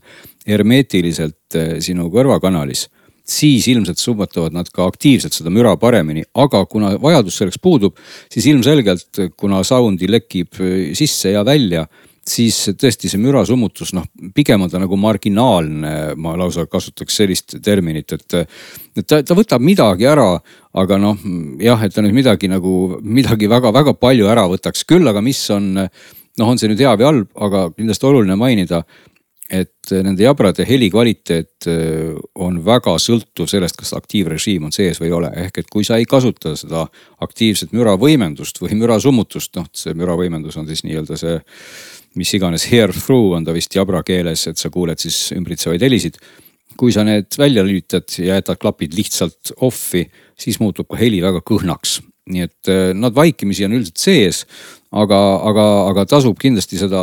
hermeetiliselt 0.47 1.57
eh, 1.57 1.73
sinu 1.83 2.09
kõrvakanalis, 2.13 2.87
siis 3.31 3.67
ilmselt 3.71 4.01
summutavad 4.01 4.55
nad 4.55 4.69
ka 4.73 4.87
aktiivselt 4.89 5.35
seda 5.35 5.53
müra 5.53 5.75
paremini, 5.79 6.23
aga 6.33 6.63
kuna 6.69 6.95
vajadus 7.01 7.37
selleks 7.41 7.61
puudub, 7.61 7.99
siis 8.31 8.47
ilmselgelt 8.51 9.21
kuna 9.39 9.61
sound'i 9.67 10.09
lekib 10.09 10.57
eh, 10.59 10.95
sisse 10.97 11.35
ja 11.35 11.45
välja 11.47 11.87
siis 12.27 12.57
tõesti 12.77 13.09
see 13.09 13.19
mürasummutus, 13.21 13.93
noh 13.97 14.05
pigem 14.35 14.61
on 14.61 14.69
ta 14.69 14.79
nagu 14.81 14.97
marginaalne, 14.99 15.93
ma 16.21 16.35
lausa 16.39 16.67
kasutaks 16.69 17.17
sellist 17.21 17.57
terminit, 17.65 18.13
et. 18.13 18.35
et 18.95 19.07
ta, 19.07 19.21
ta 19.25 19.37
võtab 19.37 19.63
midagi 19.63 20.05
ära, 20.09 20.35
aga 20.77 20.99
noh 21.01 21.21
jah, 21.61 21.81
et 21.83 21.93
ta 21.95 22.03
nüüd 22.05 22.15
midagi 22.15 22.49
nagu, 22.51 22.99
midagi 23.01 23.49
väga-väga 23.51 23.95
palju 23.97 24.29
ära 24.31 24.45
võtaks, 24.51 24.85
küll 24.87 25.07
aga 25.07 25.23
mis 25.25 25.41
on. 25.53 25.73
noh, 26.39 26.47
on 26.47 26.57
see 26.57 26.69
nüüd 26.71 26.79
hea 26.79 26.93
või 26.95 27.09
halb, 27.09 27.31
aga 27.35 27.65
kindlasti 27.73 28.07
oluline 28.07 28.37
mainida 28.39 28.85
et 29.51 29.91
nende 29.91 30.23
jabrade 30.23 30.63
heli 30.67 30.87
kvaliteet 30.91 31.67
äh, 31.67 32.11
on 32.39 32.59
väga 32.65 32.93
sõltuv 33.01 33.49
sellest, 33.51 33.75
kas 33.79 33.93
aktiivrežiim 33.97 34.67
on 34.67 34.75
sees 34.75 35.01
või 35.01 35.09
ei 35.09 35.15
ole, 35.17 35.31
ehk 35.43 35.61
et 35.61 35.71
kui 35.71 35.83
sa 35.87 35.97
ei 35.99 36.07
kasuta 36.09 36.53
seda 36.59 36.85
aktiivset 37.25 37.73
müravõimendust 37.75 38.61
või 38.63 38.77
mürasummutust, 38.79 39.53
noh 39.59 39.67
see 39.75 39.95
müravõimendus 39.97 40.59
on 40.61 40.69
siis 40.69 40.85
nii-öelda 40.87 41.19
see. 41.19 41.39
mis 42.15 42.33
iganes 42.35 42.65
hear 42.67 42.91
through 42.91 43.35
on 43.37 43.45
ta 43.45 43.53
vist 43.55 43.75
jabra 43.75 44.03
keeles, 44.03 44.47
et 44.47 44.57
sa 44.57 44.69
kuuled 44.69 44.99
siis 44.99 45.31
ümbritsevaid 45.35 45.81
helisid. 45.81 46.17
kui 46.77 46.91
sa 46.91 47.03
need 47.03 47.35
välja 47.37 47.63
lülitad 47.63 48.07
ja 48.17 48.39
jätad 48.39 48.57
klapid 48.57 48.93
lihtsalt 48.93 49.51
off'i, 49.61 50.09
siis 50.39 50.59
muutub 50.59 50.87
ka 50.87 50.97
heli 50.97 51.21
väga 51.21 51.41
kõhnaks 51.43 51.99
nii 52.31 52.45
et 52.45 52.71
äh, 52.71 52.91
nad 52.97 53.15
vaikimisi 53.15 53.65
on 53.65 53.75
üldiselt 53.79 54.01
sees, 54.01 54.45
aga, 54.91 55.17
aga, 55.47 55.65
aga 55.87 56.03
tasub 56.09 56.35
kindlasti 56.39 56.75
seda 56.79 57.01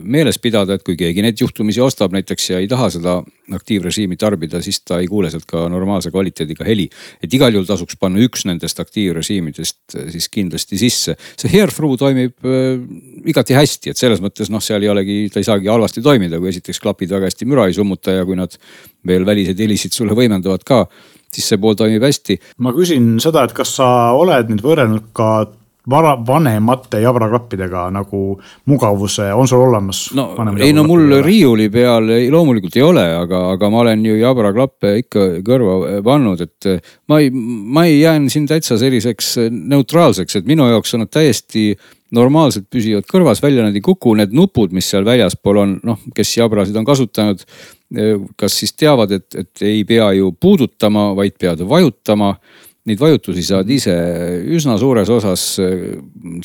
meeles 0.00 0.38
pidada, 0.40 0.76
et 0.76 0.84
kui 0.86 0.96
keegi 0.96 1.24
neid 1.24 1.40
juhtumisi 1.40 1.82
ostab 1.84 2.14
näiteks 2.16 2.48
ja 2.54 2.60
ei 2.62 2.68
taha 2.70 2.88
seda 2.94 3.18
aktiivrežiimi 3.52 4.16
tarbida, 4.20 4.62
siis 4.64 4.80
ta 4.80 5.02
ei 5.02 5.08
kuule 5.10 5.28
sealt 5.32 5.44
ka 5.48 5.66
normaalse 5.72 6.10
kvaliteediga 6.14 6.64
heli. 6.66 6.88
et 7.22 7.32
igal 7.32 7.52
juhul 7.52 7.66
tasuks 7.68 7.98
panna 8.00 8.22
üks 8.24 8.46
nendest 8.48 8.80
aktiivrežiimidest 8.80 9.98
siis 10.14 10.28
kindlasti 10.32 10.80
sisse. 10.80 11.16
see 11.36 11.52
Hairthrough 11.52 11.98
toimib 12.00 12.48
äh, 12.48 12.80
igati 13.28 13.56
hästi, 13.58 13.92
et 13.92 14.00
selles 14.00 14.22
mõttes 14.24 14.50
noh, 14.50 14.64
seal 14.64 14.82
ei 14.82 14.92
olegi, 14.92 15.18
ta 15.32 15.42
ei 15.42 15.48
saagi 15.48 15.68
halvasti 15.68 16.02
toimida, 16.02 16.40
kui 16.40 16.48
esiteks 16.54 16.80
klapid 16.80 17.12
väga 17.12 17.28
hästi 17.28 17.48
müra 17.48 17.68
ei 17.68 17.76
summuta 17.76 18.16
ja 18.16 18.24
kui 18.24 18.38
nad 18.38 18.56
veel 19.06 19.28
väliseid 19.28 19.60
helisid 19.60 19.92
sulle 19.92 20.16
võimendavad 20.16 20.64
ka 20.64 20.86
siis 21.36 21.52
see 21.52 21.60
pool 21.60 21.76
toimib 21.76 22.02
hästi. 22.06 22.38
ma 22.64 22.72
küsin 22.72 23.16
seda, 23.20 23.44
et 23.44 23.52
kas 23.56 23.76
sa 23.76 23.88
oled 24.16 24.48
nüüd 24.48 24.64
võrrelnud 24.64 25.12
ka 25.16 25.30
vara, 25.90 26.14
vanemate 26.26 27.00
jabraklappidega 27.02 27.86
nagu 27.94 28.22
mugavuse, 28.70 29.28
on 29.34 29.48
sul 29.48 29.66
olemas? 29.68 30.06
no 30.16 30.28
ei 30.60 30.72
no 30.76 30.86
mul 30.88 31.18
riiuli 31.24 31.68
peal 31.72 32.10
loomulikult 32.32 32.76
ei 32.76 32.86
ole, 32.86 33.04
aga, 33.22 33.42
aga 33.54 33.70
ma 33.72 33.82
olen 33.84 34.06
ju 34.06 34.16
jabraklappe 34.20 34.96
ikka 35.02 35.26
kõrva 35.46 36.00
pannud, 36.06 36.42
et 36.42 36.70
ma 37.10 37.20
ei, 37.22 37.30
ma 37.30 37.86
ei 37.86 38.00
jään 38.00 38.30
siin 38.32 38.48
täitsa 38.50 38.78
selliseks 38.80 39.36
neutraalseks, 39.50 40.40
et 40.40 40.50
minu 40.50 40.68
jaoks 40.70 40.96
on 40.96 41.06
nad 41.06 41.12
täiesti 41.12 41.70
normaalselt 42.14 42.68
püsivad 42.70 43.06
kõrvas, 43.10 43.40
välja 43.42 43.64
nad 43.66 43.74
ei 43.74 43.82
kuku, 43.84 44.14
need 44.18 44.34
nupud, 44.36 44.74
mis 44.74 44.86
seal 44.90 45.06
väljaspool 45.06 45.58
on, 45.62 45.72
noh, 45.86 45.98
kes 46.14 46.36
jabrasid 46.38 46.76
on 46.78 46.86
kasutanud. 46.86 47.42
kas 48.36 48.54
siis 48.58 48.72
teavad, 48.74 49.12
et, 49.14 49.26
et 49.38 49.62
ei 49.62 49.84
pea 49.86 50.08
ju 50.18 50.32
puudutama, 50.40 51.12
vaid 51.14 51.36
pead 51.38 51.60
vajutama 51.68 52.32
neid 52.86 53.00
vajutusi 53.02 53.42
saad 53.46 53.70
ise 53.70 53.94
üsna 54.56 54.76
suures 54.78 55.10
osas 55.10 55.46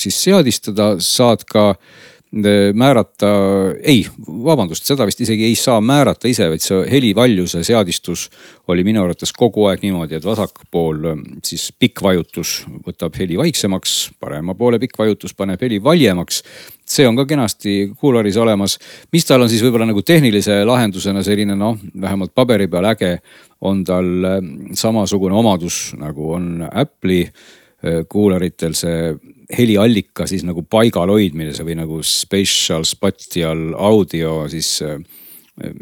siis 0.02 0.24
seadistada, 0.24 0.96
saad 1.04 1.46
ka 1.50 1.72
määrata, 2.32 3.30
ei, 3.84 4.06
vabandust, 4.24 4.86
seda 4.88 5.04
vist 5.08 5.20
isegi 5.20 5.50
ei 5.50 5.56
saa 5.60 5.82
määrata 5.84 6.30
ise, 6.32 6.48
vaid 6.48 6.64
see 6.64 6.86
helivaljuse 6.88 7.64
seadistus 7.68 8.30
oli 8.72 8.86
minu 8.88 9.04
arvates 9.04 9.34
kogu 9.36 9.66
aeg 9.68 9.84
niimoodi, 9.84 10.16
et 10.16 10.26
vasak 10.26 10.64
pool 10.72 11.10
siis 11.44 11.74
pikk 11.76 12.00
vajutus 12.06 12.62
võtab 12.88 13.20
heli 13.20 13.36
vaiksemaks, 13.39 14.14
parema 14.20 14.56
poole 14.56 14.80
pikk 14.80 15.02
vajutus 15.04 15.36
paneb 15.36 15.62
heli 15.62 15.82
valjemaks. 15.84 16.44
See 16.92 17.08
on 17.08 17.16
ka 17.16 17.26
kenasti 17.26 17.76
kuularis 18.00 18.38
olemas. 18.38 18.78
mis 19.12 19.26
tal 19.26 19.42
on 19.42 19.50
siis 19.50 19.64
võib-olla 19.64 19.88
nagu 19.89 20.04
tehnilise 20.06 20.62
lahendusena 20.68 21.24
selline 21.24 21.56
noh, 21.56 21.78
vähemalt 22.02 22.36
paberi 22.36 22.68
peal 22.68 22.89
äge, 22.92 23.16
on 23.62 23.84
tal 23.88 24.12
samasugune 24.74 25.36
omadus 25.38 25.94
nagu 26.00 26.34
on 26.36 26.68
Apple'i 26.72 27.26
kuularitel 28.10 28.76
see 28.78 29.14
heliallika 29.58 30.28
siis 30.30 30.44
nagu 30.48 30.64
paigal 30.70 31.10
hoidmine, 31.12 31.54
see 31.56 31.66
või 31.66 31.80
nagu 31.80 32.02
spatial 32.06 32.86
spatial 32.88 33.72
audio 33.78 34.46
siis. 34.52 34.80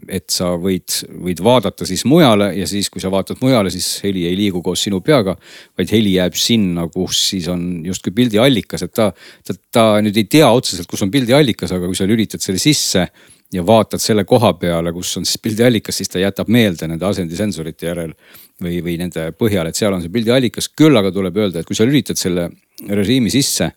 Et 0.07 0.27
sa 0.33 0.51
võid, 0.59 0.99
võid 1.23 1.41
vaadata 1.43 1.87
siis 1.87 2.03
mujale 2.09 2.51
ja 2.57 2.67
siis, 2.69 2.89
kui 2.91 3.01
sa 3.01 3.11
vaatad 3.13 3.41
mujale, 3.43 3.71
siis 3.73 3.87
heli 4.03 4.25
ei 4.29 4.37
liigu 4.37 4.61
koos 4.65 4.83
sinu 4.87 5.01
peaga. 5.05 5.35
vaid 5.77 5.91
heli 5.93 6.15
jääb 6.17 6.35
sinna, 6.35 6.87
kus 6.93 7.21
siis 7.31 7.47
on 7.51 7.85
justkui 7.85 8.13
pildiallikas, 8.15 8.83
et 8.87 8.93
ta, 8.93 9.11
ta, 9.45 9.55
ta 9.71 9.85
nüüd 10.03 10.17
ei 10.17 10.29
tea 10.29 10.49
otseselt, 10.51 10.89
kus 10.89 11.03
on 11.05 11.11
pildiallikas, 11.11 11.71
aga 11.75 11.89
kui 11.89 11.97
sa 11.97 12.07
lülitad 12.09 12.43
selle 12.43 12.61
sisse 12.61 13.07
ja 13.53 13.63
vaatad 13.65 14.01
selle 14.01 14.25
koha 14.29 14.53
peale, 14.61 14.93
kus 14.93 15.15
on 15.17 15.25
siis 15.25 15.41
pildiallikas, 15.41 16.01
siis 16.01 16.11
ta 16.11 16.21
jätab 16.21 16.51
meelde 16.53 16.87
nende 16.89 17.05
asendisensorite 17.07 17.89
järel 17.89 18.13
või, 18.61 18.81
või 18.85 18.97
nende 19.01 19.31
põhjal, 19.37 19.69
et 19.69 19.79
seal 19.79 19.95
on 19.95 20.03
see 20.03 20.13
pildiallikas. 20.13 20.69
küll 20.77 20.97
aga 20.97 21.11
tuleb 21.15 21.37
öelda, 21.37 21.61
et 21.61 21.69
kui 21.69 21.77
sa 21.77 21.87
lülitad 21.87 22.19
selle 22.19 22.49
režiimi 22.89 23.31
sisse, 23.33 23.71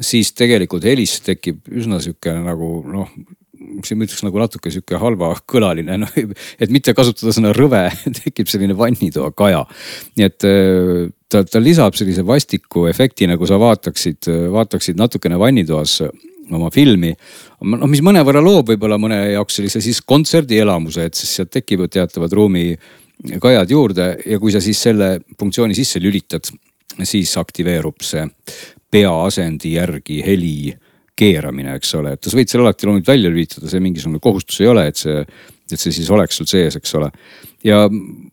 siis 0.00 0.32
tegelikult 0.36 0.84
helis 0.84 1.20
tekib 1.24 1.64
üsna 1.72 2.00
sihuke 2.02 2.34
nagu 2.44 2.70
noh 2.92 3.12
siin 3.84 3.98
ma 3.98 4.06
ütleks 4.06 4.24
nagu 4.24 4.40
natuke 4.40 4.72
sihuke 4.72 5.00
halvakõlaline, 5.00 5.98
noh 6.04 6.14
et 6.16 6.72
mitte 6.72 6.94
kasutada 6.96 7.34
sõna 7.36 7.52
rõve 7.56 7.84
tekib 8.22 8.50
selline 8.50 8.76
vannitoa 8.78 9.32
kaja. 9.36 9.64
nii 10.16 10.28
et 10.28 10.46
äh, 10.48 11.08
ta, 11.28 11.42
ta 11.44 11.62
lisab 11.62 11.98
sellise 11.98 12.24
vastiku 12.26 12.86
efekti, 12.90 13.28
nagu 13.30 13.48
sa 13.48 13.58
vaataksid, 13.60 14.30
vaataksid 14.52 14.98
natukene 15.00 15.38
vannitoas 15.40 16.00
oma 16.54 16.70
filmi. 16.70 17.12
noh, 17.64 17.88
mis 17.90 18.02
mõnevõrra 18.04 18.42
loob 18.44 18.70
võib-olla 18.72 18.98
mõne 19.00 19.18
jaoks 19.32 19.58
sellise 19.58 19.82
siis 19.84 20.00
kontserdielamuse, 20.02 21.08
et 21.08 21.18
siis 21.18 21.34
sealt 21.38 21.52
tekivad 21.54 21.92
teatavad 21.92 22.32
ruumi 22.32 22.70
kajad 23.42 23.70
juurde 23.70 24.08
ja 24.26 24.38
kui 24.38 24.52
sa 24.52 24.60
siis 24.60 24.80
selle 24.82 25.16
funktsiooni 25.40 25.74
sisse 25.74 26.00
lülitad, 26.02 26.48
siis 27.02 27.32
aktiveerub 27.40 28.04
see 28.04 28.26
peaasendi 28.92 29.74
järgi 29.76 30.20
heli 30.24 30.58
keeramine, 31.16 31.76
eks 31.78 31.94
ole, 31.98 32.14
et 32.16 32.26
sa 32.28 32.36
võid 32.36 32.50
selle 32.50 32.66
alati 32.66 32.88
loomulikult 32.88 33.12
välja 33.12 33.32
lülitada, 33.32 33.70
see 33.70 33.82
mingisugune 33.82 34.20
kohustus 34.22 34.60
ei 34.62 34.70
ole, 34.70 34.86
et 34.90 35.00
see, 35.00 35.22
et 35.72 35.80
see 35.80 35.94
siis 35.94 36.10
oleks 36.12 36.38
sul 36.38 36.48
sees, 36.50 36.76
eks 36.78 36.96
ole. 36.98 37.10
ja 37.66 37.86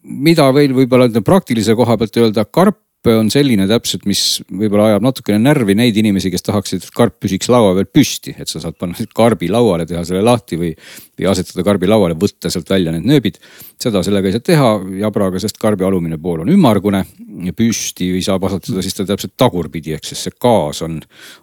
mida 0.03 0.49
veel 0.55 0.75
võib-olla 0.75 1.07
praktilise 1.25 1.75
koha 1.79 1.97
pealt 1.97 2.19
öelda, 2.21 2.45
karp 2.45 2.82
on 3.11 3.29
selline 3.31 3.65
täpselt, 3.67 4.05
mis 4.07 4.41
võib-olla 4.47 4.91
ajab 4.91 5.03
natukene 5.03 5.39
närvi 5.41 5.75
neid 5.75 5.97
inimesi, 5.99 6.31
kes 6.31 6.45
tahaksid, 6.47 6.85
et 6.85 6.95
karp 6.95 7.17
püsiks 7.23 7.49
laua 7.51 7.73
peal 7.75 7.89
püsti, 7.91 8.35
et 8.39 8.47
sa 8.47 8.61
saad 8.63 8.77
panna 8.79 9.05
karbi 9.19 9.49
lauale, 9.51 9.85
teha 9.89 10.03
selle 10.07 10.23
lahti 10.23 10.59
või, 10.59 10.71
või 11.19 11.27
asetada 11.29 11.65
karbi 11.67 11.89
lauale, 11.89 12.15
võtta 12.19 12.51
sealt 12.53 12.69
välja 12.71 12.93
need 12.95 13.07
nööbid. 13.09 13.39
seda 13.83 14.03
sellega 14.05 14.29
ei 14.29 14.35
saa 14.35 14.45
teha 14.47 14.69
jabraga, 15.01 15.41
sest 15.43 15.59
karbi 15.59 15.83
alumine 15.83 16.17
pool 16.17 16.45
on 16.45 16.51
ümmargune 16.53 17.03
ja 17.43 17.53
püsti 17.53 18.11
saab 18.23 18.45
asetada 18.47 18.83
siis 18.85 18.95
ta 18.95 19.05
täpselt 19.09 19.35
tagurpidi, 19.37 19.97
ehk 19.97 20.07
siis 20.07 20.23
see 20.23 20.37
gaas 20.39 20.81
on, 20.85 21.01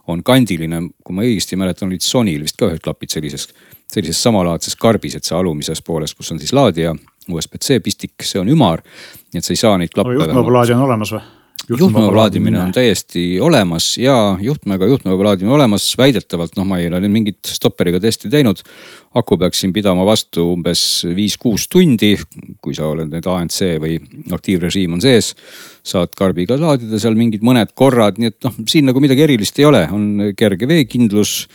on 0.09 0.23
kandiline. 0.25 0.87
kui 1.05 1.17
ma 1.17 1.27
õigesti 1.27 1.59
mäletan, 1.61 1.91
olid 1.91 2.07
Sonyl 2.07 2.47
vist 2.47 2.57
ka 2.57 2.71
ühed 2.71 2.81
klapid 2.81 3.13
sellises, 3.13 3.51
sellises 3.91 4.23
samalaadses 4.23 4.77
karbis, 4.81 5.19
et 5.19 5.29
see 5.29 5.37
alumises 5.37 5.83
pooles, 5.83 6.15
kus 6.15 6.33
on 6.33 6.41
siis 6.41 6.55
laadija 6.57 6.95
USB-C 7.29 7.83
pistik, 7.85 8.17
see 8.25 8.41
on 8.41 8.49
ümar. 8.49 8.81
nii 9.35 9.39
et 9.39 9.45
sa 9.45 9.53
ei 9.53 9.61
saa 9.61 9.77
neid 9.79 9.93
klappe. 9.93 10.17
juhtmevabalaadija 10.17 10.79
on 10.79 10.89
olemas 10.89 11.13
või? 11.13 11.40
Juhtmega 11.69 12.11
laadimine 12.15 12.61
on 12.61 12.73
täiesti 12.73 13.41
olemas 13.41 13.93
ja 13.99 14.37
juhtmega 14.41 14.87
juhtmega 14.87 15.25
laadimine 15.25 15.55
olemas, 15.55 15.87
väidetavalt 15.99 16.57
noh, 16.59 16.67
ma 16.67 16.79
ei 16.81 16.89
ole 16.89 17.09
mingit 17.09 17.47
stopperiga 17.47 18.01
testi 18.01 18.31
teinud. 18.31 18.63
aku 19.15 19.37
peaks 19.39 19.61
siin 19.61 19.73
pidama 19.75 20.05
vastu 20.07 20.53
umbes 20.53 21.05
viis-kuus 21.17 21.67
tundi, 21.69 22.13
kui 22.63 22.75
sa 22.75 22.87
oled 22.87 23.11
nüüd 23.11 23.27
ANC 23.27 23.59
või 23.83 23.99
aktiivrežiim 24.33 24.95
on 24.95 25.03
sees. 25.03 25.35
saad 25.83 26.13
karbiga 26.15 26.59
laadida 26.61 26.99
seal 27.01 27.17
mingid 27.17 27.43
mõned 27.43 27.73
korrad, 27.75 28.19
nii 28.21 28.29
et 28.29 28.45
noh, 28.45 28.55
siin 28.69 28.85
nagu 28.87 29.01
midagi 29.01 29.25
erilist 29.25 29.59
ei 29.59 29.65
ole, 29.65 29.87
on 29.91 30.33
kerge 30.37 30.69
veekindlus 30.69 31.49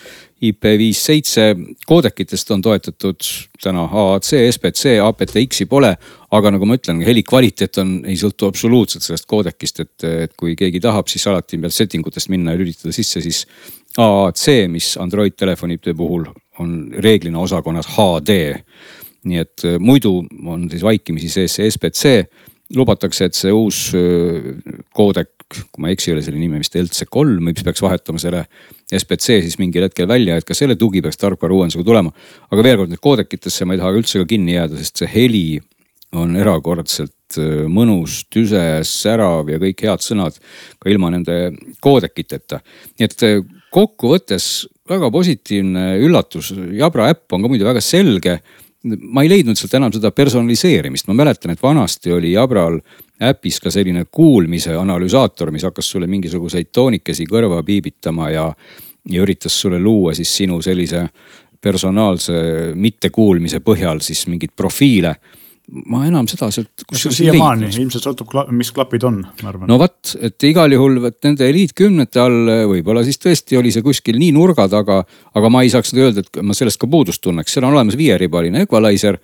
IP57 0.44 1.76
koodekitest 1.88 2.52
on 2.52 2.62
toetatud 2.62 3.28
täna 3.64 3.86
AAC, 3.88 4.34
SBC, 4.52 4.98
APTX-i 5.04 5.66
pole. 5.66 5.96
aga 6.36 6.52
nagu 6.52 6.68
ma 6.68 6.76
ütlen, 6.76 7.00
heli 7.08 7.22
kvaliteet 7.24 7.78
on, 7.80 7.92
ei 8.04 8.18
sõltu 8.20 8.50
absoluutselt 8.50 9.06
sellest 9.06 9.28
koodekist, 9.32 9.80
et, 9.80 10.04
et 10.26 10.34
kui 10.36 10.56
keegi 10.60 10.82
tahab, 10.84 11.08
siis 11.08 11.24
alati 11.32 11.60
peab 11.62 11.72
setting 11.72 12.08
utest 12.08 12.28
minna 12.34 12.52
ja 12.52 12.60
lülitada 12.60 12.92
sisse 12.96 13.24
siis 13.24 13.46
AAC, 13.98 14.66
mis 14.68 14.98
Android 15.00 15.38
telefonide 15.40 15.94
puhul 15.96 16.28
on 16.60 16.76
reeglina 17.00 17.40
osakonnas 17.40 17.88
HD. 17.96 18.56
nii 19.26 19.40
et 19.42 19.64
äh, 19.66 19.80
muidu 19.80 20.20
on 20.46 20.68
siis 20.70 20.84
vaikimisi 20.86 21.30
sees 21.30 21.56
see 21.58 21.72
SBC 21.72 22.12
lubatakse, 22.76 23.26
et 23.26 23.38
see 23.38 23.54
uus 23.54 23.88
äh, 23.98 24.52
koodek 24.94 25.32
kui 25.54 25.84
ma 25.84 25.92
ei 25.92 25.96
eksi, 25.98 26.14
oli 26.16 26.24
selle 26.26 26.40
nimi 26.42 26.60
vist 26.62 26.76
LC3, 26.80 27.38
mis 27.46 27.66
peaks 27.66 27.84
vahetama 27.86 28.22
selle 28.22 28.46
SBC 28.90 29.40
siis 29.46 29.60
mingil 29.62 29.86
hetkel 29.86 30.08
välja, 30.10 30.40
et 30.40 30.48
ka 30.48 30.58
selle 30.58 30.78
tugi 30.80 31.04
peaks 31.06 31.20
tarkvara 31.22 31.54
uuendusega 31.54 31.86
tulema. 31.86 32.14
aga 32.50 32.66
veel 32.66 32.80
kord, 32.82 32.94
nüüd 32.94 33.04
koodekitesse 33.04 33.68
ma 33.68 33.76
ei 33.76 33.82
taha 33.84 33.94
üldse 34.00 34.22
ka 34.22 34.30
kinni 34.30 34.58
jääda, 34.58 34.80
sest 34.82 35.04
see 35.04 35.12
heli 35.12 35.46
on 36.16 36.36
erakordselt 36.40 37.38
äh, 37.42 37.66
mõnus, 37.72 38.24
tüse, 38.32 38.64
särav 38.88 39.52
ja 39.52 39.60
kõik 39.62 39.86
head 39.86 40.06
sõnad 40.06 40.40
ka 40.82 40.90
ilma 40.92 41.12
nende 41.14 41.54
koodekiteta. 41.84 42.62
nii 42.98 43.10
et 43.10 43.28
äh, 43.28 43.40
kokkuvõttes 43.76 44.68
väga 44.90 45.10
positiivne 45.12 45.96
üllatus, 46.06 46.54
Jabra 46.78 47.10
äpp 47.14 47.34
on 47.36 47.44
ka 47.44 47.52
muidu 47.52 47.68
väga 47.68 47.82
selge 47.84 48.40
ma 48.86 49.24
ei 49.24 49.30
leidnud 49.30 49.58
sealt 49.58 49.74
enam 49.80 49.94
seda 49.94 50.12
personaliseerimist, 50.14 51.08
ma 51.10 51.18
mäletan, 51.18 51.54
et 51.56 51.64
vanasti 51.64 52.14
oli 52.14 52.34
Jabral 52.36 52.80
äpis 53.26 53.60
ka 53.64 53.72
selline 53.72 54.06
kuulmise 54.12 54.76
analüsaator, 54.78 55.52
mis 55.52 55.64
hakkas 55.66 55.90
sulle 55.90 56.08
mingisuguseid 56.12 56.70
toonikesi 56.74 57.26
kõrva 57.30 57.62
piibitama 57.66 58.30
ja, 58.34 58.50
ja 59.10 59.24
üritas 59.24 59.56
sulle 59.62 59.80
luua 59.80 60.14
siis 60.18 60.36
sinu 60.38 60.62
sellise 60.62 61.08
personaalse 61.62 62.36
mittekuulmise 62.76 63.64
põhjal 63.66 64.04
siis 64.06 64.28
mingeid 64.30 64.54
profiile 64.56 65.16
ma 65.90 66.04
enam 66.06 66.28
seda 66.30 66.48
sealt. 66.54 66.86
siiamaani 66.94 67.70
ilmselt 67.72 68.06
sõltub, 68.06 68.32
mis 68.54 68.70
klapid 68.76 69.06
on, 69.08 69.22
ma 69.42 69.50
arvan. 69.52 69.70
no 69.70 69.78
vot, 69.82 70.14
et 70.26 70.48
igal 70.50 70.76
juhul 70.76 71.00
vot 71.04 71.18
nende 71.26 71.48
eliitkümnete 71.50 72.22
all 72.22 72.52
võib-olla 72.72 73.04
siis 73.08 73.20
tõesti 73.22 73.58
oli 73.60 73.74
see 73.74 73.86
kuskil 73.86 74.20
nii 74.22 74.34
nurga 74.36 74.68
taga, 74.72 75.02
aga 75.36 75.52
ma 75.54 75.64
ei 75.66 75.72
saaks 75.74 75.96
öelda, 75.98 76.26
et 76.26 76.42
ma 76.46 76.58
sellest 76.58 76.82
ka 76.82 76.90
puudust 76.92 77.24
tunneks, 77.26 77.56
seal 77.56 77.66
on 77.66 77.78
olemas 77.78 77.98
viieribaline 78.00 78.66
equalizer. 78.68 79.20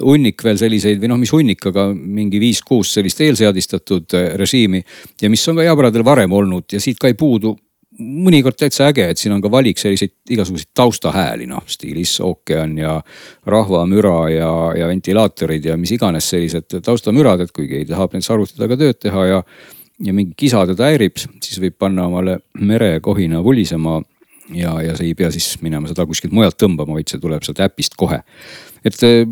hunnik 0.00 0.40
veel 0.40 0.56
selliseid 0.56 1.02
või 1.02 1.08
noh, 1.12 1.18
mis 1.20 1.32
hunnik, 1.34 1.66
aga 1.68 1.90
mingi 1.92 2.40
viis-kuus 2.40 2.94
sellist 2.96 3.20
eelseadistatud 3.20 4.16
režiimi 4.40 4.80
ja 5.20 5.28
mis 5.28 5.44
on 5.48 5.60
ka 5.60 5.66
jabradel 5.66 6.04
varem 6.04 6.32
olnud 6.32 6.64
ja 6.72 6.80
siit 6.80 6.98
ka 6.98 7.12
ei 7.12 7.14
puudu 7.14 7.52
mõnikord 7.98 8.56
täitsa 8.56 8.86
äge, 8.88 9.04
et 9.10 9.20
siin 9.20 9.34
on 9.34 9.42
ka 9.44 9.50
valik 9.52 9.80
selliseid 9.80 10.14
igasuguseid 10.32 10.70
taustahääli, 10.76 11.46
noh 11.50 11.64
stiilis 11.68 12.14
ookean 12.24 12.76
ja 12.80 12.96
rahvamüra 13.46 14.16
ja, 14.32 14.52
ja 14.78 14.88
ventilaatorid 14.88 15.68
ja 15.68 15.76
mis 15.80 15.92
iganes 15.96 16.30
sellised 16.32 16.80
taustamürad, 16.84 17.44
et 17.44 17.52
kui 17.52 17.68
keegi 17.70 17.90
tahab 17.92 18.14
näiteks 18.14 18.32
arvutitega 18.32 18.78
tööd 18.80 19.00
teha 19.02 19.26
ja, 19.28 19.42
ja 20.00 20.16
mingi 20.16 20.34
kisa 20.38 20.64
teda 20.70 20.88
häirib, 20.88 21.20
siis 21.44 21.60
võib 21.62 21.76
panna 21.78 22.08
omale 22.08 22.38
merekohina 22.58 23.42
vulisema 23.44 24.00
ja, 24.56 24.74
ja 24.82 24.96
see 24.96 25.10
ei 25.10 25.18
pea 25.18 25.30
siis 25.34 25.54
minema 25.64 25.90
seda 25.90 26.06
kuskilt 26.08 26.34
mujalt 26.34 26.58
tõmbama, 26.60 26.96
vaid 26.98 27.12
see 27.12 27.20
tuleb 27.22 27.44
sealt 27.44 27.60
äpist 27.64 27.96
kohe. 28.00 28.22
et 28.82 29.04
eh, 29.06 29.26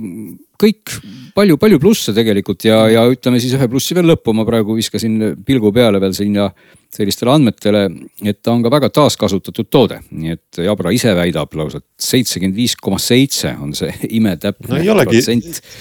kõik 0.60 0.92
palju-palju 1.34 1.80
plusse 1.80 2.12
tegelikult 2.14 2.64
ja, 2.68 2.82
ja 2.92 3.06
ütleme 3.08 3.40
siis 3.40 3.56
ühe 3.56 3.68
plussi 3.72 3.96
veel 3.96 4.12
lõppu, 4.12 4.34
ma 4.36 4.44
praegu 4.48 4.76
viskasin 4.76 5.32
pilgu 5.46 5.72
peale 5.72 6.00
veel 6.02 6.14
sinna 6.16 6.50
sellistele 6.90 7.30
andmetele, 7.30 7.84
et 8.26 8.40
ta 8.42 8.50
on 8.50 8.64
ka 8.64 8.70
väga 8.72 8.88
taaskasutatud 8.90 9.68
toode, 9.70 10.00
nii 10.10 10.34
et 10.34 10.60
Jabra 10.64 10.90
ise 10.94 11.12
väidab 11.14 11.54
lausa, 11.58 11.78
et 11.78 12.02
seitsekümmend 12.02 12.56
viis 12.58 12.74
koma 12.82 12.98
seitse 13.02 13.52
on 13.62 13.70
see 13.78 13.92
imetäpne 14.18 14.72
no 14.72 14.80
ei 14.80 14.90
olegi, 14.90 15.22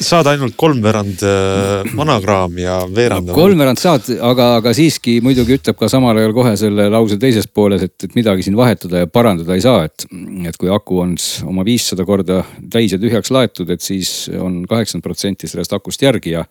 saad 0.05 0.29
ainult 0.29 0.53
kolmveerand 0.59 1.25
äh, 1.25 1.89
monograam 1.97 2.59
ja 2.61 2.77
veerand 2.93 3.31
no,. 3.31 3.37
kolmveerand 3.37 3.81
saad, 3.81 4.11
aga, 4.29 4.51
aga 4.59 4.73
siiski 4.77 5.17
muidugi 5.25 5.57
ütleb 5.57 5.79
ka 5.79 5.89
samal 5.91 6.21
ajal 6.21 6.35
kohe 6.37 6.53
selle 6.61 6.89
lause 6.93 7.17
teises 7.21 7.49
pooles, 7.49 7.87
et, 7.89 7.95
et 8.05 8.17
midagi 8.19 8.45
siin 8.45 8.57
vahetada 8.59 9.03
ja 9.03 9.09
parandada 9.09 9.57
ei 9.57 9.65
saa, 9.65 9.87
et, 9.89 10.05
et 10.45 10.61
kui 10.61 10.69
aku 10.73 11.01
on 11.07 11.17
oma 11.49 11.65
viissada 11.65 12.05
korda 12.05 12.43
täis 12.69 12.93
ja 12.93 13.01
tühjaks 13.01 13.33
laetud, 13.33 13.73
et 13.73 13.81
siis 13.81 14.29
on 14.37 14.61
kaheksakümmend 14.69 15.09
protsenti 15.09 15.49
sellest 15.49 15.73
akust 15.73 16.05
järgi 16.05 16.37
ja 16.37 16.45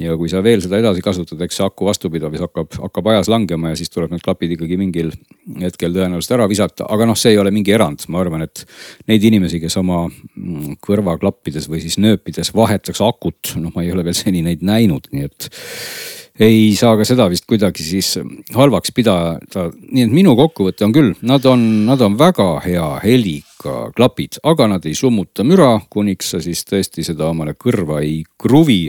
ja 0.00 0.14
kui 0.16 0.30
sa 0.32 0.40
veel 0.44 0.62
seda 0.64 0.78
edasi 0.80 1.02
kasutad, 1.04 1.40
eks 1.44 1.58
see 1.58 1.66
aku 1.66 1.88
vastupidavus 1.88 2.40
hakkab, 2.46 2.70
hakkab 2.86 3.10
ajas 3.12 3.28
langema 3.32 3.72
ja 3.72 3.78
siis 3.78 3.92
tuleb 3.92 4.14
need 4.14 4.24
klapid 4.24 4.54
ikkagi 4.56 4.78
mingil 4.80 5.12
hetkel 5.60 5.92
tõenäoliselt 5.92 6.36
ära 6.38 6.48
visata, 6.50 6.86
aga 6.92 7.08
noh, 7.10 7.18
see 7.18 7.34
ei 7.34 7.42
ole 7.42 7.52
mingi 7.54 7.74
erand, 7.76 8.06
ma 8.12 8.22
arvan, 8.22 8.46
et 8.46 8.64
neid 9.10 9.24
inimesi, 9.28 9.60
kes 9.62 9.76
oma 9.82 10.06
mm, 10.08 10.78
kõrvaklappides 10.84 11.68
või 11.68 11.82
siis 11.84 12.00
nööpides 12.00 12.54
vahetaks 12.56 13.04
akut, 13.04 13.54
noh, 13.60 13.74
ma 13.76 13.84
ei 13.84 13.92
ole 13.92 14.06
veel 14.08 14.16
seni 14.16 14.44
neid 14.46 14.64
näinud, 14.64 15.12
nii 15.12 15.28
et 15.28 15.50
ei 16.40 16.72
saa 16.76 16.96
ka 16.96 17.04
seda 17.04 17.26
vist 17.28 17.44
kuidagi 17.44 17.84
siis 17.84 18.14
halvaks 18.56 18.94
pidada. 18.96 19.68
nii 19.92 20.06
et 20.06 20.12
minu 20.12 20.32
kokkuvõte 20.38 20.86
on 20.86 20.94
küll, 20.94 21.14
nad 21.20 21.44
on, 21.44 21.84
nad 21.86 22.00
on 22.00 22.16
väga 22.18 22.48
hea 22.64 22.88
heliga 23.04 23.92
klapid, 23.96 24.40
aga 24.42 24.70
nad 24.72 24.86
ei 24.88 24.96
summuta 24.96 25.44
müra, 25.44 25.74
kuniks 25.92 26.32
sa 26.32 26.40
siis 26.40 26.64
tõesti 26.64 27.04
seda 27.04 27.28
omale 27.28 27.52
kõrva 27.52 28.00
ei 28.00 28.22
kruvi 28.40 28.86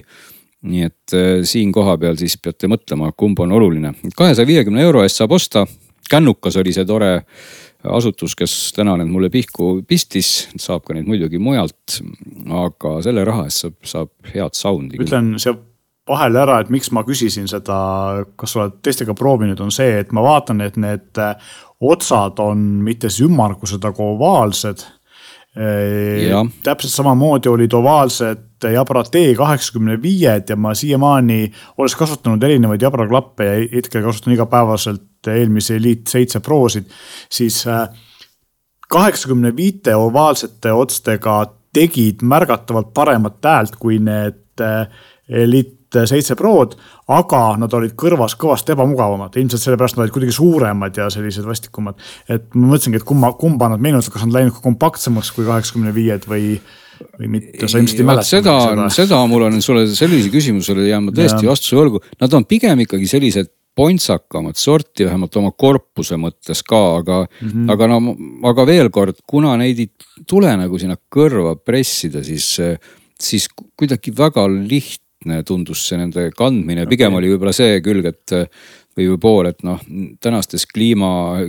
nii 0.64 0.86
et 0.88 1.16
äh, 1.18 1.42
siin 1.48 1.72
kohapeal 1.76 2.18
siis 2.20 2.38
peate 2.42 2.70
mõtlema, 2.72 3.12
kumb 3.18 3.40
on 3.44 3.52
oluline. 3.52 3.94
kahesaja 4.16 4.48
viiekümne 4.48 4.84
euro 4.84 5.04
eest 5.04 5.22
saab 5.22 5.36
osta. 5.36 5.66
kännukas 6.10 6.58
oli 6.60 6.74
see 6.74 6.86
tore 6.86 7.26
asutus, 7.84 8.36
kes 8.36 8.72
täna 8.76 8.96
need 9.00 9.12
mulle 9.12 9.30
pihku 9.30 9.82
pistis, 9.88 10.50
saab 10.56 10.86
ka 10.88 10.96
neid 10.96 11.08
muidugi 11.08 11.40
mujalt. 11.40 12.00
aga 12.64 12.96
selle 13.04 13.26
raha 13.28 13.46
eest 13.50 13.66
saab, 13.66 13.78
saab 13.84 14.34
head 14.34 14.58
sound'i. 14.60 15.02
ütlen 15.04 15.36
siia 15.38 15.58
vahele 16.10 16.42
ära, 16.44 16.60
et 16.60 16.72
miks 16.74 16.92
ma 16.92 17.04
küsisin 17.08 17.48
seda, 17.48 17.76
kas 18.40 18.56
sa 18.56 18.64
oled 18.64 18.82
teistega 18.84 19.16
proovinud, 19.16 19.60
on 19.64 19.72
see, 19.72 20.00
et 20.02 20.12
ma 20.16 20.24
vaatan, 20.26 20.60
et 20.66 20.80
need 20.80 21.22
äh, 21.22 21.54
otsad 21.84 22.40
on 22.44 22.60
mitte 22.84 23.12
siis 23.12 23.28
ümmargused, 23.30 23.84
aga 23.88 24.04
ovaalsed 24.04 24.84
täpselt 26.64 26.94
samamoodi 26.94 27.50
olid 27.50 27.74
ovaalsed 27.78 28.66
Jabra 28.74 29.04
T85-d 29.04 30.50
ja 30.50 30.58
ma 30.58 30.72
siiamaani, 30.74 31.52
olles 31.78 31.96
kasutanud 32.00 32.44
erinevaid 32.44 32.82
Jabra 32.82 33.06
klappe 33.08 33.46
ja 33.46 33.60
hetkel 33.76 34.02
kasutan 34.06 34.34
igapäevaselt 34.34 35.30
eelmise 35.30 35.76
Elite 35.78 36.10
seitse 36.12 36.40
Prosid, 36.40 36.90
siis 37.30 37.60
äh, 37.68 37.86
kaheksakümne 38.90 39.54
viite 39.56 39.96
ovaalsete 39.96 40.74
otstega 40.74 41.38
tegid 41.74 42.22
märgatavalt 42.22 42.94
paremat 42.94 43.46
häält 43.46 43.78
kui 43.82 44.00
need 44.02 44.62
äh, 44.62 44.88
Elite 45.30 45.83
seitse 46.10 46.36
Prod, 46.40 46.76
aga 47.14 47.42
nad 47.62 47.74
olid 47.78 47.96
kõrvas 48.00 48.38
kõvasti 48.40 48.76
ebamugavamad, 48.76 49.36
ilmselt 49.40 49.64
sellepärast 49.64 49.98
nad 49.98 50.06
olid 50.06 50.16
kuidagi 50.16 50.36
suuremad 50.36 50.98
ja 50.98 51.10
sellised 51.14 51.48
vastikumad. 51.48 52.00
et 52.30 52.54
ma 52.56 52.74
mõtlesingi, 52.74 53.02
et 53.02 53.08
kumma, 53.08 53.34
kumba 53.40 53.70
nad 53.70 53.84
meenutavad, 53.84 54.14
kas 54.14 54.26
nad 54.28 54.38
läinud 54.38 54.62
kompaktsemaks 54.64 55.34
kui 55.36 55.46
kaheksakümne 55.50 55.94
viied 55.96 56.30
või 56.30 56.58
või 57.20 57.30
mitte, 57.38 57.68
sa 57.68 57.82
ilmselt 57.82 58.00
ei 58.00 58.08
mäleta. 58.08 58.28
seda, 58.28 58.54
seda, 58.70 58.88
seda 58.94 59.20
mul 59.28 59.48
on 59.48 59.60
sulle 59.66 59.86
sellise 59.92 60.30
küsimusele 60.34 60.88
jään 60.88 61.08
ma 61.08 61.14
tõesti 61.16 61.50
vastuse 61.50 61.78
võlgu, 61.78 62.02
nad 62.22 62.34
on 62.38 62.46
pigem 62.50 62.86
ikkagi 62.86 63.10
sellised 63.10 63.52
pontsakamat 63.76 64.60
sorti, 64.60 65.08
vähemalt 65.08 65.36
oma 65.42 65.52
korpuse 65.58 66.18
mõttes 66.22 66.62
ka, 66.66 66.82
aga 67.00 67.24
mm, 67.26 67.48
-hmm. 67.50 67.72
aga 67.74 67.88
no, 67.90 68.16
aga 68.50 68.66
veel 68.70 68.90
kord, 68.94 69.24
kuna 69.28 69.56
neid 69.58 69.80
ei 69.82 69.90
tule 70.30 70.52
nagu 70.58 70.80
sinna 70.80 70.98
kõrva 71.16 71.56
pressida, 71.58 72.24
siis, 72.24 72.54
siis 73.20 73.48
kuidagi 73.80 74.14
väga 74.18 74.46
lihtne 74.54 75.02
lihtne 75.24 75.44
tundus 75.48 75.88
see 75.88 76.00
nende 76.00 76.30
kandmine, 76.36 76.88
pigem 76.90 77.14
okay. 77.14 77.24
oli 77.24 77.34
võib-olla 77.34 77.56
see 77.56 77.82
külg, 77.84 78.12
et 78.12 78.36
või 78.94 79.16
pool, 79.18 79.48
et 79.50 79.64
noh, 79.66 79.80
tänastes 80.22 80.68
kliima, 80.70 81.08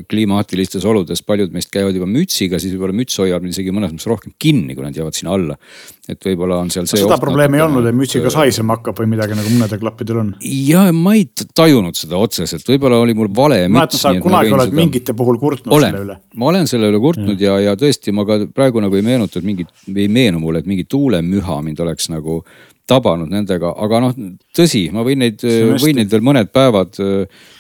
klimaatilistes 0.08 0.84
oludes 0.88 1.20
paljud 1.26 1.52
meist 1.52 1.68
käivad 1.72 1.96
juba 1.96 2.06
mütsiga, 2.08 2.56
siis 2.60 2.72
võib-olla 2.72 2.96
müts 2.96 3.18
hoiab 3.20 3.44
isegi 3.44 3.74
mõnes 3.74 3.92
mõttes 3.92 4.08
rohkem 4.08 4.32
kinni, 4.40 4.72
kui 4.76 4.84
nad 4.84 4.96
jäävad 4.96 5.18
sinna 5.18 5.34
alla. 5.36 5.58
et 6.08 6.24
võib-olla 6.24 6.58
on 6.60 6.70
seal 6.72 6.88
see. 6.88 7.02
seda 7.02 7.18
probleemi 7.20 7.60
ei 7.60 7.64
olnud, 7.66 7.84
et 7.88 7.96
mütsiga 7.96 8.32
saisema 8.32 8.78
hakkab 8.78 8.96
või 9.00 9.10
midagi 9.12 9.36
nagu 9.36 9.52
mõnedel 9.52 9.80
klappidel 9.82 10.22
on? 10.22 10.32
ja 10.40 10.86
ma 10.96 11.14
ei 11.18 11.28
tajunud 11.56 12.00
seda 12.00 12.16
otseselt, 12.16 12.64
võib-olla 12.68 13.02
oli 13.04 13.16
mul 13.16 13.28
vale 13.36 13.60
müts. 13.66 13.76
mäletad, 13.76 14.00
sa 14.00 14.14
kunagi 14.24 14.52
oled 14.56 14.72
seda... 14.72 14.80
mingite 14.80 15.16
puhul 15.16 15.40
kurtnud 15.40 15.76
olen, 15.76 15.92
selle 15.92 16.04
üle? 16.08 16.20
ma 16.40 16.52
olen 16.52 16.70
selle 16.70 16.92
üle 16.92 17.00
kurtnud 17.04 17.40
ja, 17.40 17.58
ja, 17.60 17.72
ja 17.74 17.80
tõesti, 17.80 18.12
ma 18.16 18.24
ka 18.28 18.40
praegu 18.56 18.80
nagu 18.84 18.96
ei 18.96 19.04
meenuta, 19.04 19.40
et 19.40 19.48
mingit, 19.48 19.72
ei 19.92 20.08
meenu 20.08 20.40
mulle, 20.40 20.64
et 20.64 20.70
mingi 20.70 20.88
tuulemüha 20.88 21.60
mind 21.64 21.84
oleks 21.84 22.08
nagu 22.12 22.40
tabanud 22.88 23.30
nendega, 23.32 23.72
aga 23.80 24.00
noh, 24.04 24.14
tõsi, 24.56 24.86
ma 24.92 25.04
võin 25.06 25.22
neid, 25.24 25.44
võin 25.80 26.00
neid 26.00 26.10
veel 26.12 26.24
mõned 26.24 26.50
päevad 26.52 26.98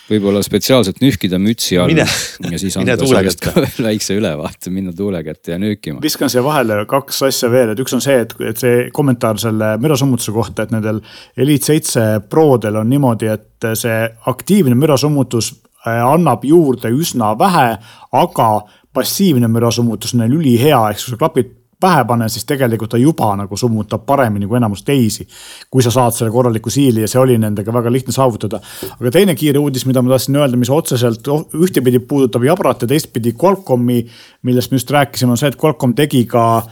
võib-olla 0.08 0.42
spetsiaalselt 0.44 1.00
nühkida 1.02 1.38
mütsi 1.40 1.78
all. 1.80 1.92
ja 2.52 2.60
siis 2.60 2.76
anda 2.80 2.96
sellest 3.00 3.40
ka 3.44 3.54
väikse 3.86 4.18
ülevaate, 4.18 4.72
minna 4.74 4.92
tuule 4.96 5.22
kätte 5.24 5.54
ja 5.54 5.58
nüükima. 5.60 6.02
viskan 6.04 6.32
siia 6.32 6.44
vahele 6.44 6.82
kaks 6.90 7.22
asja 7.30 7.50
veel, 7.52 7.72
et 7.72 7.80
üks 7.80 7.96
on 7.96 8.04
see, 8.04 8.20
et, 8.26 8.34
et 8.44 8.60
see 8.60 8.86
kommentaar 8.94 9.40
selle 9.40 9.74
mürasummutuse 9.82 10.34
kohta, 10.34 10.66
et 10.66 10.74
nendel 10.74 11.00
Elite 11.40 11.72
seitse 11.72 12.06
Prodel 12.30 12.80
on 12.80 12.90
niimoodi, 12.92 13.32
et 13.32 13.68
see 13.80 13.98
aktiivne 14.30 14.76
mürasummutus 14.78 15.54
äh, 15.86 16.00
annab 16.04 16.44
juurde 16.44 16.92
üsna 16.92 17.32
vähe, 17.40 17.68
aga 18.12 18.50
passiivne 18.94 19.48
mürasummutus 19.50 20.14
on 20.14 20.24
neil 20.24 20.36
ülihea, 20.36 20.84
ehk 20.92 21.00
siis 21.00 21.18
klapid 21.18 21.63
pähe 21.84 22.04
panen, 22.08 22.32
siis 22.32 22.46
tegelikult 22.48 22.94
ta 22.94 23.00
juba 23.00 23.30
nagu 23.36 23.56
summutab 23.60 24.06
paremini 24.08 24.48
kui 24.48 24.58
enamus 24.60 24.84
teisi. 24.84 25.26
kui 25.70 25.82
sa 25.82 25.92
saad 25.92 26.16
selle 26.16 26.32
korraliku 26.32 26.70
siili 26.70 27.04
ja 27.04 27.10
see 27.10 27.20
oli 27.20 27.36
nendega 27.38 27.72
väga 27.72 27.92
lihtne 27.92 28.12
saavutada. 28.16 28.60
aga 29.00 29.10
teine 29.10 29.34
kiire 29.34 29.60
uudis, 29.60 29.86
mida 29.86 30.02
ma 30.02 30.14
tahtsin 30.14 30.40
öelda, 30.40 30.56
mis 30.60 30.70
otseselt 30.70 31.28
ühtepidi 31.54 32.00
puudutab 32.00 32.44
Jabrat 32.44 32.82
ja 32.82 32.88
teistpidi 32.88 33.34
Qualcomm'i, 33.42 34.00
millest 34.42 34.72
me 34.72 34.80
just 34.80 34.90
rääkisime, 34.90 35.34
on 35.34 35.40
see, 35.40 35.52
et 35.52 35.60
Qualcomm 35.60 35.94
tegi 35.94 36.24
ka 36.30 36.64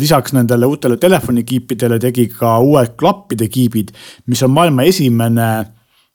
lisaks 0.00 0.32
nendele 0.32 0.66
uutele 0.66 0.96
telefonikiipidele 0.96 1.98
tegi 1.98 2.28
ka 2.32 2.58
uued 2.62 2.94
klappide 2.98 3.48
kiibid, 3.48 3.90
mis 4.26 4.42
on 4.42 4.52
maailma 4.54 4.86
esimene 4.88 5.48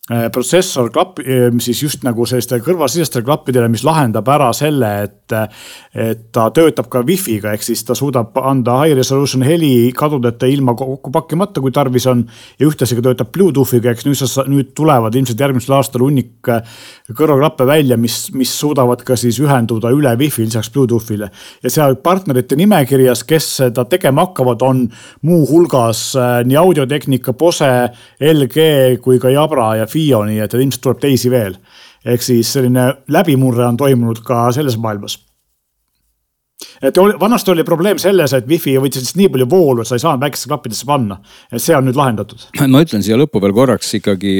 protsessor 0.08 0.88
klapp, 0.96 1.20
äh, 1.20 1.50
siis 1.60 1.82
just 1.84 2.06
nagu 2.08 2.24
sellistele 2.28 2.64
kõrvalsisestele 2.64 3.26
klappidele, 3.28 3.68
mis 3.68 3.84
lahendab 3.84 4.30
ära 4.32 4.54
selle, 4.56 4.92
et, 5.04 5.34
et 5.92 6.22
ta 6.32 6.46
töötab 6.56 6.88
ka 6.92 7.02
wifi'ga, 7.04 7.52
ehk 7.52 7.66
siis 7.66 7.84
ta 7.84 7.96
suudab 7.98 8.38
anda 8.40 8.78
high 8.86 8.96
resolution 8.96 9.44
heli 9.44 9.92
kadudeta 9.98 10.48
ilma 10.48 10.78
kokku 10.80 11.12
pakkimata, 11.12 11.60
kui 11.64 11.76
tarvis 11.76 12.08
on. 12.08 12.24
ja 12.60 12.70
ühtlasi 12.70 12.96
ka 12.96 13.04
töötab 13.04 13.34
Bluetoothiga, 13.36 13.92
eks 13.92 14.08
nüüd 14.08 14.48
nüüd 14.48 14.70
tulevad 14.80 15.16
ilmselt 15.16 15.44
järgmisel 15.44 15.76
aastal 15.76 16.06
hunnik 16.06 16.54
äh, 16.56 16.64
kõrvaklappe 17.12 17.68
välja, 17.68 18.00
mis, 18.00 18.30
mis 18.32 18.56
suudavad 18.56 19.04
ka 19.04 19.20
siis 19.20 19.42
ühenduda 19.44 19.92
üle 19.92 20.16
wifi 20.20 20.48
lisaks 20.48 20.72
Bluetoothile. 20.72 21.30
ja 21.64 21.74
seal 21.74 22.00
partnerite 22.00 22.56
nimekirjas, 22.56 23.26
kes 23.28 23.50
seda 23.60 23.84
tegema 23.92 24.30
hakkavad, 24.30 24.64
on 24.64 24.86
muuhulgas 25.28 26.14
nii 26.48 26.56
audiotehnika, 26.64 27.36
Bose, 27.36 27.68
LG 28.24 28.72
kui 29.04 29.20
ka 29.20 29.36
Jabra 29.36 29.74
ja 29.82 29.92
FIO, 29.98 30.24
nii 30.30 30.44
et 30.46 30.58
ilmselt 30.58 30.84
tuleb 30.86 31.04
teisi 31.04 31.34
veel. 31.34 31.58
ehk 32.08 32.22
siis 32.24 32.54
selline 32.54 32.92
läbimurre 33.12 33.66
on 33.66 33.78
toimunud 33.78 34.22
ka 34.24 34.46
selles 34.56 34.78
maailmas 34.80 35.18
et 36.82 36.98
vanasti 37.20 37.52
oli 37.54 37.64
probleem 37.66 38.00
selles, 38.02 38.34
et 38.34 38.48
wifi 38.50 38.74
võttis 38.82 39.04
lihtsalt 39.04 39.20
nii 39.20 39.30
palju 39.34 39.48
voolu, 39.50 39.84
et 39.84 39.90
sa 39.90 39.98
ei 39.98 40.02
saanud 40.02 40.24
väikestesse 40.26 40.50
klappidesse 40.50 40.88
panna. 40.90 41.20
et 41.52 41.62
see 41.62 41.76
on 41.78 41.86
nüüd 41.86 41.98
lahendatud. 41.98 42.48
ma 42.74 42.82
ütlen 42.86 43.06
siia 43.06 43.18
lõppu 43.20 43.42
veel 43.44 43.54
korraks 43.54 43.94
ikkagi 44.00 44.34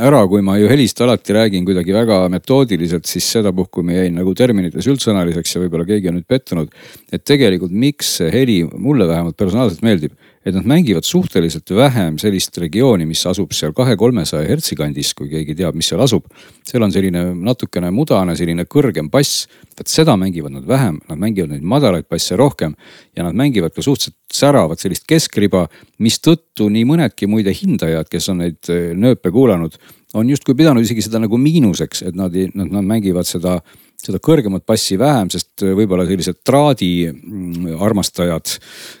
ära, 0.00 0.22
kui 0.28 0.44
ma 0.44 0.56
ju 0.60 0.70
helist 0.72 1.00
alati 1.04 1.36
räägin 1.36 1.66
kuidagi 1.68 1.92
väga 1.96 2.22
metoodiliselt, 2.32 3.08
siis 3.08 3.28
sedapuhku 3.36 3.84
ma 3.84 3.98
jäin 4.00 4.16
nagu 4.20 4.34
terminites 4.34 4.88
üldsõnaliseks 4.88 5.56
ja 5.56 5.64
võib-olla 5.64 5.88
keegi 5.88 6.08
on 6.08 6.20
nüüd 6.20 6.28
pettunud. 6.28 6.72
et 7.12 7.24
tegelikult, 7.24 7.72
miks 7.72 8.16
see 8.18 8.32
heli 8.32 8.62
mulle 8.72 9.08
vähemalt 9.08 9.36
personaalselt 9.36 9.84
meeldib 9.84 10.16
et 10.44 10.54
nad 10.54 10.66
mängivad 10.66 11.06
suhteliselt 11.06 11.70
vähem 11.70 12.18
sellist 12.18 12.56
regiooni, 12.58 13.06
mis 13.06 13.22
asub 13.30 13.52
seal 13.54 13.74
kahe-kolmesaja 13.76 14.48
hertsi 14.48 14.76
kandis, 14.78 15.12
kui 15.14 15.30
keegi 15.30 15.54
teab, 15.58 15.76
mis 15.78 15.90
seal 15.92 16.02
asub. 16.02 16.26
seal 16.66 16.82
on 16.82 16.92
selline 16.92 17.24
natukene 17.34 17.92
mudane, 17.94 18.36
selline 18.36 18.66
kõrgem 18.66 19.10
bass. 19.10 19.46
vot 19.78 19.88
seda 19.88 20.16
mängivad 20.16 20.52
nad 20.52 20.66
vähem, 20.66 21.00
nad 21.08 21.18
mängivad 21.18 21.50
neid 21.50 21.62
madalaid 21.62 22.08
basse 22.10 22.36
rohkem 22.36 22.74
ja 23.16 23.22
nad 23.22 23.34
mängivad 23.34 23.72
ka 23.72 23.82
suhteliselt 23.82 24.16
säravat 24.32 24.80
sellist 24.80 25.06
keskriba, 25.06 25.68
mistõttu 25.98 26.68
nii 26.68 26.84
mõnedki 26.84 27.26
muide 27.26 27.54
hindajad, 27.54 28.08
kes 28.08 28.28
on 28.28 28.42
neid 28.42 28.68
eh, 28.68 28.92
nööpe 28.94 29.30
kuulanud, 29.30 29.78
on 30.14 30.28
justkui 30.28 30.54
pidanud 30.54 30.84
isegi 30.84 31.06
seda 31.06 31.22
nagu 31.22 31.38
miinuseks, 31.38 32.02
et 32.02 32.18
nad, 32.18 32.34
nad, 32.54 32.68
nad 32.68 32.84
mängivad 32.84 33.26
seda 33.28 33.60
seda 34.06 34.18
kõrgemat 34.22 34.64
bassi 34.66 34.96
vähem, 34.98 35.30
sest 35.32 35.62
võib-olla 35.62 36.04
sellised 36.08 36.40
traadi 36.46 37.08
mm, 37.10 37.76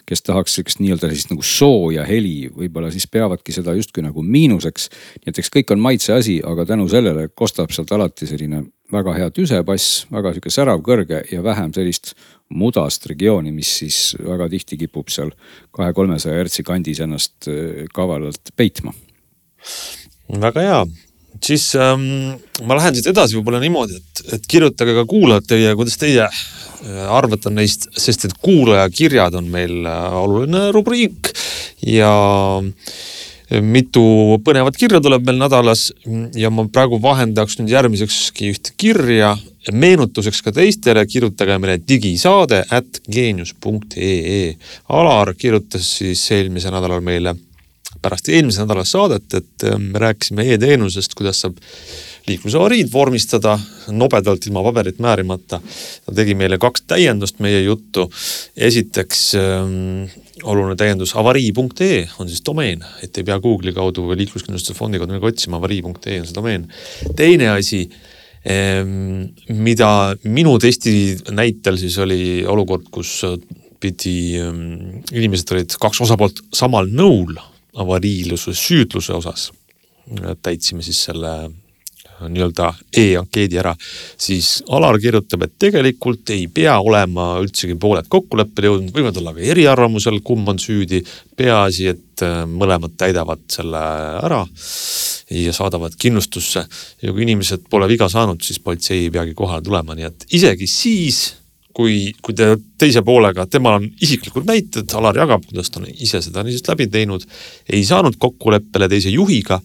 kes 0.06 0.22
tahaks 0.26 0.56
sihukest 0.56 0.82
nii-öelda 0.82 1.08
sellist 1.08 1.32
nagu 1.32 1.46
sooja 1.46 2.04
heli, 2.08 2.50
võib-olla 2.52 2.92
siis 2.94 3.08
peavadki 3.10 3.54
seda 3.54 3.74
justkui 3.78 4.04
nagu 4.04 4.22
miinuseks. 4.22 4.88
nii 5.22 5.32
et 5.32 5.42
eks 5.42 5.52
kõik 5.56 5.74
on 5.74 5.82
maitse 5.82 6.14
asi, 6.14 6.38
aga 6.44 6.66
tänu 6.68 6.88
sellele 6.88 7.28
kostab 7.34 7.74
sealt 7.74 7.92
alati 7.92 8.28
selline 8.30 8.64
väga 8.92 9.14
hea 9.16 9.30
tüsebass, 9.32 10.06
väga 10.12 10.34
sihuke 10.34 10.52
särav, 10.52 10.82
kõrge 10.84 11.22
ja 11.32 11.42
vähem 11.44 11.72
sellist 11.72 12.14
mudast 12.52 13.06
regiooni, 13.08 13.52
mis 13.54 13.70
siis 13.80 14.00
väga 14.20 14.48
tihti 14.52 14.76
kipub 14.84 15.08
seal 15.12 15.32
kahe-kolmesaja 15.72 16.42
hertsi 16.42 16.64
kandis 16.66 17.00
ennast 17.00 17.48
äh, 17.48 17.86
kavalalt 17.94 18.52
peitma. 18.56 18.92
väga 20.40 20.60
hea 20.60 20.84
siis 21.42 21.72
ähm, 21.78 22.34
ma 22.66 22.76
lähen 22.78 22.96
siit 22.96 23.08
edasi 23.12 23.38
võib-olla 23.38 23.62
niimoodi, 23.62 24.00
et, 24.00 24.24
et 24.36 24.48
kirjutage 24.50 24.96
ka 24.96 25.06
kuulajatele, 25.08 25.74
kuidas 25.78 25.98
teie 26.00 26.26
äh, 26.26 27.06
arvate 27.08 27.52
neist, 27.54 27.88
sest 27.98 28.28
et 28.28 28.36
kuulajakirjad 28.42 29.38
on 29.40 29.48
meil 29.52 29.86
äh, 29.86 30.18
oluline 30.22 30.68
rubriik 30.74 31.32
ja 31.86 32.12
mitu 33.60 34.02
põnevat 34.44 34.76
kirja 34.80 35.00
tuleb 35.02 35.26
meil 35.26 35.40
nädalas 35.40 35.90
ja 36.38 36.50
ma 36.54 36.64
praegu 36.72 36.96
vahendaks 37.02 37.58
nüüd 37.58 37.72
järgmisekski 37.74 38.52
ühte 38.54 38.76
kirja. 38.80 39.36
meenutuseks 39.72 40.40
ka 40.42 40.50
teistele, 40.52 41.04
kirjutage 41.06 41.54
meile 41.62 41.76
digisaade 41.78 42.64
at 42.70 42.98
geenius.ee. 43.06 44.56
Alar 44.88 45.34
kirjutas 45.38 45.86
siis 45.98 46.24
eelmisel 46.34 46.74
nädalal 46.74 47.00
meile 47.00 47.36
pärast 48.02 48.28
eelmise 48.32 48.64
nädala 48.64 48.84
saadet, 48.88 49.28
et 49.34 49.66
ähm, 49.68 49.90
me 49.92 50.02
rääkisime 50.02 50.46
e-teenusest, 50.54 51.14
kuidas 51.18 51.42
saab 51.44 51.58
liiklusavariid 52.26 52.90
vormistada 52.92 53.56
nobedalt 53.90 54.46
ilma 54.46 54.62
paberit 54.62 55.00
määrimata. 55.02 55.60
ta 56.06 56.14
tegi 56.14 56.34
meile 56.38 56.58
kaks 56.58 56.84
täiendust 56.86 57.40
meie 57.40 57.62
juttu. 57.62 58.10
esiteks 58.56 59.34
ähm, 59.34 60.06
oluline 60.42 60.76
täiendus 60.76 61.16
avarii.ee 61.16 62.08
on 62.18 62.28
siis 62.28 62.42
domeen, 62.46 62.84
et 63.02 63.18
ei 63.18 63.24
pea 63.24 63.38
Google'i 63.40 63.74
kaudu 63.74 64.06
või 64.08 64.22
liikluskindlustuse 64.22 64.78
fondi 64.78 64.98
kaudu 64.98 65.14
midagi 65.14 65.32
otsima, 65.34 65.58
avarii.ee 65.58 66.20
on 66.20 66.26
see 66.26 66.34
domeen. 66.34 66.68
teine 67.16 67.50
asi 67.56 67.88
ähm,, 68.46 69.32
mida 69.48 70.16
minu 70.24 70.58
testi 70.58 71.16
näitel 71.30 71.78
siis 71.78 71.98
oli 71.98 72.44
olukord, 72.46 72.86
kus 72.90 73.20
pidi 73.82 74.38
ähm,, 74.38 75.02
inimesed 75.12 75.56
olid 75.56 75.80
kaks 75.80 76.04
osapoolt 76.06 76.44
samal 76.54 76.86
nõul 76.86 77.34
avariiluse 77.76 78.54
süüdluse 78.54 79.14
osas. 79.16 79.50
Täitsime 80.42 80.82
siis 80.82 80.98
selle 81.06 81.32
äh, 81.44 82.28
nii-öelda 82.28 82.72
e-ankeedi 82.98 83.58
ära, 83.62 83.72
siis 84.20 84.62
Alar 84.72 84.98
kirjutab, 85.00 85.46
et 85.46 85.54
tegelikult 85.62 86.30
ei 86.34 86.48
pea 86.52 86.74
olema 86.82 87.36
üldsegi 87.42 87.76
pooled 87.80 88.08
kokkuleppele 88.12 88.70
jõudnud, 88.70 88.94
võivad 88.94 89.20
olla 89.20 89.34
ka 89.36 89.44
eriarvamusel, 89.54 90.20
kumb 90.24 90.48
on 90.52 90.60
süüdi. 90.62 91.02
peaasi, 91.36 91.86
et 91.94 92.22
äh, 92.26 92.42
mõlemad 92.46 92.96
täidavad 92.98 93.46
selle 93.50 93.82
ära 94.22 94.42
ja 95.30 95.52
saadavad 95.52 95.94
kindlustusse 95.98 96.64
ja 97.02 97.12
kui 97.12 97.22
inimesed 97.24 97.64
pole 97.70 97.88
viga 97.88 98.08
saanud, 98.08 98.42
siis 98.42 98.58
politsei 98.60 99.06
ei 99.06 99.10
peagi 99.10 99.34
kohale 99.34 99.62
tulema, 99.62 99.94
nii 99.94 100.10
et 100.10 100.26
isegi 100.36 100.66
siis 100.66 101.22
kui, 101.76 102.12
kui 102.22 102.36
te 102.36 102.52
teise 102.80 103.02
poolega, 103.06 103.46
temal 103.50 103.80
on 103.80 103.88
isiklikud 104.04 104.46
näited, 104.48 104.92
Alar 104.98 105.18
jagab, 105.22 105.44
kuidas 105.48 105.72
ta 105.72 105.80
on 105.80 105.88
ise 105.92 106.20
seda 106.24 106.44
niisiis 106.44 106.66
läbi 106.68 106.88
teinud, 106.92 107.24
ei 107.72 107.82
saanud 107.88 108.18
kokkuleppele 108.20 108.88
teise 108.92 109.12
juhiga, 109.12 109.60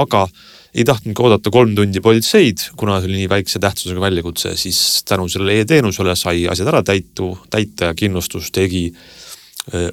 aga 0.00 0.26
ei 0.74 0.84
tahtnudki 0.84 1.22
oodata 1.22 1.52
kolm 1.54 1.74
tundi 1.76 2.02
politseid, 2.02 2.70
kuna 2.76 2.98
see 2.98 3.10
oli 3.10 3.20
nii 3.22 3.30
väikse 3.30 3.60
tähtsusega 3.62 4.02
väljakutse, 4.02 4.56
siis 4.58 5.04
tänu 5.06 5.28
sellele 5.30 5.60
e-teenusele 5.62 6.16
sai 6.18 6.48
asjad 6.50 6.72
ära 6.72 6.82
täitu, 6.86 7.30
täita 7.50 7.92
ja 7.92 7.98
kindlustus 7.98 8.50
tegi 8.54 8.88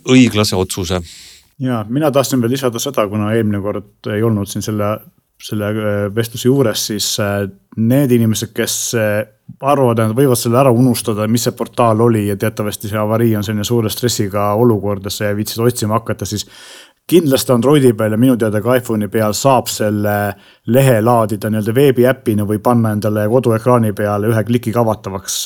õiglase 0.09 0.57
otsuse. 0.57 1.01
ja 1.59 1.85
mina 1.89 2.11
tahtsin 2.11 2.41
veel 2.41 2.51
lisada 2.51 2.79
seda, 2.79 3.07
kuna 3.07 3.33
eelmine 3.35 3.61
kord 3.61 4.09
ei 4.15 4.23
olnud 4.23 4.49
siin 4.49 4.65
selle 4.65 4.95
selle 5.41 5.69
äh, 5.71 6.03
vestluse 6.15 6.49
juures, 6.49 6.85
siis 6.91 7.07
äh, 7.19 7.47
need 7.77 8.13
inimesed, 8.13 8.53
kes 8.55 8.75
äh, 8.99 9.23
arvavad, 9.61 9.99
et 9.99 10.11
nad 10.11 10.17
võivad 10.17 10.39
selle 10.39 10.61
ära 10.61 10.71
unustada, 10.73 11.27
mis 11.31 11.47
see 11.47 11.57
portaal 11.57 12.05
oli 12.07 12.27
ja 12.29 12.37
teatavasti 12.39 12.91
see 12.91 13.01
avarii 13.01 13.33
on 13.37 13.45
selline 13.45 13.65
suure 13.67 13.91
stressiga 13.91 14.51
olukord, 14.59 15.05
et 15.05 15.15
sa 15.15 15.29
ei 15.29 15.37
viitsi 15.39 15.59
otsima 15.61 15.99
hakata, 15.99 16.27
siis 16.29 16.45
kindlasti 17.11 17.51
Androidi 17.51 17.91
peal 17.97 18.13
ja 18.13 18.19
minu 18.21 18.37
teada 18.39 18.61
ka 18.63 18.77
iPhone'i 18.77 19.09
peal 19.11 19.33
saab 19.35 19.67
selle 19.67 20.15
lehe 20.71 20.99
laadida 21.03 21.49
nii-öelda 21.51 21.73
veebiäpina 21.75 22.45
või 22.47 22.61
panna 22.63 22.93
endale 22.95 23.25
koduekraani 23.27 23.91
peale 23.97 24.29
ühe 24.31 24.43
klikiga 24.47 24.85
avatavaks 24.85 25.37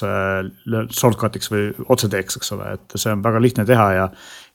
shortcut'iks 1.00 1.50
või 1.50 1.66
otseteeks, 1.96 2.38
eks 2.38 2.54
ole, 2.54 2.76
et 2.76 3.00
see 3.00 3.16
on 3.16 3.24
väga 3.26 3.42
lihtne 3.42 3.66
teha 3.66 3.92
ja 3.98 4.10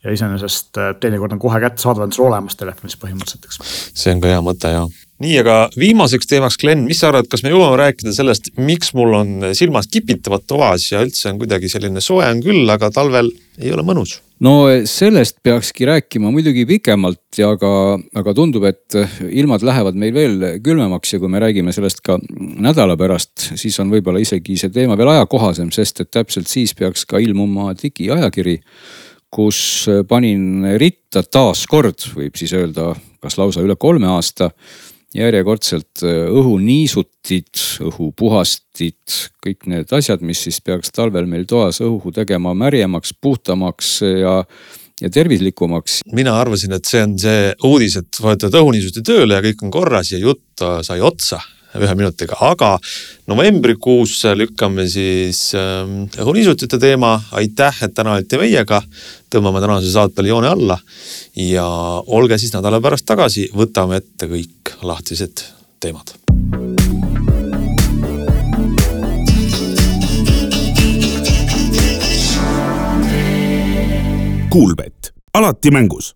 ja 0.04 0.12
iseenesest 0.14 0.78
teinekord 1.00 1.34
on 1.34 1.42
kohe 1.42 1.58
kättesaadav, 1.60 2.06
on 2.06 2.12
sul 2.14 2.30
olemas 2.30 2.56
telefonis 2.56 2.96
põhimõtteliselt, 3.00 3.48
eks. 3.48 3.58
see 3.92 4.14
on 4.14 4.22
ka 4.22 4.30
hea 4.30 4.44
mõte 4.44 4.70
ja 4.72 4.86
nii, 5.20 5.36
aga 5.42 5.56
viimaseks 5.78 6.28
teemaks, 6.30 6.56
Glen, 6.60 6.86
mis 6.88 7.00
sa 7.02 7.10
arvad, 7.10 7.28
kas 7.30 7.44
me 7.44 7.52
jõuame 7.52 7.76
rääkida 7.80 8.14
sellest, 8.16 8.50
miks 8.60 8.94
mul 8.96 9.14
on 9.18 9.50
silmad 9.56 9.88
kipitavad 9.92 10.46
toas 10.48 10.88
ja 10.92 11.02
üldse 11.04 11.30
on 11.32 11.40
kuidagi 11.42 11.70
selline 11.72 12.02
soe 12.04 12.26
on 12.26 12.42
küll, 12.44 12.64
aga 12.72 12.90
talvel 12.94 13.30
ei 13.60 13.72
ole 13.74 13.84
mõnus? 13.86 14.18
no 14.40 14.54
sellest 14.88 15.36
peakski 15.44 15.84
rääkima 15.84 16.30
muidugi 16.32 16.64
pikemalt 16.68 17.36
ja 17.36 17.50
aga, 17.52 17.72
aga 18.16 18.34
tundub, 18.36 18.64
et 18.70 18.96
ilmad 19.28 19.64
lähevad 19.66 19.98
meil 20.00 20.14
veel 20.16 20.46
külmemaks 20.64 21.12
ja 21.12 21.20
kui 21.20 21.28
me 21.28 21.42
räägime 21.42 21.74
sellest 21.76 22.00
ka 22.06 22.16
nädala 22.38 22.96
pärast, 23.00 23.50
siis 23.60 23.76
on 23.82 23.92
võib-olla 23.92 24.22
isegi 24.24 24.56
see 24.56 24.72
teema 24.72 24.96
veel 24.96 25.12
ajakohasem, 25.12 25.68
sest 25.74 26.00
et 26.00 26.12
täpselt 26.16 26.48
siis 26.48 26.72
peaks 26.78 27.04
ka 27.08 27.20
ilmuma 27.20 27.74
digiajakiri 27.76 28.56
kus 29.30 29.86
panin 30.10 30.64
ritta 30.80 31.22
taaskord, 31.22 32.02
võib 32.16 32.38
siis 32.38 32.54
öelda, 32.56 32.94
kas 33.22 33.36
lausa 33.38 33.62
üle 33.62 33.76
kolme 33.78 34.08
aasta 34.10 34.50
järjekordselt 35.16 36.04
äh, 36.06 36.26
õhuniisutid, 36.30 37.62
õhupuhastid, 37.90 39.16
kõik 39.44 39.70
need 39.70 39.94
asjad, 39.96 40.22
mis 40.26 40.44
siis 40.46 40.60
peaks 40.64 40.94
talvel 40.94 41.28
meil 41.30 41.46
toas 41.50 41.82
õhu 41.84 42.12
tegema 42.14 42.54
märjemaks, 42.54 43.14
puhtamaks 43.20 43.94
ja, 44.06 44.36
ja 45.00 45.12
tervislikumaks. 45.12 46.02
mina 46.12 46.36
arvasin, 46.40 46.76
et 46.78 46.86
see 46.86 47.02
on 47.06 47.16
see 47.18 47.48
uudis, 47.66 47.98
et 48.00 48.22
võetad 48.22 48.60
õhuniisuti 48.62 49.02
tööle 49.06 49.38
ja 49.38 49.46
kõik 49.48 49.64
on 49.66 49.74
korras 49.74 50.12
ja 50.14 50.22
jutt 50.22 50.68
sai 50.86 51.00
otsa 51.00 51.40
ühe 51.78 51.94
minutiga, 51.94 52.36
aga 52.42 52.74
novembrikuusse 53.30 54.32
lükkame 54.38 54.86
siis 54.90 55.52
ähm, 55.58 56.08
õhuniisutite 56.18 56.80
teema. 56.82 57.20
aitäh, 57.32 57.82
et 57.84 57.94
täna 57.94 58.16
olite 58.18 58.38
meiega. 58.40 58.82
tõmbame 59.30 59.60
tänase 59.62 59.90
saatele 59.92 60.28
joone 60.28 60.48
alla 60.48 60.78
ja 61.36 61.66
olge 62.06 62.38
siis 62.38 62.52
nädala 62.52 62.80
pärast 62.80 63.06
tagasi, 63.06 63.50
võtame 63.54 64.00
ette 64.02 64.26
kõik 64.26 64.74
lahtised 64.82 65.44
teemad. 65.80 66.16
Kuulbett, 74.50 75.12
alati 75.32 75.70
mängus 75.70 76.14